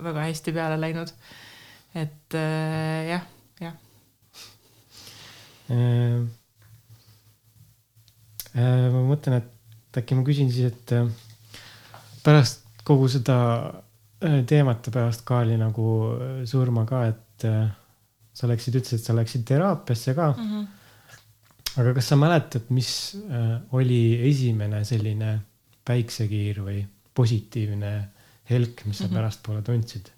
väga 0.05 0.28
hästi 0.28 0.55
peale 0.57 0.78
läinud. 0.80 1.12
et 2.05 2.38
äh, 2.38 3.11
jah, 3.14 3.28
jah 3.64 3.76
äh,. 5.72 6.24
Äh, 8.55 8.86
ma 8.94 9.00
mõtlen, 9.09 9.40
et 9.40 9.98
äkki 9.98 10.14
ma 10.14 10.22
küsin 10.26 10.52
siis, 10.52 10.70
et 10.70 10.92
äh, 10.94 11.09
pärast 12.22 12.62
kogu 12.86 13.09
seda 13.11 13.38
äh, 14.22 14.42
teemat 14.46 14.86
ja 14.86 14.94
pärast 14.94 15.24
Kaali 15.26 15.57
nagu 15.59 15.88
äh, 16.14 16.36
surma 16.46 16.84
ka, 16.86 17.07
et 17.11 17.48
sa 18.35 18.49
läksid, 18.51 18.80
ütlesid, 18.80 19.01
et 19.01 19.09
sa 19.09 19.14
läksid 19.16 19.45
teraapiasse 19.49 20.14
ka 20.16 20.32
mm. 20.32 20.49
-hmm. 20.51 20.66
aga 21.82 21.95
kas 21.99 22.09
sa 22.11 22.18
mäletad, 22.18 22.66
mis 22.74 22.91
äh, 23.30 23.61
oli 23.72 24.03
esimene 24.30 24.85
selline 24.85 25.39
päiksekiir 25.85 26.61
või 26.64 26.82
positiivne 27.14 27.93
helk, 28.51 28.85
mis 28.85 28.99
sa 28.99 29.05
mm 29.05 29.11
-hmm. 29.11 29.16
pärastpoole 29.16 29.62
tundsid? 29.62 30.11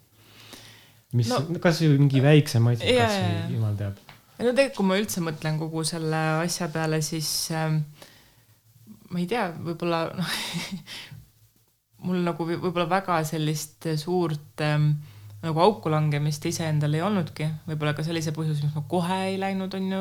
mis 1.13 1.29
no,, 1.31 1.41
kas 1.63 1.81
või 1.81 1.97
mingi 2.01 2.21
väiksem 2.23 2.67
asi, 2.67 2.95
kas 2.97 3.17
või 3.21 3.55
jumal 3.55 3.75
teab. 3.79 3.99
no 4.39 4.51
tegelikult, 4.51 4.75
kui 4.77 4.85
ma 4.85 4.97
üldse 5.01 5.23
mõtlen 5.23 5.59
kogu 5.59 5.83
selle 5.87 6.23
asja 6.43 6.67
peale, 6.73 7.01
siis 7.01 7.51
äh, 7.51 7.77
ma 9.09 9.19
ei 9.19 9.27
tea, 9.27 9.51
võib-olla 9.51 10.07
noh 10.17 10.33
mul 12.07 12.19
nagu 12.25 12.45
võib-olla 12.45 12.89
väga 12.89 13.21
sellist 13.25 13.87
suurt 13.97 14.65
äh, 14.65 14.89
nagu 15.43 15.61
auku 15.61 15.91
langemist 15.93 16.45
iseendal 16.49 16.95
ei 16.97 17.03
olnudki, 17.05 17.45
võib-olla 17.67 17.93
ka 17.93 18.03
see 18.03 18.13
oli 18.15 18.23
see 18.25 18.33
põhjus, 18.33 18.61
miks 18.63 18.73
ma 18.73 18.81
kohe 18.89 19.17
ei 19.27 19.35
läinud, 19.37 19.75
on 19.77 19.91
ju, 19.93 19.99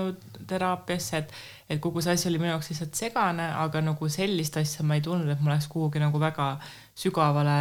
teraapiasse, 0.49 1.20
et, 1.20 1.34
et 1.74 1.82
kogu 1.82 2.01
see 2.05 2.14
asi 2.16 2.30
oli 2.30 2.41
minu 2.41 2.55
jaoks 2.55 2.70
lihtsalt 2.72 2.97
segane, 2.97 3.51
aga 3.61 3.82
nagu 3.84 4.09
sellist 4.12 4.57
asja 4.57 4.87
ma 4.87 4.97
ei 4.97 5.05
tundnud, 5.05 5.28
et 5.34 5.43
ma 5.45 5.53
oleks 5.53 5.68
kuhugi 5.72 6.01
nagu 6.01 6.20
väga 6.22 6.55
sügavale, 6.97 7.59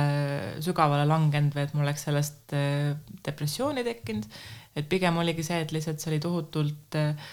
sügavale 0.64 1.08
langenud 1.10 1.58
või 1.58 1.66
et 1.66 1.76
mul 1.76 1.88
oleks 1.88 2.08
sellest 2.08 2.56
äh, 2.56 2.94
depressiooni 3.28 3.84
tekkinud. 3.88 4.30
et 4.76 4.88
pigem 4.92 5.18
oligi 5.20 5.44
see, 5.44 5.60
et 5.64 5.76
lihtsalt 5.76 6.00
see 6.00 6.14
oli 6.14 6.24
tohutult 6.24 6.96
äh, 7.00 7.28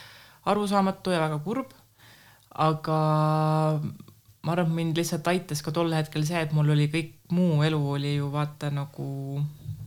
arusaamatu 0.50 1.14
ja 1.14 1.22
väga 1.22 1.38
kurb. 1.46 1.70
aga 2.52 2.98
ma 4.42 4.52
arvan, 4.52 4.72
et 4.72 4.74
mind 4.74 4.98
lihtsalt 4.98 5.28
aitas 5.30 5.62
ka 5.62 5.70
tol 5.70 5.94
hetkel 5.94 6.26
see, 6.26 6.42
et 6.42 6.52
mul 6.52 6.74
oli 6.74 6.90
kõik 6.90 7.14
muu 7.30 7.62
elu 7.62 7.78
oli 7.94 8.16
ju 8.16 8.26
vaata 8.34 8.74
nagu 8.74 9.06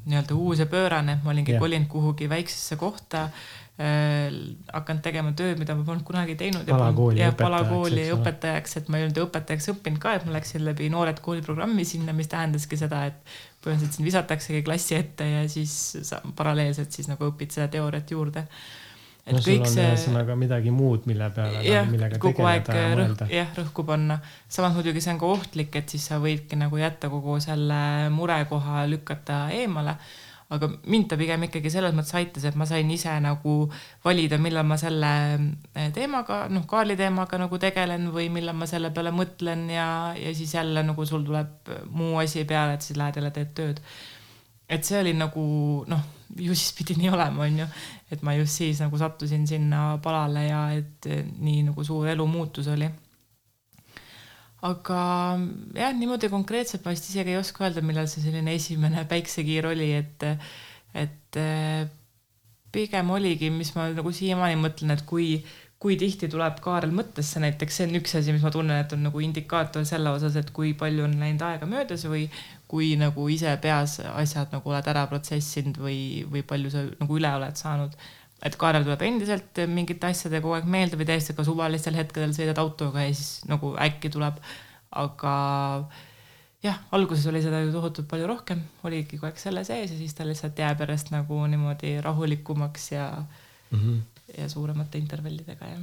nii-öelda 0.05 0.37
uus 0.37 0.61
ja 0.61 0.69
pöörane, 0.69 1.19
ma 1.23 1.31
olingi 1.33 1.55
Jah. 1.55 1.61
kolinud 1.63 1.87
kuhugi 1.89 2.29
väiksesse 2.29 2.77
kohta 2.79 3.23
äh, 3.25 4.35
hakanud 4.73 5.03
tegema 5.03 5.33
tööd, 5.37 5.59
mida 5.59 5.75
ma 5.75 5.83
polnud 5.87 6.05
kunagi 6.07 6.37
teinud. 6.39 6.63
Palakooli 6.69 7.19
ja 7.23 7.31
õpetajaks, 7.33 8.13
õpetajaks, 8.15 8.77
et 8.79 8.87
ma 8.89 8.99
ei 9.01 9.07
olnud 9.07 9.19
õpetajaks 9.25 9.71
õppinud 9.73 10.01
ka, 10.03 10.15
et 10.19 10.27
ma 10.27 10.37
läksin 10.37 10.63
läbi 10.67 10.87
Noored 10.93 11.19
Kooli 11.25 11.43
programmi 11.45 11.87
sinna, 11.87 12.15
mis 12.15 12.31
tähendaski 12.31 12.79
seda, 12.79 13.05
et 13.11 13.35
põhimõtteliselt 13.65 13.99
sind 13.99 14.09
visataksegi 14.11 14.63
klassi 14.65 14.97
ette 14.99 15.27
ja 15.27 15.43
siis 15.51 15.75
sa 16.07 16.21
paralleelselt 16.37 16.93
siis 16.95 17.09
nagu 17.11 17.31
õpid 17.31 17.55
seda 17.57 17.67
teooriat 17.73 18.15
juurde. 18.15 18.45
Et 19.25 19.33
no 19.33 19.41
kõik 19.41 19.63
on 19.65 19.71
see 19.71 19.85
ühesõnaga 19.89 20.35
midagi 20.37 20.71
muud, 20.73 21.07
mille 21.09 21.31
peale 21.33 21.63
jah 21.65 21.81
nagu, 21.81 21.95
millega 21.95 22.19
kogu 22.21 22.45
aeg 22.45 22.69
rõhk, 22.69 23.23
jah, 23.33 23.49
rõhku 23.57 23.85
panna. 23.87 24.19
samas 24.47 24.77
muidugi 24.77 25.01
see 25.01 25.15
on 25.15 25.21
ka 25.23 25.31
ohtlik, 25.33 25.73
et 25.81 25.89
siis 25.89 26.05
sa 26.11 26.19
võidki 26.21 26.59
nagu 26.61 26.77
jätta 26.77 27.09
kogu 27.09 27.39
selle 27.41 27.79
murekoha 28.13 28.85
lükata 28.91 29.47
eemale. 29.57 29.97
aga 30.55 30.69
mind 30.85 31.07
ta 31.09 31.17
pigem 31.17 31.47
ikkagi 31.47 31.71
selles 31.73 31.95
mõttes 31.97 32.13
aitas, 32.19 32.43
et 32.45 32.55
ma 32.55 32.67
sain 32.69 32.89
ise 32.93 33.15
nagu 33.17 33.55
valida, 34.03 34.37
millal 34.37 34.67
ma 34.69 34.77
selle 34.77 35.13
eh, 35.73 35.89
teemaga, 35.95 36.43
noh, 36.53 36.67
Kaarli 36.69 36.93
teemaga 36.99 37.39
nagu 37.41 37.57
tegelen 37.57 38.11
või 38.13 38.29
millal 38.29 38.53
ma 38.53 38.69
selle 38.69 38.93
peale 38.93 39.09
mõtlen 39.09 39.65
ja, 39.73 39.87
ja 40.13 40.35
siis 40.37 40.53
jälle 40.53 40.85
nagu 40.85 41.05
sul 41.09 41.25
tuleb 41.25 41.73
muu 41.89 42.21
asi 42.21 42.45
peale, 42.45 42.77
et 42.77 42.85
siis 42.85 43.01
lähed 43.01 43.17
jälle 43.17 43.33
teed 43.33 43.57
tööd. 43.57 43.81
Et 44.69 44.85
see 44.85 44.99
oli 44.99 45.13
nagu 45.17 45.45
noh, 45.89 46.03
ju 46.41 46.55
siis 46.57 46.73
pidi 46.77 46.97
nii 46.99 47.11
olema, 47.13 47.45
onju, 47.45 47.65
et 48.11 48.21
ma 48.25 48.35
just 48.37 48.61
siis 48.61 48.81
nagu 48.83 48.97
sattusin 48.99 49.45
sinna 49.47 49.97
palale 50.03 50.47
ja 50.47 50.61
et 50.75 51.09
nii 51.39 51.65
nagu 51.69 51.85
suur 51.85 52.09
elumuutus 52.11 52.69
oli. 52.73 52.89
aga 54.65 54.99
jah, 55.77 55.91
niimoodi 55.93 56.31
konkreetselt 56.33 56.85
ma 56.85 56.95
vist 56.95 57.11
isegi 57.11 57.35
ei 57.35 57.37
oska 57.37 57.67
öelda, 57.67 57.83
millal 57.85 58.09
see 58.09 58.23
selline 58.23 58.55
esimene 58.57 59.03
päiksekiir 59.09 59.67
oli, 59.69 59.91
et, 59.93 60.25
et 60.97 61.37
eh, 61.37 61.85
pigem 62.73 63.13
oligi, 63.13 63.51
mis 63.53 63.71
ma 63.75 63.91
nagu 63.93 64.11
siiamaani 64.15 64.57
mõtlen, 64.59 64.95
et 64.95 65.05
kui, 65.07 65.37
kui 65.79 65.99
tihti 66.01 66.27
tuleb 66.31 66.57
Kaarel 66.65 66.95
mõttesse 66.95 67.39
näiteks, 67.43 67.77
see 67.77 67.87
on 67.87 67.99
üks 68.01 68.17
asi, 68.17 68.33
mis 68.33 68.43
ma 68.43 68.51
tunnen, 68.51 68.81
et 68.81 68.97
on 68.97 69.05
nagu 69.05 69.21
indikaator 69.21 69.85
selle 69.87 70.15
osas, 70.17 70.35
et 70.41 70.49
kui 70.55 70.73
palju 70.77 71.05
on 71.05 71.13
läinud 71.21 71.45
aega 71.45 71.69
möödas 71.69 72.07
või 72.09 72.25
kui 72.75 72.91
nagu 72.99 73.29
ise 73.31 73.55
peas 73.63 73.97
asjad 74.11 74.51
nagu 74.51 74.71
oled 74.73 74.91
ära 74.91 75.07
protsessinud 75.07 75.79
või, 75.79 75.99
või 76.27 76.43
palju 76.47 76.73
sa 76.73 76.83
nagu 76.99 77.19
üle 77.19 77.31
oled 77.39 77.59
saanud 77.59 77.95
et 78.45 78.55
Kaarel 78.59 78.83
tuleb 78.85 79.03
endiselt 79.07 79.61
mingite 79.71 80.09
asjadega 80.11 80.43
kogu 80.43 80.57
aeg 80.57 80.67
meelde 80.69 80.99
või 80.99 81.07
täiesti 81.09 81.35
ka 81.37 81.45
suvalistel 81.47 81.95
hetkedel 81.97 82.33
sõidad 82.35 82.59
autoga 82.61 83.05
ja 83.05 83.13
siis 83.15 83.45
nagu 83.49 83.73
äkki 83.81 84.11
tuleb. 84.13 84.41
aga 84.95 85.31
jah, 86.63 86.77
alguses 86.95 87.25
oli 87.27 87.41
seda 87.43 87.59
ju 87.63 87.73
tohutult 87.73 88.07
palju 88.07 88.27
rohkem, 88.29 88.61
oligi 88.87 89.17
kogu 89.17 89.27
aeg 89.29 89.41
selle 89.41 89.65
sees 89.67 89.91
ja 89.91 89.97
siis 89.97 90.15
ta 90.15 90.27
lihtsalt 90.27 90.59
jääb 90.59 90.83
järjest 90.85 91.11
nagu 91.11 91.41
niimoodi 91.51 91.97
rahulikumaks 92.05 92.91
ja 92.91 93.09
mm. 93.71 93.79
-hmm. 93.79 94.01
ja 94.37 94.49
suuremate 94.49 94.97
intervallidega 94.97 95.71
ja 95.73 95.79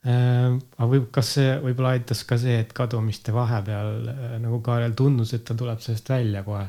aga 0.00 0.86
võib, 0.88 1.10
kas 1.12 1.34
see 1.36 1.56
võib-olla 1.60 1.94
aitas 1.98 2.22
ka 2.24 2.38
see, 2.40 2.56
et 2.62 2.70
kadumiste 2.72 3.34
vahepeal 3.36 4.06
äh, 4.08 4.36
nagu 4.40 4.62
Kaarel 4.64 4.94
tundus, 4.96 5.34
et 5.36 5.44
ta 5.44 5.56
tuleb 5.58 5.82
sellest 5.84 6.08
välja 6.08 6.40
kohe? 6.46 6.64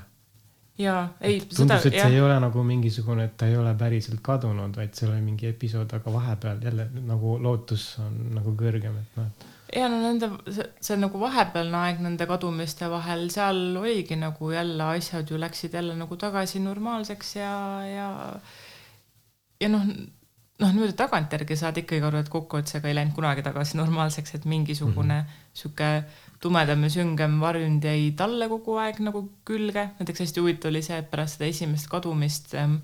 ja 0.82 0.96
ei. 1.22 1.40
tundus, 1.48 1.86
et 1.88 1.96
see 1.96 2.10
ei 2.18 2.20
ole 2.24 2.36
nagu 2.44 2.64
mingisugune, 2.68 3.30
et 3.30 3.38
ta 3.40 3.48
ei 3.48 3.56
ole 3.56 3.72
päriselt 3.80 4.20
kadunud, 4.26 4.76
vaid 4.76 4.98
seal 4.98 5.14
oli 5.14 5.24
mingi 5.24 5.48
episood, 5.48 5.96
aga 5.96 6.14
vahepeal 6.14 6.60
jälle 6.66 6.90
nagu 7.08 7.38
lootus 7.40 7.88
on 8.04 8.20
nagu 8.36 8.56
kõrgem, 8.60 9.00
et 9.00 9.20
noh. 9.22 9.50
ja 9.80 9.88
no 9.92 10.02
nende, 10.04 10.32
see 10.84 11.00
nagu 11.00 11.22
vahepealne 11.22 11.84
aeg 11.86 12.04
nende 12.04 12.28
kadumiste 12.28 12.92
vahel, 12.92 13.30
seal 13.32 13.78
oligi 13.80 14.20
nagu 14.20 14.52
jälle 14.52 14.92
asjad 14.98 15.32
ju 15.32 15.40
läksid 15.40 15.80
jälle 15.80 15.96
nagu 15.96 16.20
tagasi 16.20 16.60
normaalseks 16.64 17.36
ja, 17.40 17.54
ja 17.88 18.10
ja 19.62 19.70
noh, 19.72 19.88
noh 20.62 20.72
niimoodi 20.74 20.96
tagantjärgi 20.98 21.58
saad 21.58 21.80
ikkagi 21.82 22.06
aru, 22.06 22.22
et 22.22 22.30
kokkuvõttes 22.32 22.78
ega 22.78 22.90
ei 22.90 22.98
läinud 22.98 23.16
kunagi 23.18 23.44
tagasi 23.46 23.80
normaalseks, 23.80 24.36
et 24.38 24.46
mingisugune 24.46 25.18
mm 25.18 25.28
-hmm. 25.28 25.54
sihuke 25.54 25.90
tumedam 26.42 26.84
ja 26.84 26.90
süngem 26.90 27.40
varjund 27.42 27.84
jäi 27.84 28.12
talle 28.18 28.48
kogu 28.50 28.78
aeg 28.78 29.00
nagu 29.00 29.24
külge. 29.46 29.90
näiteks 30.00 30.20
hästi 30.26 30.40
huvitav 30.40 30.70
oli 30.70 30.82
see, 30.82 30.98
et 30.98 31.12
pärast 31.12 31.38
seda 31.38 31.50
esimest 31.50 31.88
kadumist 31.90 32.54
ähm, 32.54 32.76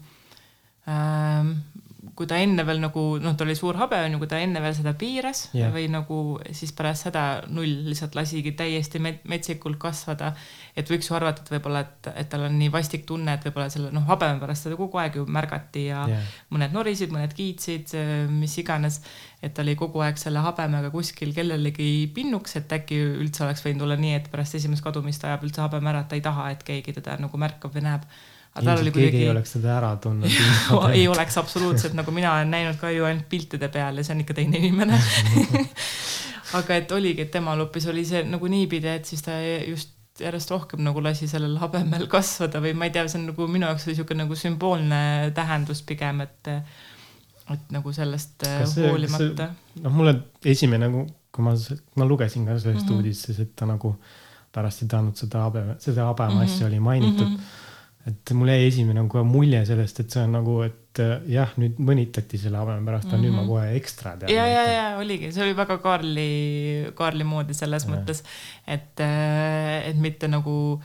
ähm, 0.87 1.51
kui 2.17 2.25
ta 2.29 2.39
enne 2.41 2.63
veel 2.65 2.79
nagu 2.81 3.01
noh, 3.21 3.35
ta 3.37 3.45
oli 3.45 3.53
suur 3.57 3.77
habe 3.77 3.99
onju, 4.07 4.17
kui 4.21 4.29
ta 4.31 4.39
enne 4.41 4.61
veel 4.63 4.73
seda 4.73 4.95
piiras 4.97 5.43
Jah. 5.53 5.69
või 5.73 5.85
nagu 5.93 6.17
siis 6.57 6.71
pärast 6.73 7.05
seda 7.05 7.23
null 7.53 7.83
lihtsalt 7.91 8.15
lasigi 8.17 8.55
täiesti 8.57 9.01
met- 9.03 9.25
metsikult 9.29 9.77
kasvada. 9.81 10.31
et 10.77 10.89
võiks 10.89 11.09
ju 11.09 11.15
arvata, 11.17 11.41
et 11.43 11.51
võib-olla, 11.53 11.79
et, 11.85 12.09
et 12.23 12.29
tal 12.29 12.47
on 12.47 12.57
nii 12.57 12.69
vastik 12.73 13.05
tunne, 13.09 13.33
et 13.37 13.45
võib-olla 13.45 13.69
selle 13.73 13.91
noh, 13.93 14.05
habeme 14.09 14.39
pärast 14.41 14.65
seda 14.65 14.77
kogu 14.79 14.97
aeg 15.01 15.19
ju 15.19 15.25
märgati 15.25 15.85
ja 15.87 16.05
Jah. 16.09 16.31
mõned 16.53 16.73
norisid, 16.73 17.13
mõned 17.13 17.33
kiitsid, 17.37 17.93
mis 18.33 18.57
iganes. 18.57 19.01
et 19.41 19.53
ta 19.53 19.61
oli 19.61 19.75
kogu 19.77 20.01
aeg 20.01 20.17
selle 20.17 20.41
habemega 20.41 20.89
kuskil 20.89 21.33
kellelegi 21.33 22.09
pinnuks, 22.13 22.55
et 22.57 22.71
äkki 22.73 22.97
üldse 23.21 23.43
oleks 23.45 23.61
võinud 23.65 23.85
olla 23.85 23.95
nii, 23.95 24.15
et 24.17 24.31
pärast 24.33 24.57
esimest 24.57 24.83
kadumist 24.83 25.23
ajab 25.23 25.45
üldse 25.45 25.61
habeme 25.61 25.93
ära, 25.93 26.01
et 26.01 26.09
ta 26.09 26.17
ei 26.17 26.25
taha, 26.25 26.49
et 26.55 26.63
keegi 26.65 26.97
teda 26.97 27.19
nagu 27.21 27.37
märkab 27.37 27.73
või 27.77 27.85
näeb 27.85 28.09
ilmselt 28.61 28.93
keegi 28.93 29.23
ei 29.23 29.29
oleks 29.29 29.51
seda 29.57 29.73
ära 29.77 29.91
tundnud 30.01 30.31
ei 30.97 31.07
oleks 31.07 31.37
absoluutselt, 31.37 31.93
nagu 31.93 32.11
mina 32.11 32.33
olen 32.33 32.51
näinud 32.51 32.79
ka 32.81 32.89
ju 32.91 33.05
ainult 33.05 33.29
piltide 33.29 33.69
peal 33.73 33.97
ja 33.97 34.03
see 34.03 34.15
on 34.15 34.21
ikka 34.25 34.33
teine 34.33 34.57
inimene 34.57 34.99
aga 36.59 36.75
et 36.81 36.91
oligi, 36.95 37.21
et 37.27 37.31
temal 37.33 37.59
hoopis 37.59 37.87
oli 37.91 38.05
see 38.07 38.23
nagu 38.27 38.47
niipidi, 38.51 38.87
et 38.87 39.05
siis 39.09 39.21
ta 39.25 39.35
just 39.67 39.93
järjest 40.19 40.49
rohkem 40.51 40.81
nagu 40.81 41.01
lasi 41.03 41.27
sellel 41.29 41.57
habemel 41.61 42.07
kasvada 42.09 42.61
või 42.63 42.71
ma 42.73 42.87
ei 42.87 42.93
tea, 42.95 43.03
see 43.11 43.19
on 43.19 43.27
nagu 43.31 43.47
minu 43.51 43.67
jaoks 43.67 43.83
oli 43.85 43.93
niisugune 43.93 44.23
nagu 44.23 44.37
sümboolne 44.39 45.01
tähendus 45.37 45.83
pigem, 45.85 46.21
et 46.25 46.49
et 47.53 47.69
nagu 47.71 47.91
sellest 47.95 48.41
Kas 48.43 48.73
see- 48.75 48.87
hoolimata. 48.89 49.51
noh, 49.83 49.93
mulle 49.93 50.15
esimene 50.45 50.87
nagu, 50.87 51.05
kui 51.31 51.45
ma, 51.45 51.53
ma 51.95 52.05
lugesin 52.09 52.45
ka 52.47 52.57
sellest 52.59 52.87
mm. 52.87 52.89
-hmm. 52.89 52.97
uudistes, 52.97 53.39
et 53.39 53.53
ta 53.55 53.65
nagu 53.69 53.93
pärast 54.51 54.81
ei 54.83 54.87
tahtnud 54.89 55.15
seda 55.15 55.43
habeme, 55.45 55.75
seda 55.79 56.05
habeme 56.09 56.33
Mhm. 56.33 56.43
asja 56.43 56.67
oli 56.67 56.79
mainitud 56.79 57.27
mm. 57.29 57.35
-hmm. 57.35 57.65
Et 58.07 58.31
mul 58.37 58.47
jäi 58.53 58.67
esimene 58.69 59.01
nagu 59.03 59.23
mulje 59.27 59.59
sellest, 59.67 59.99
et 60.03 60.13
see 60.15 60.23
on 60.23 60.31
nagu, 60.37 60.57
et 60.63 61.01
äh, 61.03 61.17
jah, 61.33 61.51
nüüd 61.61 61.77
mõnitati 61.83 62.39
selle 62.41 62.57
habeme 62.61 62.85
pärast 62.87 63.07
mm, 63.09 63.13
-hmm. 63.13 63.21
nüüd 63.25 63.35
ma 63.35 63.41
Mhm. 63.41 63.49
kohe 63.51 63.75
ekstra 63.81 64.15
tean. 64.17 64.31
ja, 64.31 64.45
ja, 64.47 64.63
ja 64.71 64.87
oligi, 65.01 65.31
see 65.35 65.43
oli 65.43 65.55
väga 65.57 65.77
Kaarli, 65.83 66.27
Kaarli 66.95 67.23
moodi 67.27 67.53
selles 67.53 67.85
Ja. 67.85 67.91
mõttes, 67.95 68.23
et, 68.67 68.99
et 69.89 69.97
mitte 70.01 70.27
nagu 70.27 70.81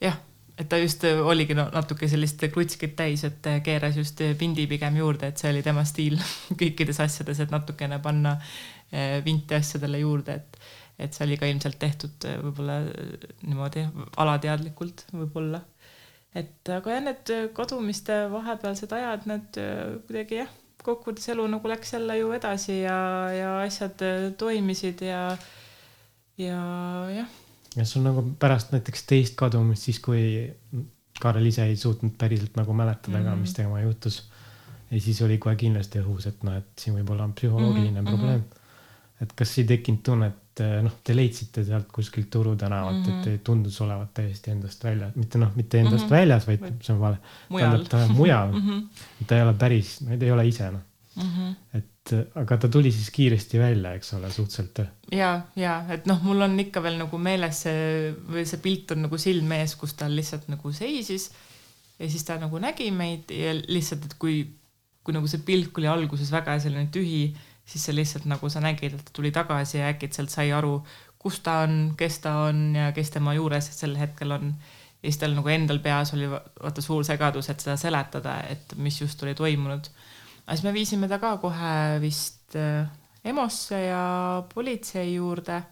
jah, 0.00 0.16
et 0.58 0.68
ta 0.68 0.78
just 0.78 1.02
oligi 1.04 1.54
no, 1.54 1.64
natuke 1.74 2.08
sellist 2.08 2.42
krutskit 2.52 2.94
täis, 2.96 3.24
et 3.24 3.42
keeras 3.64 3.96
just 3.96 4.20
vindi 4.40 4.66
pigem 4.70 4.96
juurde, 4.96 5.26
et 5.32 5.38
see 5.38 5.50
oli 5.50 5.62
tema 5.66 5.82
stiil 5.84 6.18
kõikides 6.60 7.00
asjades, 7.02 7.40
et 7.40 7.50
natukene 7.50 7.98
panna 7.98 8.36
eh, 8.92 9.20
vinti 9.24 9.54
asjadele 9.54 9.98
juurde, 9.98 10.34
et, 10.34 10.58
et 10.98 11.12
see 11.12 11.24
oli 11.26 11.36
ka 11.40 11.46
ilmselt 11.50 11.78
tehtud 11.78 12.24
eh, 12.30 12.36
võib-olla 12.42 12.80
niimoodi 13.42 13.86
alateadlikult 14.16 15.06
võib-olla. 15.12 15.60
Et 16.34 16.68
aga 16.68 16.90
jah, 16.96 17.04
need 17.04 17.32
kadumiste 17.54 18.30
vahepealsed 18.32 18.92
ajad, 18.92 19.26
need 19.30 19.60
eh, 19.62 19.96
kuidagi 20.06 20.40
jah, 20.42 20.50
kokkuvõttes 20.84 21.28
elu 21.32 21.46
nagu 21.48 21.68
läks 21.68 21.92
jälle 21.94 22.18
ju 22.18 22.32
edasi 22.36 22.80
ja, 22.82 22.98
ja 23.32 23.54
asjad 23.62 24.02
eh, 24.02 24.32
toimisid 24.38 25.00
ja, 25.06 25.22
ja 26.36 26.60
jah 27.14 27.40
ja 27.76 27.84
sul 27.84 28.04
nagu 28.06 28.22
pärast 28.38 28.72
näiteks 28.74 29.06
teist 29.10 29.34
kadumist, 29.38 29.88
siis 29.88 30.00
kui 30.02 30.22
Kaarel 31.20 31.46
ise 31.46 31.62
ei 31.70 31.76
suutnud 31.78 32.16
päriselt 32.18 32.56
nagu 32.58 32.74
mäletada 32.74 33.18
mm 33.18 33.22
-hmm. 33.22 33.28
ka, 33.28 33.34
Mhm. 33.34 33.40
mis 33.40 33.52
temaga 33.54 33.80
juhtus. 33.80 34.22
ja 34.90 35.00
siis 35.00 35.22
oli 35.22 35.38
kohe 35.38 35.56
kindlasti 35.56 35.98
õhus, 35.98 36.28
et 36.28 36.42
noh, 36.42 36.54
et 36.56 36.66
siin 36.78 36.96
võib 36.96 37.10
olla 37.10 37.28
psühholoogiline 37.28 38.00
mm 38.00 38.06
-hmm. 38.06 38.10
probleem. 38.10 38.42
Et 39.24 39.32
kas 39.36 39.52
ei 39.58 39.64
tekkinud 39.68 40.02
tunnet, 40.06 40.62
noh, 40.84 40.92
te 41.04 41.16
leidsite 41.16 41.64
sealt 41.66 41.88
kuskilt 41.92 42.28
Turu 42.30 42.54
tänavalt 42.56 43.00
mm, 43.00 43.04
-hmm. 43.04 43.10
Mhm. 43.10 43.34
et 43.34 43.40
te 43.40 43.44
tundus 43.50 43.80
olevat 43.82 44.12
täiesti 44.14 44.52
endast 44.52 44.84
väljas, 44.84 45.16
mitte 45.16 45.38
noh, 45.42 45.50
mitte 45.56 45.80
endast 45.80 46.04
mm 46.04 46.04
Mhm. 46.04 46.12
-hmm. 46.12 46.20
väljas, 46.20 46.46
vaid 46.46 46.82
see 46.82 46.94
on 46.94 47.00
vale. 47.00 47.18
mujal. 47.48 47.84
ta 47.90 48.04
on 48.04 48.12
mujal 48.16 48.52
mm. 48.52 48.60
-hmm. 48.68 49.26
ta 49.26 49.36
ei 49.36 49.42
ole 49.42 49.54
päris, 49.54 49.98
ta 50.18 50.24
ei 50.24 50.30
ole 50.30 50.46
ise 50.48 50.70
noh, 50.70 50.80
Mm 51.16 51.22
-hmm. 51.22 51.78
et 51.78 52.12
aga 52.34 52.56
ta 52.56 52.68
tuli 52.68 52.90
siis 52.92 53.10
kiiresti 53.10 53.58
välja, 53.58 53.92
eks 53.94 54.14
ole, 54.14 54.30
suhteliselt. 54.30 54.78
ja, 55.12 55.40
ja 55.56 55.84
et 55.88 56.06
noh, 56.06 56.22
mul 56.22 56.40
on 56.42 56.60
ikka 56.60 56.82
veel 56.82 56.98
nagu 56.98 57.18
meeles 57.18 57.62
see 57.62 58.12
või 58.28 58.44
see 58.44 58.58
pilt 58.60 58.90
on 58.90 59.02
nagu 59.02 59.18
silme 59.18 59.60
ees, 59.60 59.74
kus 59.76 59.94
ta 59.94 60.08
lihtsalt 60.10 60.48
nagu 60.48 60.72
seisis 60.72 61.30
ja 61.98 62.08
siis 62.10 62.24
ta 62.24 62.36
nagu 62.38 62.58
nägi 62.58 62.90
meid 62.90 63.30
ja 63.30 63.54
lihtsalt, 63.54 64.04
et 64.04 64.14
kui, 64.18 64.46
kui 65.04 65.14
nagu 65.14 65.26
see 65.30 65.38
pilk 65.46 65.78
oli 65.78 65.86
alguses 65.86 66.30
väga 66.32 66.58
selline 66.60 66.88
tühi, 66.92 67.34
siis 67.64 67.84
see 67.86 67.96
lihtsalt 67.96 68.28
nagu 68.28 68.48
sa 68.52 68.62
nägid, 68.64 68.96
et 68.96 69.04
ta 69.08 69.16
tuli 69.16 69.32
tagasi 69.34 69.78
ja 69.80 69.90
äkitselt 69.92 70.32
sai 70.32 70.52
aru, 70.52 70.78
kus 71.18 71.40
ta 71.44 71.60
on, 71.64 71.94
kes 71.96 72.18
ta 72.24 72.34
on 72.48 72.64
ja 72.76 72.90
kes 72.96 73.14
tema 73.14 73.34
juures 73.36 73.70
sel 73.72 73.96
hetkel 73.96 74.36
on. 74.36 74.54
ja 75.02 75.10
siis 75.10 75.20
tal 75.20 75.36
nagu 75.36 75.48
endal 75.52 75.80
peas 75.84 76.14
oli 76.16 76.28
va- 76.30 76.42
vaata 76.62 76.84
suur 76.84 77.04
segadus, 77.04 77.48
et 77.50 77.60
seda 77.60 77.76
seletada, 77.80 78.40
et 78.48 78.76
mis 78.76 79.00
just 79.00 79.22
oli 79.22 79.34
toimunud. 79.34 79.88
aga 80.44 80.56
siis 80.56 80.64
me 80.64 80.72
viisime 80.72 81.08
ta 81.08 81.18
ka 81.18 81.36
kohe 81.40 82.00
vist 82.00 82.56
äh, 82.56 82.84
EMO-sse 83.24 83.80
ja 83.86 84.44
politsei 84.54 85.14
juurde 85.14 85.62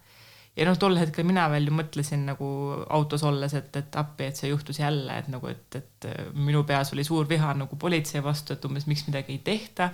ja 0.57 0.66
noh, 0.68 0.76
tol 0.80 0.99
hetkel 1.01 1.26
mina 1.28 1.47
veel 1.53 1.68
ju 1.70 1.76
mõtlesin 1.76 2.26
nagu 2.28 2.49
autos 2.93 3.24
olles, 3.28 3.55
et, 3.57 3.72
et 3.80 3.97
appi, 4.01 4.28
et 4.28 4.38
see 4.40 4.51
juhtus 4.53 4.82
jälle, 4.82 5.16
et 5.22 5.30
nagu, 5.32 5.49
et, 5.49 5.78
et 5.80 6.09
minu 6.36 6.64
peas 6.68 6.93
oli 6.97 7.05
suur 7.09 7.28
viha 7.28 7.55
nagu 7.57 7.78
politsei 7.80 8.22
vastu, 8.24 8.57
et 8.57 8.68
umbes 8.68 8.88
miks 8.90 9.07
midagi 9.09 9.36
ei 9.38 9.43
tehta. 9.47 9.93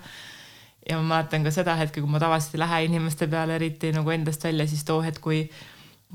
Ja 0.87 1.01
ma 1.01 1.15
mäletan 1.15 1.47
ka 1.47 1.53
seda 1.55 1.75
hetke, 1.79 2.03
kui 2.05 2.11
ma 2.11 2.21
tavaliselt 2.23 2.55
ei 2.57 2.63
lähe 2.63 2.85
inimeste 2.87 3.29
peale 3.31 3.59
eriti 3.59 3.91
nagu 3.97 4.15
endast 4.15 4.45
välja, 4.45 4.67
siis 4.71 4.85
too 4.89 5.01
hetk, 5.05 5.21
kui 5.25 5.43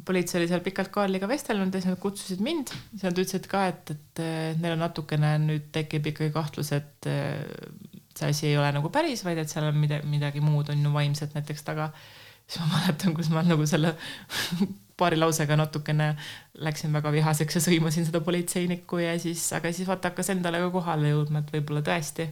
politsei 0.05 0.39
oli 0.41 0.49
seal 0.49 0.63
pikalt 0.65 0.89
Kaarliga 0.93 1.27
vestelnud 1.29 1.73
ja 1.73 1.81
siis 1.81 1.91
nad 1.91 2.01
kutsusid 2.01 2.41
mind, 2.41 2.71
siis 2.93 3.03
nad 3.05 3.19
ütlesid 3.19 3.45
ka, 3.51 3.67
et, 3.69 3.93
et 3.93 4.23
neil 4.61 4.73
on 4.73 4.81
natukene 4.81 5.35
nüüd 5.43 5.69
tekib 5.75 6.09
ikkagi 6.09 6.33
kahtlus, 6.33 6.71
et 6.73 7.09
see 8.17 8.29
asi 8.29 8.47
ei 8.47 8.57
ole 8.57 8.71
nagu 8.73 8.89
päris, 8.93 9.23
vaid 9.25 9.41
et 9.41 9.51
seal 9.51 9.67
on 9.69 9.77
midagi, 9.77 10.07
midagi 10.09 10.43
muud 10.43 10.69
on 10.73 10.81
ju 10.85 10.93
vaimset 10.93 11.33
näiteks 11.37 11.65
taga. 11.65 11.91
siis 12.47 12.61
ma 12.61 12.79
mäletan, 12.79 13.13
kus 13.13 13.29
ma 13.33 13.43
nagu 13.45 13.65
selle 13.69 13.95
paari 14.99 15.17
lausega 15.17 15.55
natukene 15.57 16.13
läksin 16.65 16.93
väga 16.93 17.11
vihaseks 17.11 17.57
ja 17.57 17.61
sõimasin 17.65 18.05
seda 18.05 18.21
politseinikku 18.21 18.99
ja 19.01 19.15
siis, 19.19 19.45
aga 19.53 19.71
siis 19.73 19.87
vaata 19.89 20.11
hakkas 20.11 20.29
endale 20.35 20.61
ka 20.61 20.69
kohale 20.73 21.13
jõudma, 21.13 21.41
et 21.41 21.53
võib-olla 21.55 21.81
tõesti. 21.85 22.29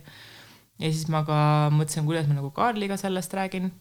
Ja 0.82 0.90
siis 0.90 1.08
ma 1.14 1.24
ka 1.28 1.38
mõtlesin, 1.74 2.08
kuidas 2.10 2.28
ma 2.30 2.40
nagu 2.40 2.52
Kaarliga 2.56 2.98
sellest 3.00 3.34
räägin 3.38 3.72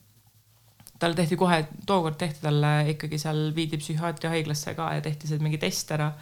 talle 1.00 1.16
tehti 1.16 1.38
kohe, 1.40 1.64
tookord 1.88 2.18
tehti 2.20 2.44
talle 2.44 2.70
ikkagi 2.92 3.18
seal 3.20 3.50
viidi 3.56 3.80
psühhiaatriahaiglasse 3.80 4.74
ka 4.76 4.92
ja 4.98 5.04
tehti 5.04 5.30
seal 5.30 5.40
mingi 5.44 5.60
test 5.60 5.92
ära. 5.96 6.12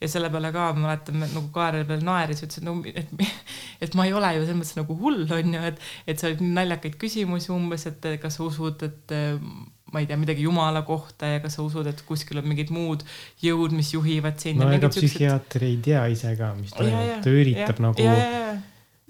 ja 0.00 0.08
selle 0.08 0.30
peale 0.32 0.48
ka 0.54 0.70
ma 0.72 0.86
mäletan, 0.86 1.18
nagu 1.20 1.50
Kaarel 1.52 1.82
veel 1.88 2.04
naeris, 2.06 2.40
ütles, 2.46 2.62
et 2.62 2.64
no, 2.64 2.78
et, 2.88 3.10
et 3.84 3.96
ma 3.98 4.06
ei 4.08 4.14
ole 4.16 4.30
ju 4.36 4.46
selles 4.46 4.56
mõttes 4.62 4.78
nagu 4.78 4.96
hull, 5.02 5.26
on 5.36 5.56
ju, 5.56 5.64
et, 5.72 5.82
et 6.08 6.22
sa 6.22 6.30
olid 6.30 6.40
naljakaid 6.46 6.96
küsimusi 7.02 7.52
umbes, 7.52 7.84
et 7.90 8.08
kas 8.22 8.38
sa 8.38 8.46
usud, 8.46 8.86
et 8.86 9.14
ma 9.92 10.00
ei 10.00 10.08
tea, 10.08 10.16
midagi 10.16 10.46
jumala 10.46 10.86
kohta 10.88 11.28
ja 11.34 11.42
kas 11.44 11.58
sa 11.58 11.66
usud, 11.66 11.90
et 11.90 12.00
kuskil 12.08 12.40
on 12.40 12.48
mingid 12.48 12.72
muud 12.72 13.04
jõud, 13.44 13.76
mis 13.76 13.92
juhivad 13.92 14.40
sind. 14.40 14.62
no 14.62 14.70
ega 14.72 14.88
psühhiaater 14.94 15.68
ei 15.68 15.76
tea 15.84 16.06
ise 16.14 16.32
ka, 16.38 16.54
mis 16.56 16.72
toimub, 16.78 17.16
ta 17.26 17.38
üritab 17.42 17.76
ja, 17.76 17.88
nagu 17.90 18.08
ja 18.08 18.18
Ja 18.20 18.58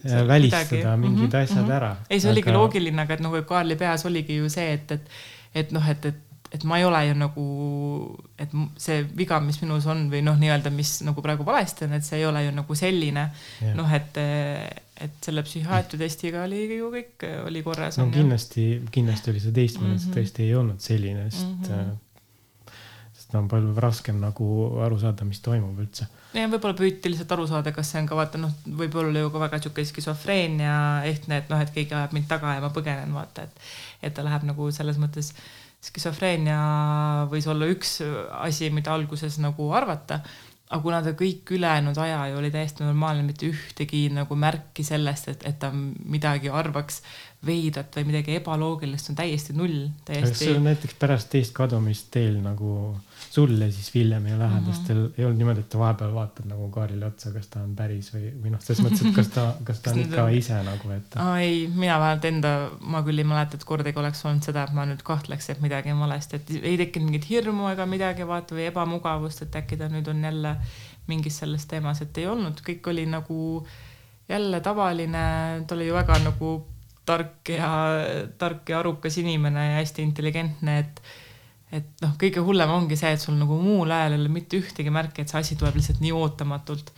välistada 0.05 0.97
midagi. 0.97 1.01
mingid 1.01 1.21
mm 1.21 1.31
-hmm, 1.31 1.43
asjad 1.43 1.63
mm 1.63 1.69
-hmm. 1.69 1.77
ära. 1.77 1.97
ei, 2.11 2.21
see 2.21 2.31
aga... 2.31 2.39
oligi 2.39 2.53
loogiline, 2.53 3.03
aga 3.03 3.15
et 3.15 3.21
noh, 3.21 3.45
Kaarli 3.45 3.77
peas 3.77 4.07
oligi 4.07 4.37
ju 4.37 4.49
see, 4.49 4.73
et, 4.73 4.91
et, 4.93 5.09
et 5.55 5.73
noh, 5.73 5.89
et, 5.89 6.05
et, 6.05 6.15
et 6.53 6.65
ma 6.65 6.79
ei 6.79 6.85
ole 6.85 7.07
ju 7.07 7.15
nagu, 7.15 7.47
et 8.39 8.51
see 8.77 9.07
viga, 9.17 9.41
mis 9.41 9.63
minus 9.63 9.87
on 9.87 10.11
või 10.11 10.23
noh, 10.23 10.39
nii-öelda, 10.39 10.71
mis 10.71 11.01
nagu 11.07 11.23
praegu 11.23 11.47
valesti 11.47 11.85
on, 11.85 11.93
et 11.93 12.05
see 12.05 12.19
ei 12.19 12.27
ole 12.27 12.45
ju 12.45 12.53
nagu 12.53 12.75
selline 12.75 13.31
yeah. 13.63 13.75
noh, 13.77 13.93
et, 13.95 14.19
et 15.01 15.25
selle 15.25 15.43
psühhiaatriatestiga 15.43 16.45
oli 16.45 16.79
ju 16.79 16.91
kõik 16.91 17.27
oli 17.47 17.63
korras. 17.63 17.99
no 17.99 18.11
kindlasti, 18.11 18.83
kindlasti 18.91 19.31
oli 19.31 19.41
see 19.41 19.53
teistmoodi 19.53 19.93
mm, 19.93 19.97
-hmm. 19.97 20.07
see 20.07 20.23
tõesti 20.23 20.47
ei 20.49 20.55
olnud 20.55 20.81
selline, 20.81 21.31
sest 21.31 21.47
mm, 21.47 21.65
-hmm. 21.65 21.99
Sest 23.31 23.39
on 23.39 23.49
palju 23.51 23.75
raskem 23.79 24.19
nagu 24.21 24.47
aru 24.83 24.99
saada, 24.99 25.25
mis 25.25 25.41
toimub 25.45 25.79
üldse 25.79 26.09
ja 26.35 26.49
võib-olla 26.51 26.75
püüti 26.79 27.11
lihtsalt 27.11 27.33
aru 27.37 27.47
saada, 27.51 27.73
kas 27.75 27.91
see 27.93 28.03
on 28.03 28.11
ka 28.11 28.19
vaata 28.19 28.41
noh, 28.43 28.53
võib-olla 28.67 29.23
ju 29.23 29.31
ka 29.31 29.43
väga 29.43 29.63
sihuke 29.63 29.85
skisofreenia 29.87 30.75
ehtne, 31.07 31.41
et 31.41 31.51
noh, 31.51 31.63
et 31.63 31.73
keegi 31.75 31.95
ajab 31.95 32.15
mind 32.17 32.29
taga 32.31 32.57
ja 32.57 32.63
ma 32.65 32.71
põgenen, 32.75 33.15
vaata, 33.15 33.47
et, 33.47 33.65
et 34.03 34.15
ta 34.15 34.27
läheb 34.27 34.47
nagu 34.49 34.71
selles 34.75 34.99
mõttes 35.01 35.33
skisofreenia 35.81 36.61
võis 37.31 37.47
olla 37.49 37.71
üks 37.71 38.01
asi, 38.43 38.71
mida 38.75 38.93
alguses 38.95 39.39
nagu 39.43 39.71
arvata 39.75 40.21
aga 40.71 40.83
kuna 40.85 41.01
ta 41.03 41.13
kõik 41.19 41.51
ülejäänud 41.57 41.99
aja 41.99 42.21
ju 42.31 42.39
oli 42.39 42.51
täiesti 42.55 42.85
normaalne, 42.87 43.25
mitte 43.27 43.49
ühtegi 43.51 44.05
nagu 44.15 44.37
märki 44.39 44.85
sellest, 44.87 45.33
et, 45.33 45.47
et 45.49 45.59
ta 45.59 45.73
midagi 45.75 46.51
arvaks 46.53 47.01
veidrat 47.47 47.97
või 47.99 48.11
midagi 48.13 48.37
ebaloogilist, 48.39 49.11
on 49.11 49.19
täiesti 49.19 49.57
null, 49.59 49.89
täiesti. 50.07 50.31
kas 50.31 50.45
sul 50.47 50.63
näiteks 50.63 50.99
pärast 51.01 51.33
teist 51.33 51.57
kadumist 51.57 52.13
teil 52.15 52.39
nagu 52.45 52.95
sul 53.31 53.53
ja 53.61 53.69
siis 53.73 53.95
Villemi 53.95 54.39
lähedastel 54.39 54.97
mm 54.97 55.07
-hmm. 55.07 55.19
ei 55.19 55.25
olnud 55.25 55.39
niimoodi, 55.39 55.61
et 55.61 55.75
vahepeal 55.79 56.15
vaatab 56.15 56.47
nagu 56.51 56.69
Kaarile 56.75 57.07
otsa, 57.07 57.31
kas 57.31 57.47
ta 57.47 57.61
on 57.63 57.77
päris 57.77 58.09
või, 58.15 58.31
või 58.43 58.51
noh, 58.51 58.63
selles 58.65 58.83
mõttes, 58.85 59.05
et 59.07 59.15
kas 59.15 59.29
ta, 59.35 59.45
kas 59.69 59.81
ta 59.85 59.91
on 59.91 60.01
ikka 60.03 60.25
ise 60.39 60.59
nagu, 60.67 60.91
et. 60.97 61.17
ei, 61.39 61.69
mina 61.75 61.99
vähemalt 62.03 62.25
enda, 62.25 62.55
ma 62.81 63.03
küll 63.07 63.23
ei 63.23 63.29
mäleta, 63.33 63.57
et 63.57 63.65
kordagi 63.65 64.03
oleks 64.03 64.25
olnud 64.25 64.43
seda, 64.43 64.65
et 64.67 64.75
ma 64.75 64.87
nüüd 64.91 65.05
kahtleks, 65.07 65.51
et 65.55 65.63
midagi 65.63 65.95
on 65.95 66.03
valesti, 66.07 66.37
et 66.41 66.51
ei 66.63 66.77
tekkinud 66.83 67.11
mingit 67.11 67.31
hirmu 67.31 67.71
ega 67.71 67.87
midagi 67.87 68.27
vaata 68.27 68.59
või 68.59 68.67
ebamugavust, 68.73 69.47
et 69.47 69.63
äkki 69.63 69.79
ta 69.79 69.89
nüüd 69.93 70.11
on 70.11 70.27
jälle 70.27 70.57
mingis 71.07 71.39
selles 71.39 71.67
teemas, 71.71 72.03
et 72.03 72.19
ei 72.19 72.27
olnud, 72.27 72.61
kõik 72.67 72.91
oli 72.91 73.07
nagu 73.07 73.67
jälle 74.29 74.61
tavaline, 74.61 75.65
ta 75.67 75.75
oli 75.75 75.87
ju 75.87 75.95
väga 75.95 76.19
nagu 76.27 76.53
tark 77.07 77.49
ja 77.49 77.73
tark 78.39 78.69
ja 78.69 78.79
arukas 78.79 79.19
inimene 79.19 79.71
ja 79.71 79.81
hästi 79.81 80.03
intelligentne, 80.03 80.79
et 80.79 81.03
et 81.71 82.03
noh, 82.03 82.15
kõige 82.19 82.43
hullem 82.43 82.71
ongi 82.75 82.97
see, 82.99 83.13
et 83.15 83.23
sul 83.23 83.37
nagu 83.39 83.55
muul 83.61 83.91
ajal 83.95 84.17
ei 84.17 84.21
ole 84.21 84.31
mitte 84.35 84.59
ühtegi 84.59 84.91
märki, 84.95 85.23
et 85.23 85.31
see 85.31 85.39
asi 85.39 85.57
tuleb 85.59 85.77
lihtsalt 85.79 86.01
nii 86.03 86.13
ootamatult, 86.19 86.91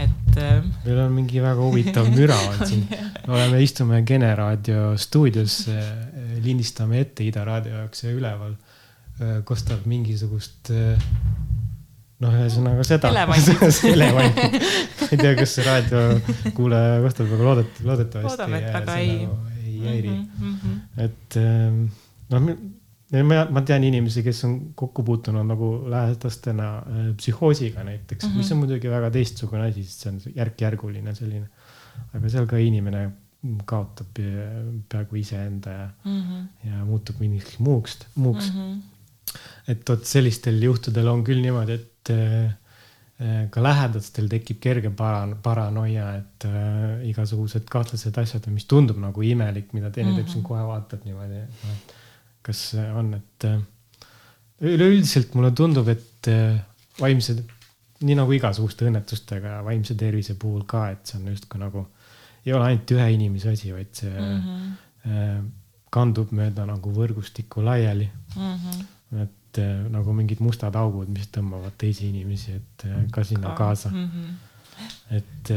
et. 0.00 0.36
Äh, 0.40 0.62
meil 0.86 1.00
on 1.04 1.12
mingi 1.12 1.42
väga 1.44 1.60
huvitav 1.60 2.08
müra 2.12 2.38
on 2.48 2.62
siin 2.64 2.86
me 3.26 3.34
oleme, 3.36 3.60
istume 3.64 4.00
Gene 4.08 4.30
raadio 4.38 4.94
stuudios, 5.00 5.58
äh, 5.72 5.90
lindistame 6.44 7.02
ette 7.04 7.26
Ida 7.26 7.44
raadio 7.44 7.76
jaoks 7.82 8.06
ja 8.06 8.14
üleval 8.14 8.54
äh, 8.54 9.42
kostab 9.44 9.84
mingisugust 9.90 10.72
noh, 10.72 12.38
ühesõnaga 12.38 12.86
seda. 12.88 13.10
elevant 13.90 14.40
ma 15.00 15.10
ei 15.10 15.18
tea, 15.20 15.34
kas 15.36 15.58
see 15.58 15.66
raadiokuulaja 15.68 17.02
kostab, 17.04 17.28
aga 17.36 17.50
loodet-, 17.50 17.84
loodetavasti. 17.84 18.30
loodame, 18.32 18.62
et 18.62 18.78
väga 18.78 18.96
ei. 19.02 19.18
Nagu 19.26 19.52
ei 19.64 19.76
häiri 19.84 20.14
mm. 20.14 20.56
-hmm. 20.62 21.04
et 21.04 21.36
noh 22.32 22.56
ma, 23.12 23.44
ma 23.50 23.62
tean 23.66 23.84
inimesi, 23.84 24.22
kes 24.24 24.44
on 24.48 24.54
kokku 24.78 25.04
puutunud 25.06 25.46
nagu 25.46 25.70
lähedastena 25.90 26.70
äh, 26.78 27.10
psühhoosiga 27.18 27.84
näiteks 27.84 28.24
mm, 28.24 28.30
-hmm. 28.30 28.36
mis 28.36 28.52
on 28.52 28.58
muidugi 28.62 28.90
väga 28.90 29.10
teistsugune 29.10 29.68
asi, 29.68 29.84
sest 29.84 30.00
see 30.00 30.12
on 30.12 30.38
järk-järguline 30.40 31.14
selline. 31.14 31.48
aga 32.14 32.28
seal 32.28 32.46
ka 32.50 32.58
inimene 32.58 33.04
kaotab 33.68 34.18
peaaegu 34.88 35.16
iseenda 35.20 35.70
ja 35.70 35.88
mm, 36.04 36.20
-hmm. 36.20 36.68
ja 36.70 36.84
muutub 36.84 37.20
mingiks 37.20 37.58
muuks, 37.58 37.98
muuks 38.14 38.52
mm. 38.52 38.60
-hmm. 38.60 39.38
et 39.68 39.88
vot 39.88 40.04
sellistel 40.04 40.62
juhtudel 40.62 41.08
on 41.08 41.24
küll 41.24 41.42
niimoodi, 41.42 41.72
et 41.72 42.10
äh, 42.10 42.44
äh 43.20 43.50
ka 43.50 43.62
lähedastel 43.62 44.28
tekib 44.28 44.60
kerge 44.60 44.90
para-, 44.90 45.36
paranoia, 45.42 46.14
et 46.16 46.44
äh, 46.44 47.04
igasugused 47.10 47.68
kahtlased 47.70 48.18
asjad, 48.18 48.46
mis 48.46 48.64
tundub 48.64 48.96
nagu 48.98 49.22
imelik, 49.22 49.72
mida 49.72 49.90
teine 49.90 50.10
mm 50.10 50.16
-hmm. 50.16 50.24
teeb, 50.24 50.32
siis 50.32 50.44
kohe 50.44 50.62
vaatab 50.62 51.04
niimoodi, 51.04 51.44
et 51.44 51.94
kas 52.44 52.60
on, 52.94 53.14
et 53.16 53.46
äh, 53.48 53.58
üleüldiselt 54.64 55.34
mulle 55.36 55.52
tundub, 55.56 55.88
et 55.92 56.30
äh, 56.30 56.58
vaimse, 57.00 57.36
nii 58.04 58.16
nagu 58.18 58.34
igasuguste 58.36 58.88
õnnetustega 58.90 59.60
vaimse 59.66 59.96
tervise 59.98 60.36
puhul 60.40 60.64
ka, 60.68 60.86
et 60.94 61.08
see 61.08 61.20
on 61.20 61.30
justkui 61.32 61.62
nagu, 61.62 61.86
ei 62.44 62.52
ole 62.52 62.70
ainult 62.70 62.96
ühe 62.96 63.06
inimese 63.14 63.54
asi, 63.54 63.72
vaid 63.72 63.92
see 63.96 64.12
mm 64.12 64.42
-hmm. 64.42 65.46
kandub 65.94 66.32
mööda 66.36 66.66
nagu 66.68 66.92
võrgustikku 66.92 67.64
laiali 67.64 68.10
mm. 68.36 68.58
-hmm. 68.58 69.22
et 69.22 69.60
nagu 69.90 70.12
mingid 70.12 70.40
mustad 70.44 70.76
augud, 70.76 71.08
mis 71.08 71.30
tõmbavad 71.32 71.76
teisi 71.78 72.08
inimesi, 72.08 72.52
et 72.52 72.86
ka 73.10 73.24
sinna 73.24 73.48
ka. 73.48 73.54
kaasa 73.54 73.90
mm. 73.90 74.10
-hmm. 74.10 75.16
et 75.16 75.52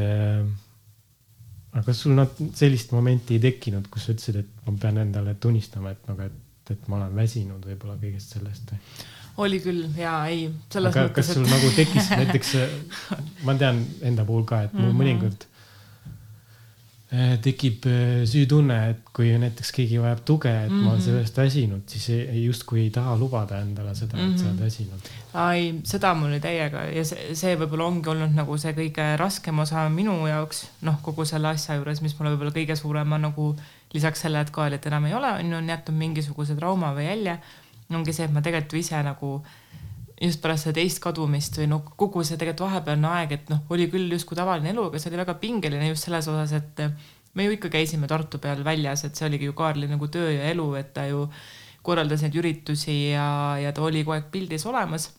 aga 1.78 1.86
kas 1.86 2.02
sul 2.02 2.16
nad 2.18 2.42
sellist 2.58 2.92
momenti 2.96 3.36
ei 3.38 3.44
tekkinud, 3.44 3.88
kus 3.92 4.08
sa 4.08 4.16
ütlesid, 4.16 4.42
et 4.42 4.66
ma 4.66 4.74
pean 4.82 4.98
endale 5.04 5.36
tunnistama, 5.36 5.92
et 5.94 6.08
nagu, 6.10 6.22
et 6.26 6.47
et, 6.68 6.76
et 6.78 6.88
ma 6.92 7.00
olen 7.02 7.16
väsinud 7.16 7.66
võib-olla 7.66 7.96
kõigest 8.02 8.36
sellest 8.38 8.74
või? 8.74 8.82
oli 9.38 9.60
küll 9.62 9.84
ja 9.98 10.14
ei, 10.30 10.48
selles 10.74 10.96
aga 10.96 11.10
mõttes. 11.10 11.20
kas 11.20 11.36
sul 11.36 11.46
et... 11.46 11.52
nagu 11.52 11.70
tekkis 11.76 12.10
näiteks, 12.16 12.56
ma 13.46 13.56
tean 13.60 13.84
enda 14.06 14.26
puhul 14.26 14.48
ka, 14.50 14.64
et 14.66 14.74
mul 14.74 14.88
mm 14.88 14.90
-hmm. 14.90 15.04
mõnikord 15.04 15.46
eh, 17.12 17.36
tekib 17.46 17.86
eh, 17.92 18.24
süütunne, 18.30 18.80
et 18.96 19.14
kui 19.14 19.30
näiteks 19.38 19.72
keegi 19.78 20.02
vajab 20.02 20.24
tuge, 20.26 20.50
et 20.50 20.72
mm 20.72 20.74
-hmm. 20.74 20.84
ma 20.84 20.92
olen 20.92 21.02
mhm. 21.02 21.06
sellest 21.06 21.38
väsinud, 21.38 21.84
siis 21.86 22.10
ei, 22.10 22.46
justkui 22.46 22.82
ei 22.82 22.90
taha 22.90 23.18
lubada 23.18 23.62
endale 23.62 23.96
seda, 23.96 24.18
et 24.18 24.40
sa 24.40 24.46
oled 24.46 24.56
mhm. 24.56 24.64
väsinud. 24.64 25.10
ei, 25.54 25.74
seda 25.84 26.14
mul 26.14 26.34
oli 26.34 26.40
täiega 26.40 26.84
ja 26.90 27.06
see, 27.06 27.36
see 27.36 27.56
võib-olla 27.56 27.86
ongi 27.94 28.10
olnud 28.10 28.34
nagu 28.34 28.58
see 28.58 28.74
kõige 28.74 29.18
raskem 29.18 29.60
osa 29.60 29.90
minu 29.90 30.28
jaoks, 30.28 30.66
noh, 30.82 31.02
kogu 31.02 31.26
selle 31.26 31.48
asja 31.48 31.76
juures, 31.76 32.02
mis 32.02 32.20
mulle 32.20 32.34
võib-olla 32.34 32.58
kõige 32.58 32.76
suurema 32.76 33.18
nagu 33.18 33.56
lisaks 33.94 34.26
sellele, 34.26 34.46
et 34.48 34.54
Kaelit 34.54 34.86
enam 34.90 35.08
ei 35.08 35.16
ole, 35.18 35.32
on 35.40 35.52
ju, 35.52 35.58
on 35.62 35.72
jätnud 35.72 35.98
mingisuguse 35.98 36.58
trauma 36.58 36.94
või 36.96 37.08
jälje, 37.08 37.38
ongi 37.94 38.14
see, 38.16 38.28
et 38.28 38.34
ma 38.36 38.44
tegelikult 38.44 38.76
ju 38.76 38.82
ise 38.84 39.04
nagu 39.06 39.32
just 40.22 40.42
pärast 40.42 40.66
seda 40.66 40.80
teist 40.80 41.00
kadumist 41.04 41.60
või 41.60 41.70
noh, 41.72 41.84
kogu 42.00 42.24
see 42.26 42.40
tegelikult 42.40 42.66
vahepealne 42.68 43.12
aeg, 43.20 43.36
et 43.38 43.54
noh, 43.54 43.62
oli 43.74 43.86
küll 43.92 44.12
justkui 44.16 44.38
tavaline 44.40 44.74
elu, 44.74 44.88
aga 44.90 45.00
see 45.00 45.12
oli 45.12 45.22
väga 45.22 45.38
pingeline 45.42 45.92
just 45.92 46.08
selles 46.08 46.28
osas, 46.32 46.56
et 46.58 46.84
me 47.38 47.46
ju 47.46 47.54
ikka 47.54 47.70
käisime 47.74 48.10
Tartu 48.10 48.42
peal 48.42 48.64
väljas, 48.66 49.06
et 49.06 49.16
see 49.16 49.28
oligi 49.30 49.48
ju 49.48 49.56
Kaarli 49.58 49.90
nagu 49.92 50.10
töö 50.12 50.32
ja 50.34 50.50
elu, 50.50 50.68
et 50.80 50.92
ta 50.96 51.06
ju 51.08 51.28
korraldas 51.86 52.26
neid 52.26 52.36
üritusi 52.36 52.98
ja, 53.14 53.30
ja 53.62 53.72
ta 53.72 53.86
oli 53.86 54.02
kogu 54.04 54.18
aeg 54.18 54.28
pildis 54.34 54.66
olemas 54.68 55.12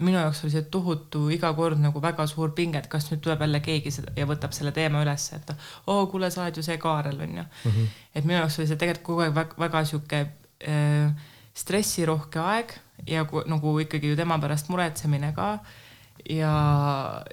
minu 0.00 0.16
jaoks 0.16 0.40
oli 0.44 0.52
see 0.54 0.64
tohutu 0.72 1.26
iga 1.34 1.52
kord 1.54 1.78
nagu 1.80 2.00
väga 2.02 2.26
suur 2.26 2.54
pinge, 2.56 2.80
et 2.80 2.88
kas 2.90 3.10
nüüd 3.10 3.20
tuleb 3.24 3.44
jälle 3.44 3.60
keegi 3.64 3.92
seda 3.94 4.14
ja 4.16 4.26
võtab 4.26 4.54
selle 4.56 4.72
teema 4.74 5.02
ülesse, 5.04 5.36
et 5.36 5.52
oo 5.52 6.00
oh,, 6.00 6.08
kuule, 6.10 6.30
sa 6.32 6.42
oled 6.44 6.58
ju 6.58 6.64
see 6.66 6.78
Kaarel 6.80 7.20
onju 7.20 7.42
mm. 7.42 7.70
-hmm. 7.70 7.92
et 8.14 8.24
minu 8.24 8.38
jaoks 8.38 8.58
oli 8.58 8.70
see 8.70 8.80
tegelikult 8.80 9.06
kogu 9.06 9.26
aeg 9.26 9.34
väga, 9.34 9.60
väga 9.60 9.84
sihuke 9.84 10.20
äh, 10.68 11.12
stressirohke 11.54 12.40
aeg 12.40 12.74
ja 13.06 13.26
nagu 13.46 13.78
ikkagi 13.80 14.10
ju 14.10 14.16
tema 14.16 14.38
pärast 14.38 14.68
muretsemine 14.68 15.32
ka. 15.36 15.58
ja, 16.30 17.24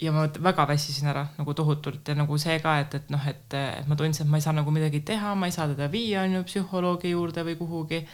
ja 0.00 0.12
ma 0.12 0.26
väga 0.38 0.66
väsisin 0.68 1.08
ära 1.08 1.26
nagu 1.38 1.54
tohutult 1.54 2.08
ja 2.08 2.14
nagu 2.14 2.38
see 2.38 2.58
ka, 2.58 2.78
et, 2.80 2.94
et 2.94 3.10
noh, 3.10 3.28
et, 3.28 3.54
et 3.54 3.86
ma 3.86 3.96
tundsin, 3.96 4.26
et 4.26 4.30
ma 4.30 4.40
ei 4.40 4.42
saa 4.42 4.56
nagu 4.56 4.70
midagi 4.70 5.00
teha, 5.00 5.34
ma 5.34 5.46
ei 5.46 5.52
saa 5.52 5.68
teda 5.68 5.90
viia 5.92 6.22
on 6.22 6.40
ju 6.40 6.44
psühholoogi 6.44 7.10
juurde 7.10 7.44
või 7.44 7.56
kuhugi. 7.56 8.06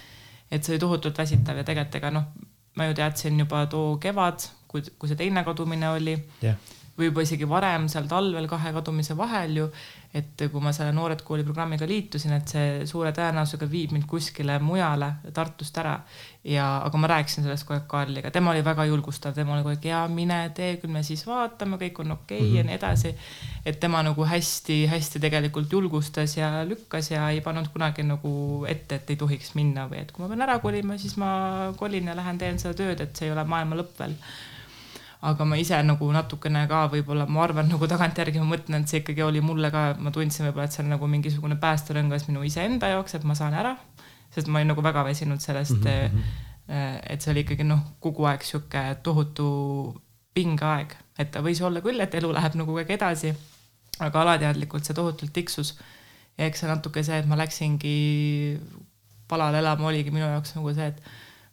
et 0.50 0.64
see 0.64 0.74
oli 0.74 0.80
tohutult 0.80 1.18
väsitav 1.18 1.56
ja 1.56 1.64
tegelikult 1.64 1.94
ega 1.94 2.10
noh, 2.10 2.24
ma 2.78 2.86
ju 2.88 2.96
teadsin 3.00 3.38
juba 3.42 3.66
too 3.66 3.96
kevad, 4.02 4.48
kui, 4.70 4.84
kui 4.98 5.10
see 5.10 5.18
teine 5.18 5.44
kadumine 5.46 5.88
oli 5.96 6.14
yeah. 6.44 6.56
Või 6.98 7.08
juba 7.12 7.22
isegi 7.22 7.46
varem 7.48 7.86
seal 7.90 8.08
talvel 8.10 8.48
kahe 8.50 8.72
kadumise 8.74 9.14
vahel 9.16 9.56
ju, 9.60 9.66
et 10.18 10.40
kui 10.50 10.62
ma 10.64 10.72
selle 10.72 10.90
Noored 10.96 11.20
Kooli 11.26 11.44
programmiga 11.44 11.86
liitusin, 11.86 12.32
et 12.34 12.50
see 12.50 12.86
suure 12.88 13.12
tõenäosusega 13.14 13.68
viib 13.70 13.92
mind 13.94 14.08
kuskile 14.08 14.56
mujale 14.64 15.12
Tartust 15.34 15.78
ära. 15.78 15.98
ja, 16.48 16.64
aga 16.80 16.98
ma 16.98 17.10
rääkisin 17.10 17.44
sellest 17.44 17.66
kogu 17.68 17.76
aeg 17.76 17.86
Kaarliga, 17.90 18.30
tema 18.32 18.50
oli 18.54 18.62
väga 18.64 18.86
julgustav, 18.88 19.34
tema 19.36 19.54
oli 19.54 19.62
kogu 19.66 19.74
aeg 19.74 19.84
ja 19.84 20.00
mine 20.08 20.38
tee, 20.56 20.78
küll 20.80 20.92
me 20.94 21.02
siis 21.04 21.26
vaatame, 21.28 21.76
kõik 21.76 22.00
on 22.02 22.16
okei 22.16 22.38
okay 22.38 22.46
mm 22.46 22.52
-hmm. 22.52 22.56
ja 22.56 22.64
nii 22.64 22.74
edasi. 22.74 23.14
et 23.64 23.80
tema 23.80 24.02
nagu 24.02 24.24
hästi-hästi 24.24 25.20
tegelikult 25.20 25.72
julgustas 25.72 26.36
ja 26.36 26.64
lükkas 26.64 27.10
ja 27.10 27.30
ei 27.30 27.40
pannud 27.40 27.68
kunagi 27.68 28.02
nagu 28.02 28.64
ette, 28.68 28.94
et 28.94 29.10
ei 29.10 29.16
tohiks 29.16 29.54
minna 29.54 29.88
või 29.88 30.00
et 30.00 30.12
kui 30.12 30.22
ma 30.22 30.28
pean 30.28 30.42
ära 30.42 30.58
kolima, 30.58 30.98
siis 30.98 31.16
ma 31.16 31.72
kolin 31.76 32.06
ja 32.06 32.16
lähen 32.16 32.38
teen 32.38 32.58
seda 32.58 32.74
tööd, 32.74 33.00
et 33.00 33.16
see 33.16 33.28
ei 33.28 33.32
ole 33.32 33.44
maailma 33.44 33.76
lõpp 33.76 33.98
veel 33.98 34.14
aga 35.20 35.44
ma 35.44 35.56
ise 35.58 35.78
nagu 35.82 36.08
natukene 36.14 36.62
ka 36.70 36.84
võib-olla 36.92 37.26
ma 37.26 37.42
arvan 37.42 37.66
nagu 37.72 37.86
tagantjärgi 37.90 38.38
ma 38.38 38.52
mõtlen, 38.52 38.84
et 38.84 38.92
see 38.92 39.00
ikkagi 39.02 39.24
oli 39.26 39.42
mulle 39.42 39.70
ka, 39.74 39.96
ma 39.98 40.12
tundsin 40.14 40.46
võib-olla, 40.46 40.68
et 40.68 40.76
see 40.76 40.84
on 40.84 40.92
nagu 40.94 41.08
mingisugune 41.10 41.58
päästerõngas 41.62 42.28
minu 42.28 42.44
iseenda 42.46 42.92
jaoks, 42.92 43.16
et 43.18 43.26
ma 43.26 43.34
saan 43.38 43.56
ära, 43.58 43.74
sest 44.34 44.50
ma 44.50 44.60
olin 44.60 44.70
nagu 44.74 44.84
väga 44.84 45.02
väsinud 45.08 45.42
sellest 45.42 45.80
mm, 45.80 46.22
-hmm. 46.22 47.02
et 47.10 47.22
see 47.22 47.32
oli 47.34 47.42
ikkagi 47.46 47.66
noh, 47.66 47.82
kogu 48.00 48.28
aeg 48.30 48.46
sihuke 48.46 48.84
tohutu 49.02 49.48
pingeaeg, 50.34 50.94
et 51.18 51.30
ta 51.34 51.42
võis 51.42 51.62
olla 51.66 51.82
küll, 51.82 52.00
et 52.00 52.14
elu 52.14 52.32
läheb 52.32 52.54
nagu 52.54 52.70
kogu 52.70 52.84
aeg 52.84 52.94
edasi, 52.94 53.34
aga 53.98 54.22
alateadlikult 54.22 54.86
see 54.86 54.94
tohutult 54.94 55.32
tiksus. 55.32 55.78
ja 56.38 56.46
eks 56.46 56.60
see 56.62 56.70
natuke 56.70 57.02
see, 57.02 57.18
et 57.18 57.26
ma 57.26 57.34
läksingi 57.34 58.58
palale 59.28 59.58
elama, 59.58 59.88
oligi 59.90 60.14
minu 60.14 60.28
jaoks 60.30 60.54
nagu 60.54 60.74
see, 60.74 60.86
et 60.86 61.02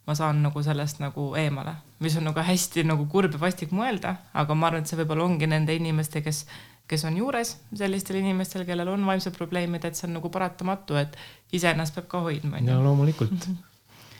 ma 0.05 0.15
saan 0.15 0.41
nagu 0.45 0.61
sellest 0.63 1.01
nagu 1.01 1.31
eemale, 1.39 1.75
mis 2.03 2.15
on 2.19 2.27
nagu 2.29 2.41
hästi 2.45 2.85
nagu 2.85 3.07
kurb 3.09 3.35
ja 3.35 3.41
vastik 3.41 3.73
mõelda, 3.73 4.15
aga 4.37 4.57
ma 4.57 4.69
arvan, 4.69 4.85
et 4.85 4.91
see 4.91 4.99
võib-olla 4.99 5.25
ongi 5.25 5.49
nende 5.49 5.75
inimeste, 5.75 6.21
kes, 6.25 6.43
kes 6.89 7.05
on 7.09 7.17
juures, 7.17 7.55
sellistel 7.73 8.19
inimestel, 8.21 8.65
kellel 8.67 8.93
on 8.93 9.05
vaimsed 9.09 9.33
probleemid, 9.37 9.87
et 9.87 9.97
see 9.97 10.07
on 10.09 10.19
nagu 10.19 10.29
paratamatu, 10.33 10.99
et 11.01 11.17
iseennast 11.57 11.97
peab 11.97 12.11
ka 12.11 12.21
hoidma. 12.27 12.61
no 12.65 12.81
loomulikult. 12.85 13.49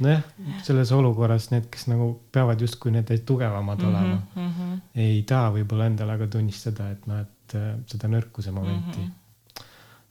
nojah, 0.03 0.25
selles 0.65 0.91
olukorras 0.91 1.51
need, 1.53 1.69
kes 1.71 1.85
nagu 1.87 2.09
peavad 2.33 2.59
justkui 2.61 2.91
need 2.91 3.13
tugevamad 3.25 3.79
mm 3.79 3.85
-hmm, 3.85 3.89
olema 3.89 4.21
mm, 4.35 4.51
-hmm. 4.51 4.79
ei 4.95 5.23
taha 5.23 5.53
võib-olla 5.53 5.85
endale 5.85 6.17
ka 6.17 6.27
tunnistada, 6.27 6.89
et 6.91 7.07
noh, 7.07 7.21
et 7.21 7.55
äh, 7.55 7.77
seda 7.87 8.07
nõrkuse 8.07 8.51
momenti 8.51 8.99
mm. 8.99 9.11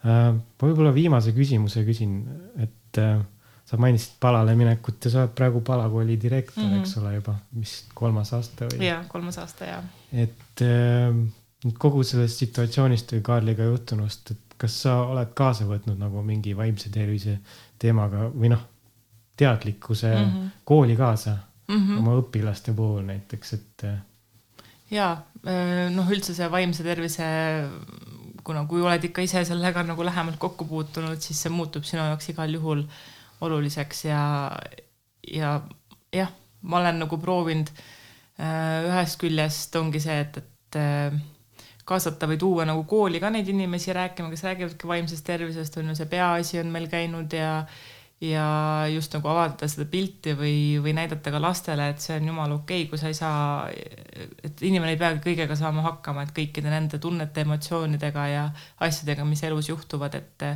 -hmm. 0.04 0.40
võib-olla 0.62 0.94
viimase 0.94 1.32
küsimuse 1.32 1.84
küsin, 1.84 2.22
et 2.56 2.98
äh, 2.98 3.20
sa 3.64 3.78
mainisid 3.80 4.18
palale 4.20 4.54
minekut 4.58 5.04
ja 5.04 5.10
sa 5.12 5.22
oled 5.22 5.32
praegu 5.36 5.60
palakooli 5.64 6.18
direktor 6.20 6.64
mm, 6.64 6.70
-hmm. 6.70 6.80
eks 6.80 6.98
ole, 7.00 7.14
juba 7.14 7.34
vist 7.60 7.94
kolmas 7.94 8.32
aasta 8.36 8.68
või? 8.68 8.84
jaa, 8.84 9.04
kolmas 9.08 9.38
aasta 9.40 9.70
jaa. 9.70 9.82
et 10.12 10.64
äh, 10.66 11.16
kogu 11.78 12.02
sellest 12.04 12.42
situatsioonist 12.44 13.16
või 13.16 13.22
Kaarliga 13.24 13.64
juhtunust, 13.70 14.30
et 14.34 14.56
kas 14.60 14.76
sa 14.84 14.98
oled 15.08 15.32
kaasa 15.34 15.64
võtnud 15.68 15.98
nagu 15.98 16.22
mingi 16.22 16.52
vaimse 16.56 16.92
tervise 16.92 17.38
teemaga 17.80 18.28
või 18.34 18.52
noh, 18.52 18.60
teadlikkuse 19.36 20.12
mm 20.12 20.30
-hmm. 20.30 20.50
kooli 20.64 20.96
kaasa 20.96 21.36
mm 21.68 21.76
-hmm. 21.76 21.98
oma 21.98 22.18
õpilaste 22.20 22.74
puhul 22.74 23.02
näiteks, 23.02 23.52
et. 23.52 23.84
Äh, 23.84 23.98
ja 24.90 25.10
äh, 25.46 25.88
noh, 25.94 26.10
üldse 26.10 26.34
see 26.34 26.50
vaimse 26.50 26.82
tervise, 26.82 27.24
kuna, 28.44 28.66
kui 28.68 28.82
oled 28.82 29.04
ikka 29.04 29.22
ise 29.22 29.44
sellega 29.44 29.82
nagu 29.82 30.04
lähemalt 30.04 30.36
kokku 30.36 30.64
puutunud, 30.64 31.20
siis 31.20 31.42
see 31.42 31.50
muutub 31.50 31.84
sinu 31.84 32.02
jaoks 32.02 32.28
igal 32.28 32.52
juhul 32.60 32.84
äh, 32.84 33.13
oluliseks 33.40 34.04
ja, 34.06 34.22
ja 35.28 35.58
jah, 36.14 36.32
ma 36.62 36.80
olen 36.80 37.02
nagu 37.04 37.18
proovinud 37.20 37.70
äh, 37.74 38.84
ühest 38.88 39.18
küljest 39.20 39.74
ongi 39.80 40.02
see, 40.02 40.20
et, 40.24 40.38
et 40.42 40.78
äh, 40.80 41.18
kaasata 41.84 42.28
või 42.30 42.38
tuua 42.40 42.68
nagu 42.68 42.86
kooli 42.88 43.20
ka 43.20 43.32
neid 43.32 43.48
inimesi 43.50 43.92
rääkima, 43.96 44.30
kes 44.32 44.46
räägivadki 44.46 44.88
vaimsest 44.88 45.26
tervisest, 45.26 45.76
on 45.80 45.92
ju, 45.92 45.98
see 45.98 46.08
peaasi 46.10 46.62
on 46.62 46.72
meil 46.72 46.88
käinud 46.92 47.36
ja 47.36 47.58
ja 48.24 48.86
just 48.88 49.12
nagu 49.12 49.28
avaldada 49.28 49.66
seda 49.68 49.84
pilti 49.90 50.32
või, 50.38 50.56
või 50.80 50.94
näidata 50.96 51.32
ka 51.34 51.40
lastele, 51.42 51.90
et 51.92 52.00
see 52.00 52.16
on 52.20 52.30
jumala 52.30 52.56
okei 52.56 52.84
okay,, 52.84 52.90
kui 52.90 53.00
sa 53.00 53.10
ei 53.10 53.16
saa, 53.18 53.66
et 54.46 54.62
inimene 54.64 54.94
ei 54.94 55.00
peagi 55.00 55.20
kõigega 55.26 55.56
saama 55.58 55.84
hakkama, 55.84 56.24
et 56.24 56.32
kõikide 56.36 56.72
nende 56.72 57.00
tunnete, 57.02 57.44
emotsioonidega 57.44 58.26
ja 58.30 58.44
asjadega, 58.86 59.26
mis 59.28 59.42
elus 59.44 59.68
juhtuvad, 59.68 60.16
et 60.20 60.46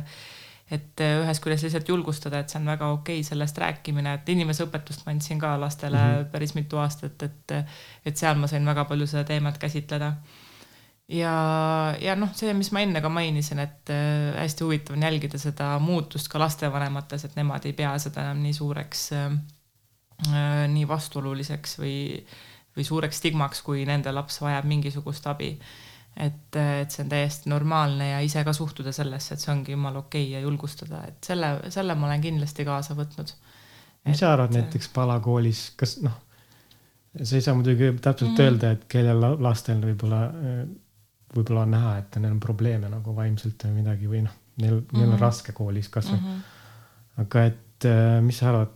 et 0.71 1.01
äh, 1.01 1.15
ühest 1.23 1.41
küljest 1.43 1.65
lihtsalt 1.65 1.89
julgustada, 1.89 2.43
et 2.43 2.51
see 2.51 2.59
on 2.61 2.69
väga 2.69 2.91
okei 2.93 3.19
okay 3.19 3.27
sellest 3.27 3.57
rääkimine, 3.61 4.13
et 4.19 4.29
inimeseõpetust 4.29 5.05
ma 5.05 5.13
andsin 5.15 5.39
ka 5.41 5.55
lastele 5.61 5.97
mm 5.97 6.13
-hmm. 6.13 6.29
päris 6.33 6.53
mitu 6.55 6.77
aastat, 6.77 7.23
et, 7.23 7.55
et 8.05 8.17
seal 8.17 8.37
ma 8.37 8.47
sain 8.47 8.65
väga 8.65 8.85
palju 8.85 9.07
seda 9.07 9.23
teemat 9.23 9.57
käsitleda. 9.57 10.13
ja, 11.07 11.33
ja 12.01 12.15
noh, 12.15 12.29
see, 12.33 12.53
mis 12.53 12.71
ma 12.71 12.81
enne 12.85 13.01
ka 13.01 13.09
mainisin, 13.09 13.59
et 13.59 13.89
äh, 13.89 14.35
hästi 14.37 14.63
huvitav 14.63 14.95
on 14.95 15.03
jälgida 15.03 15.37
seda 15.37 15.79
muutust 15.79 16.27
ka 16.27 16.39
lastevanemates, 16.39 17.25
et 17.25 17.35
nemad 17.35 17.65
ei 17.65 17.73
pea 17.73 17.97
seda 17.97 18.21
enam 18.21 18.43
nii 18.43 18.53
suureks 18.53 19.11
äh,, 19.13 19.31
nii 20.67 20.87
vastuoluliseks 20.87 21.79
või, 21.79 22.25
või 22.75 22.83
suureks 22.83 23.17
stigmaks, 23.17 23.61
kui 23.61 23.85
nende 23.85 24.11
laps 24.11 24.41
vajab 24.41 24.65
mingisugust 24.65 25.27
abi 25.27 25.57
et, 26.17 26.55
et 26.55 26.91
see 26.91 27.03
on 27.03 27.11
täiesti 27.11 27.49
normaalne 27.51 28.09
ja 28.11 28.19
ise 28.25 28.43
ka 28.43 28.53
suhtuda 28.53 28.91
sellesse, 28.95 29.35
et 29.35 29.43
see 29.43 29.51
ongi 29.53 29.75
jumala 29.75 30.03
okei 30.03 30.25
okay 30.25 30.33
ja 30.33 30.41
julgustada, 30.43 31.03
et 31.07 31.29
selle, 31.31 31.53
selle 31.73 31.95
ma 31.95 32.09
olen 32.09 32.23
kindlasti 32.23 32.65
kaasa 32.67 32.97
võtnud. 32.97 33.33
mis 34.09 34.19
sa 34.19 34.33
arvad 34.33 34.55
näiteks 34.55 34.91
palakoolis, 34.95 35.63
kas 35.79 35.99
noh, 36.03 36.17
sa 37.21 37.35
ei 37.35 37.45
saa 37.45 37.55
muidugi 37.57 37.93
täpselt 38.01 38.31
mm 38.31 38.45
öelda, 38.45 38.71
et 38.75 38.85
kellel 38.91 39.25
lastel 39.43 39.81
võib-olla, 39.83 40.21
võib-olla 41.35 41.65
on 41.65 41.73
näha, 41.75 41.95
et 42.01 42.19
neil 42.21 42.35
on 42.35 42.43
probleeme 42.43 42.91
nagu 42.91 43.15
vaimselt 43.15 43.67
või 43.67 43.79
midagi 43.81 44.11
või 44.11 44.23
noh, 44.25 44.35
neil 44.59 44.75
mm, 44.75 44.85
-hmm. 44.85 44.97
neil 44.97 45.07
on 45.07 45.15
mhm. 45.15 45.23
raske 45.23 45.55
koolis 45.55 45.89
kasvõi 45.89 46.19
mm. 46.19 46.27
-hmm. 46.27 47.25
aga 47.25 47.45
et 47.51 47.89
mis 48.25 48.37
sa 48.37 48.49
arvad, 48.49 48.75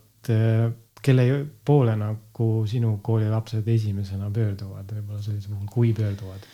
kelle 1.03 1.23
poole 1.65 1.95
nagu 1.99 2.49
sinu 2.67 2.97
kooli 3.03 3.29
lapsed 3.29 3.67
esimesena 3.67 4.29
pöörduvad, 4.31 4.91
võib-olla 4.95 5.21
sellisel 5.21 5.51
puhul, 5.51 5.67
kui 5.71 5.93
pöörduvad? 5.93 6.45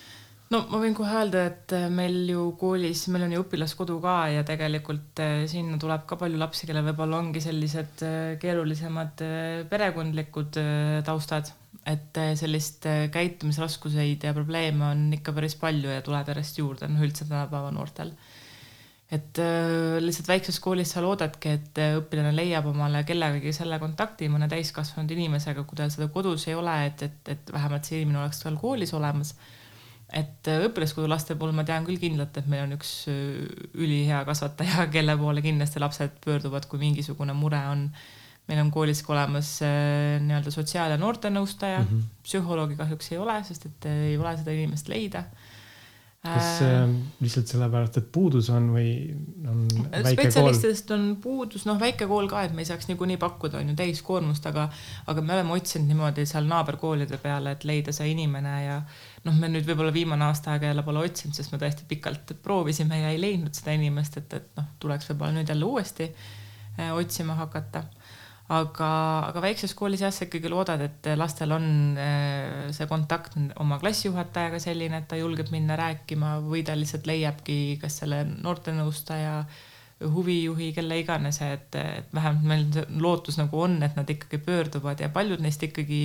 No 0.54 0.64
ma 0.72 0.80
võin 0.82 0.96
kohe 0.98 1.14
öelda, 1.14 1.44
et 1.52 1.74
äh, 1.78 1.88
meil 1.94 2.24
ju 2.30 2.50
koolis, 2.60 3.06
meil 3.14 3.28
on 3.28 3.36
ju 3.36 3.44
õpilaskodu 3.44 4.00
ka 4.02 4.16
ja 4.34 4.46
tegelikult 4.48 5.22
äh, 5.22 5.44
sinna 5.52 5.78
tuleb 5.82 6.08
ka 6.10 6.18
palju 6.20 6.40
lapsi, 6.42 6.66
kellel 6.70 6.88
võib-olla 6.90 7.22
ongi 7.22 7.44
sellised 7.44 8.04
äh, 8.06 8.34
keerulisemad 8.42 9.24
perekondlikud 9.70 10.62
taustad. 11.06 11.54
et 11.90 12.18
sellist 12.38 12.84
käitumisraskuseid 13.14 14.24
ja 14.28 14.34
probleeme 14.36 14.84
on 14.92 15.14
ikka 15.16 15.32
päris 15.34 15.56
palju 15.58 15.90
ja 15.90 16.02
tuleb 16.06 16.28
järjest 16.28 16.60
juurde, 16.60 16.90
noh 16.92 17.02
üldse 17.06 17.26
tänapäeva 17.26 17.72
noortel. 17.74 18.12
et 19.10 19.40
lihtsalt 20.02 20.28
väikses 20.28 20.60
koolis 20.60 20.92
sa 20.94 21.02
loodadki, 21.02 21.54
et 21.56 21.80
õpilane 22.02 22.34
leiab 22.36 22.68
omale 22.70 23.04
kellegagi 23.08 23.54
selle 23.54 23.80
kontakti, 23.82 24.30
mõne 24.30 24.50
täiskasvanud 24.52 25.10
inimesega, 25.16 25.64
kui 25.64 25.80
tal 25.80 25.90
seda 25.94 26.10
kodus 26.14 26.46
ei 26.48 26.58
ole, 26.58 26.76
et, 26.92 27.02
et, 27.08 27.34
et 27.38 27.54
vähemalt 27.54 27.90
see 27.90 28.02
inimene 28.02 28.26
oleks 28.26 28.44
tal 28.44 28.60
koolis 28.60 28.94
olemas 28.94 29.34
et 30.16 30.48
äh, 30.50 30.64
õpilaskodu 30.66 31.10
laste 31.10 31.36
puhul 31.38 31.54
ma 31.56 31.66
tean 31.68 31.86
küll 31.86 32.00
kindlalt, 32.02 32.38
et 32.40 32.48
meil 32.50 32.66
on 32.66 32.74
üks 32.78 32.94
äh, 33.12 33.44
ülihea 33.78 34.24
kasvataja, 34.28 34.88
kelle 34.96 35.18
poole 35.20 35.44
kindlasti 35.46 35.82
lapsed 35.84 36.18
pöörduvad, 36.26 36.66
kui 36.70 36.82
mingisugune 36.82 37.36
mure 37.38 37.62
on. 37.74 37.90
meil 38.50 38.64
on 38.64 38.72
koolis 38.74 39.04
ka 39.06 39.14
olemas 39.14 39.60
äh, 39.62 40.18
nii-öelda 40.26 40.50
sotsiaal- 40.50 40.96
ja 40.96 40.98
noortenõustaja 40.98 41.84
mm, 41.84 41.88
-hmm. 41.88 42.24
psühholoogi 42.26 42.80
kahjuks 42.80 43.12
ei 43.12 43.18
ole, 43.22 43.44
sest 43.46 43.66
et 43.66 43.86
ei 43.86 44.18
ole 44.18 44.38
seda 44.38 44.56
inimest 44.56 44.90
leida 44.90 45.28
kas 46.20 46.62
äh, 46.62 46.90
lihtsalt 47.24 47.48
sellepärast, 47.48 47.98
et 48.02 48.08
puudus 48.12 48.50
on 48.52 48.66
või 48.74 48.90
on 49.48 49.62
spetsialistidest 50.04 50.92
on 50.92 51.06
puudus, 51.24 51.64
noh, 51.68 51.80
väike 51.80 52.10
kool 52.12 52.28
ka, 52.32 52.42
et 52.44 52.56
me 52.56 52.66
ei 52.66 52.68
saaks 52.68 52.90
niikuinii 52.90 53.16
pakkuda, 53.22 53.62
on 53.62 53.72
ju, 53.72 53.76
täiskoormust, 53.80 54.50
aga, 54.52 54.68
aga 55.08 55.24
me 55.24 55.38
oleme 55.38 55.56
otsinud 55.56 55.88
niimoodi 55.88 56.26
seal 56.28 56.50
naaberkoolide 56.50 57.22
peale, 57.24 57.56
et 57.56 57.64
leida 57.64 57.96
see 57.96 58.12
inimene 58.12 58.56
ja 58.66 58.82
noh, 59.26 59.36
me 59.36 59.50
nüüd 59.52 59.68
võib-olla 59.68 59.94
viimane 59.96 60.28
aasta 60.30 60.54
aega 60.54 60.70
jälle 60.70 60.84
pole 60.86 61.04
otsinud, 61.04 61.36
sest 61.36 61.54
me 61.54 61.60
tõesti 61.62 61.88
pikalt 61.90 62.36
proovisime 62.44 63.02
ja 63.02 63.14
ei 63.14 63.22
leidnud 63.22 63.56
seda 63.56 63.76
inimest, 63.78 64.20
et, 64.22 64.36
et 64.40 64.60
noh, 64.60 64.70
tuleks 64.80 65.10
võib-olla 65.12 65.40
nüüd 65.40 65.52
jälle 65.52 65.68
uuesti 65.68 66.10
äh, 66.10 66.92
otsima 66.96 67.38
hakata. 67.40 67.86
Aga, 68.50 68.86
aga 69.28 69.42
väikses 69.44 69.76
koolis 69.78 70.02
jah, 70.02 70.14
sa 70.14 70.26
ikkagi 70.26 70.50
loodad, 70.50 70.82
et 70.82 71.10
lastel 71.20 71.52
on 71.54 71.66
äh, 72.02 72.70
see 72.74 72.88
kontakt 72.90 73.36
oma 73.62 73.78
klassijuhatajaga 73.82 74.62
selline, 74.64 75.04
et 75.04 75.10
ta 75.12 75.20
julgeb 75.20 75.52
minna 75.54 75.78
rääkima 75.78 76.40
või 76.48 76.64
ta 76.66 76.74
lihtsalt 76.78 77.06
leiabki 77.10 77.78
kas 77.82 78.00
selle 78.02 78.24
noortenõustaja 78.32 79.44
huvijuhi, 80.00 80.72
kelle 80.74 80.98
iganes, 81.02 81.42
et, 81.44 81.76
et 81.76 82.14
vähemalt 82.16 82.48
meil 82.48 83.02
lootus 83.04 83.38
nagu 83.38 83.60
on, 83.68 83.78
et 83.84 83.98
nad 84.00 84.10
ikkagi 84.10 84.40
pöörduvad 84.42 85.04
ja 85.04 85.12
paljud 85.14 85.44
neist 85.44 85.64
ikkagi 85.68 86.02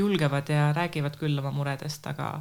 julgevad 0.00 0.50
ja 0.52 0.70
räägivad 0.76 1.16
küll 1.20 1.38
oma 1.38 1.52
muredest, 1.54 2.06
aga, 2.10 2.32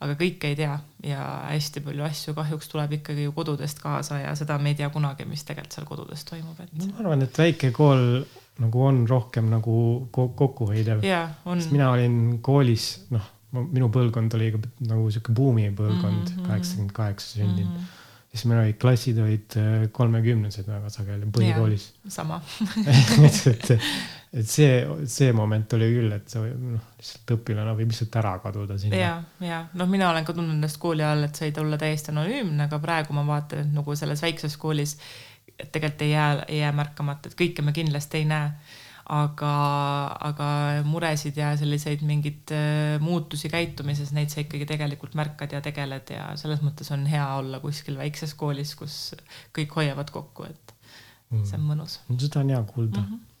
aga 0.00 0.16
kõike 0.20 0.52
ei 0.52 0.58
tea 0.58 0.78
ja 1.06 1.26
hästi 1.50 1.82
palju 1.86 2.06
asju 2.06 2.34
kahjuks 2.36 2.72
tuleb 2.72 2.96
ikkagi 3.00 3.26
ju 3.26 3.34
kodudest 3.36 3.82
kaasa 3.82 4.22
ja 4.22 4.34
seda 4.38 4.58
me 4.62 4.72
ei 4.72 4.80
tea 4.80 4.90
kunagi, 4.94 5.28
mis 5.28 5.44
tegelikult 5.44 5.78
seal 5.78 5.88
kodudes 5.88 6.24
toimub, 6.28 6.58
et. 6.62 6.74
ma 6.92 7.04
arvan, 7.04 7.26
et 7.26 7.42
väike 7.44 7.72
kool 7.76 8.24
nagu 8.62 8.86
on 8.88 9.04
rohkem 9.08 9.50
nagu 9.52 9.76
kokkuhoidev. 10.12 11.04
sest 11.04 11.72
mina 11.74 11.90
olin 11.92 12.38
koolis, 12.44 12.88
noh, 13.12 13.32
minu 13.56 13.90
põlvkond 13.92 14.34
oli 14.38 14.50
nagu 14.88 15.10
sihuke 15.10 15.34
buumipõlvkond, 15.36 16.24
mhm, 16.24 16.40
mhm. 16.40 16.48
kaheksakümmend 16.50 16.96
kaheksa 16.96 17.38
sündinud 17.38 17.70
mm. 17.70 17.76
-hmm 17.76 18.02
siis 18.36 18.44
meil 18.50 18.62
olid 18.66 18.76
klassid 18.80 19.18
olid 19.22 19.56
äh, 19.60 19.86
kolmekümnesed 19.96 20.68
väga 20.68 20.90
sageli 20.92 21.28
põhikoolis. 21.32 21.88
sama 22.12 22.40
et, 23.26 23.40
et, 23.52 23.70
et 24.36 24.48
see, 24.50 24.70
see 25.10 25.32
moment 25.36 25.76
oli 25.78 25.90
küll, 25.94 26.12
et 26.16 26.28
sa 26.32 26.42
noh, 26.44 26.88
lihtsalt 27.00 27.34
õpilane 27.38 27.76
võib 27.78 27.92
lihtsalt 27.92 28.18
ära 28.20 28.34
kaduda 28.44 28.78
sinna. 28.80 28.98
ja, 29.00 29.12
ja 29.44 29.60
noh, 29.74 29.90
mina 29.90 30.10
olen 30.10 30.26
ka 30.26 30.36
tundnud 30.36 30.58
ennast 30.58 30.80
kooli 30.82 31.04
all, 31.06 31.26
et 31.28 31.38
sa 31.38 31.46
võid 31.46 31.62
olla 31.62 31.80
täiesti 31.80 32.12
anonüümne, 32.12 32.66
aga 32.68 32.80
praegu 32.82 33.16
ma 33.16 33.26
vaatan, 33.28 33.64
et 33.64 33.76
nagu 33.76 33.96
selles 33.98 34.24
väikses 34.24 34.58
koolis 34.60 34.98
tegelikult 35.72 36.02
ei 36.04 36.10
jää, 36.10 36.32
ei 36.48 36.58
jää 36.60 36.72
märkamata, 36.76 37.30
et 37.30 37.38
kõike 37.38 37.64
me 37.64 37.72
kindlasti 37.76 38.20
ei 38.20 38.28
näe 38.28 38.50
aga, 39.12 39.52
aga 40.28 40.48
muresid 40.86 41.36
ja 41.38 41.52
selliseid 41.58 42.02
mingeid 42.06 42.52
äh, 42.54 42.96
muutusi 43.02 43.50
käitumises, 43.52 44.10
neid 44.16 44.32
sa 44.32 44.42
ikkagi 44.42 44.66
tegelikult 44.68 45.14
märkad 45.18 45.54
ja 45.54 45.62
tegeled 45.64 46.10
ja 46.10 46.28
selles 46.40 46.62
mõttes 46.64 46.90
on 46.94 47.06
hea 47.10 47.26
olla 47.38 47.60
kuskil 47.62 47.98
väikses 48.00 48.34
koolis, 48.38 48.74
kus 48.78 49.14
kõik 49.56 49.78
hoiavad 49.78 50.10
kokku, 50.14 50.48
et 50.50 50.74
see 51.30 51.56
on 51.56 51.62
mm. 51.62 51.70
mõnus 51.70 52.00
mm.. 52.06 52.20
seda 52.22 52.42
on 52.42 52.52
hea 52.54 52.62
kuulda 52.66 53.02
mm. 53.02 53.06
-hmm. 53.12 53.32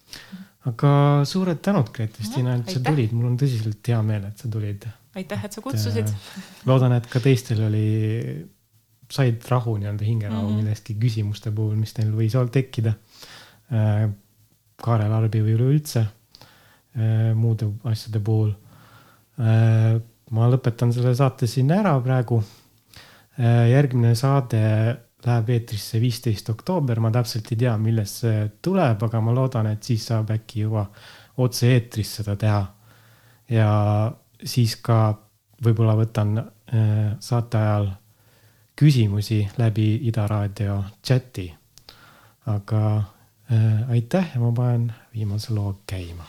Aga 0.66 0.90
suured 1.28 1.62
tänud, 1.62 1.90
Grete-Stina, 1.94 2.56
et 2.60 2.74
sa 2.74 2.82
tulid, 2.82 3.14
mul 3.14 3.30
on 3.30 3.38
tõsiselt 3.40 3.92
hea 3.92 4.02
meel, 4.06 4.26
et 4.30 4.42
sa 4.42 4.50
tulid. 4.50 4.86
aitäh, 5.16 5.44
et 5.46 5.52
sa 5.52 5.62
kutsusid. 5.64 6.12
loodan, 6.66 6.96
et 6.98 7.06
ka 7.12 7.22
teistel 7.22 7.62
oli, 7.68 7.86
said 9.12 9.44
rahu 9.48 9.76
nii-öelda 9.78 10.04
hingerahu 10.04 10.42
mm 10.42 10.52
-hmm. 10.52 10.62
millestki 10.64 10.98
küsimuste 11.00 11.50
puhul, 11.50 11.76
mis 11.76 11.94
neil 11.98 12.12
võis 12.12 12.34
tekkida 12.52 12.94
äh, 13.72 14.10
Kaarel 14.82 15.12
Arbi 15.12 15.40
või 15.40 15.54
üleüldse 15.56 16.00
äh, 16.00 17.32
muude 17.34 17.70
asjade 17.84 18.20
puhul. 18.20 18.52
Äh, 19.40 20.00
ma 20.30 20.48
lõpetan 20.50 20.92
selle 20.92 21.14
saate 21.14 21.46
siin 21.46 21.70
ära 21.70 22.00
praegu. 22.00 22.42
Äh, 23.38 23.70
järgmine 23.70 24.14
saade 24.14 24.60
läheb 25.26 25.50
eetrisse 25.50 26.00
viisteist 26.00 26.50
oktoober, 26.52 27.00
ma 27.00 27.10
täpselt 27.14 27.50
ei 27.52 27.60
tea, 27.64 27.74
millest 27.78 28.22
see 28.24 28.46
tuleb, 28.62 29.02
aga 29.02 29.20
ma 29.20 29.34
loodan, 29.34 29.70
et 29.72 29.82
siis 29.82 30.06
saab 30.10 30.30
äkki 30.34 30.64
juba 30.64 30.86
otse-eetris 31.42 32.14
seda 32.20 32.36
teha. 32.40 32.62
ja 33.50 33.70
siis 34.44 34.76
ka 34.82 35.16
võib-olla 35.62 35.94
võtan 35.96 36.38
saate 37.20 37.58
ajal 37.58 37.90
küsimusi 38.76 39.42
läbi 39.58 39.92
Ida 40.08 40.26
raadio 40.26 40.80
chati. 41.02 41.46
aga 42.46 42.82
Äh, 43.52 43.90
aitäh 43.90 44.30
ja 44.34 44.40
ma 44.40 44.52
panen 44.52 44.94
viimase 45.14 45.54
loo 45.54 45.76
käima 45.86 46.24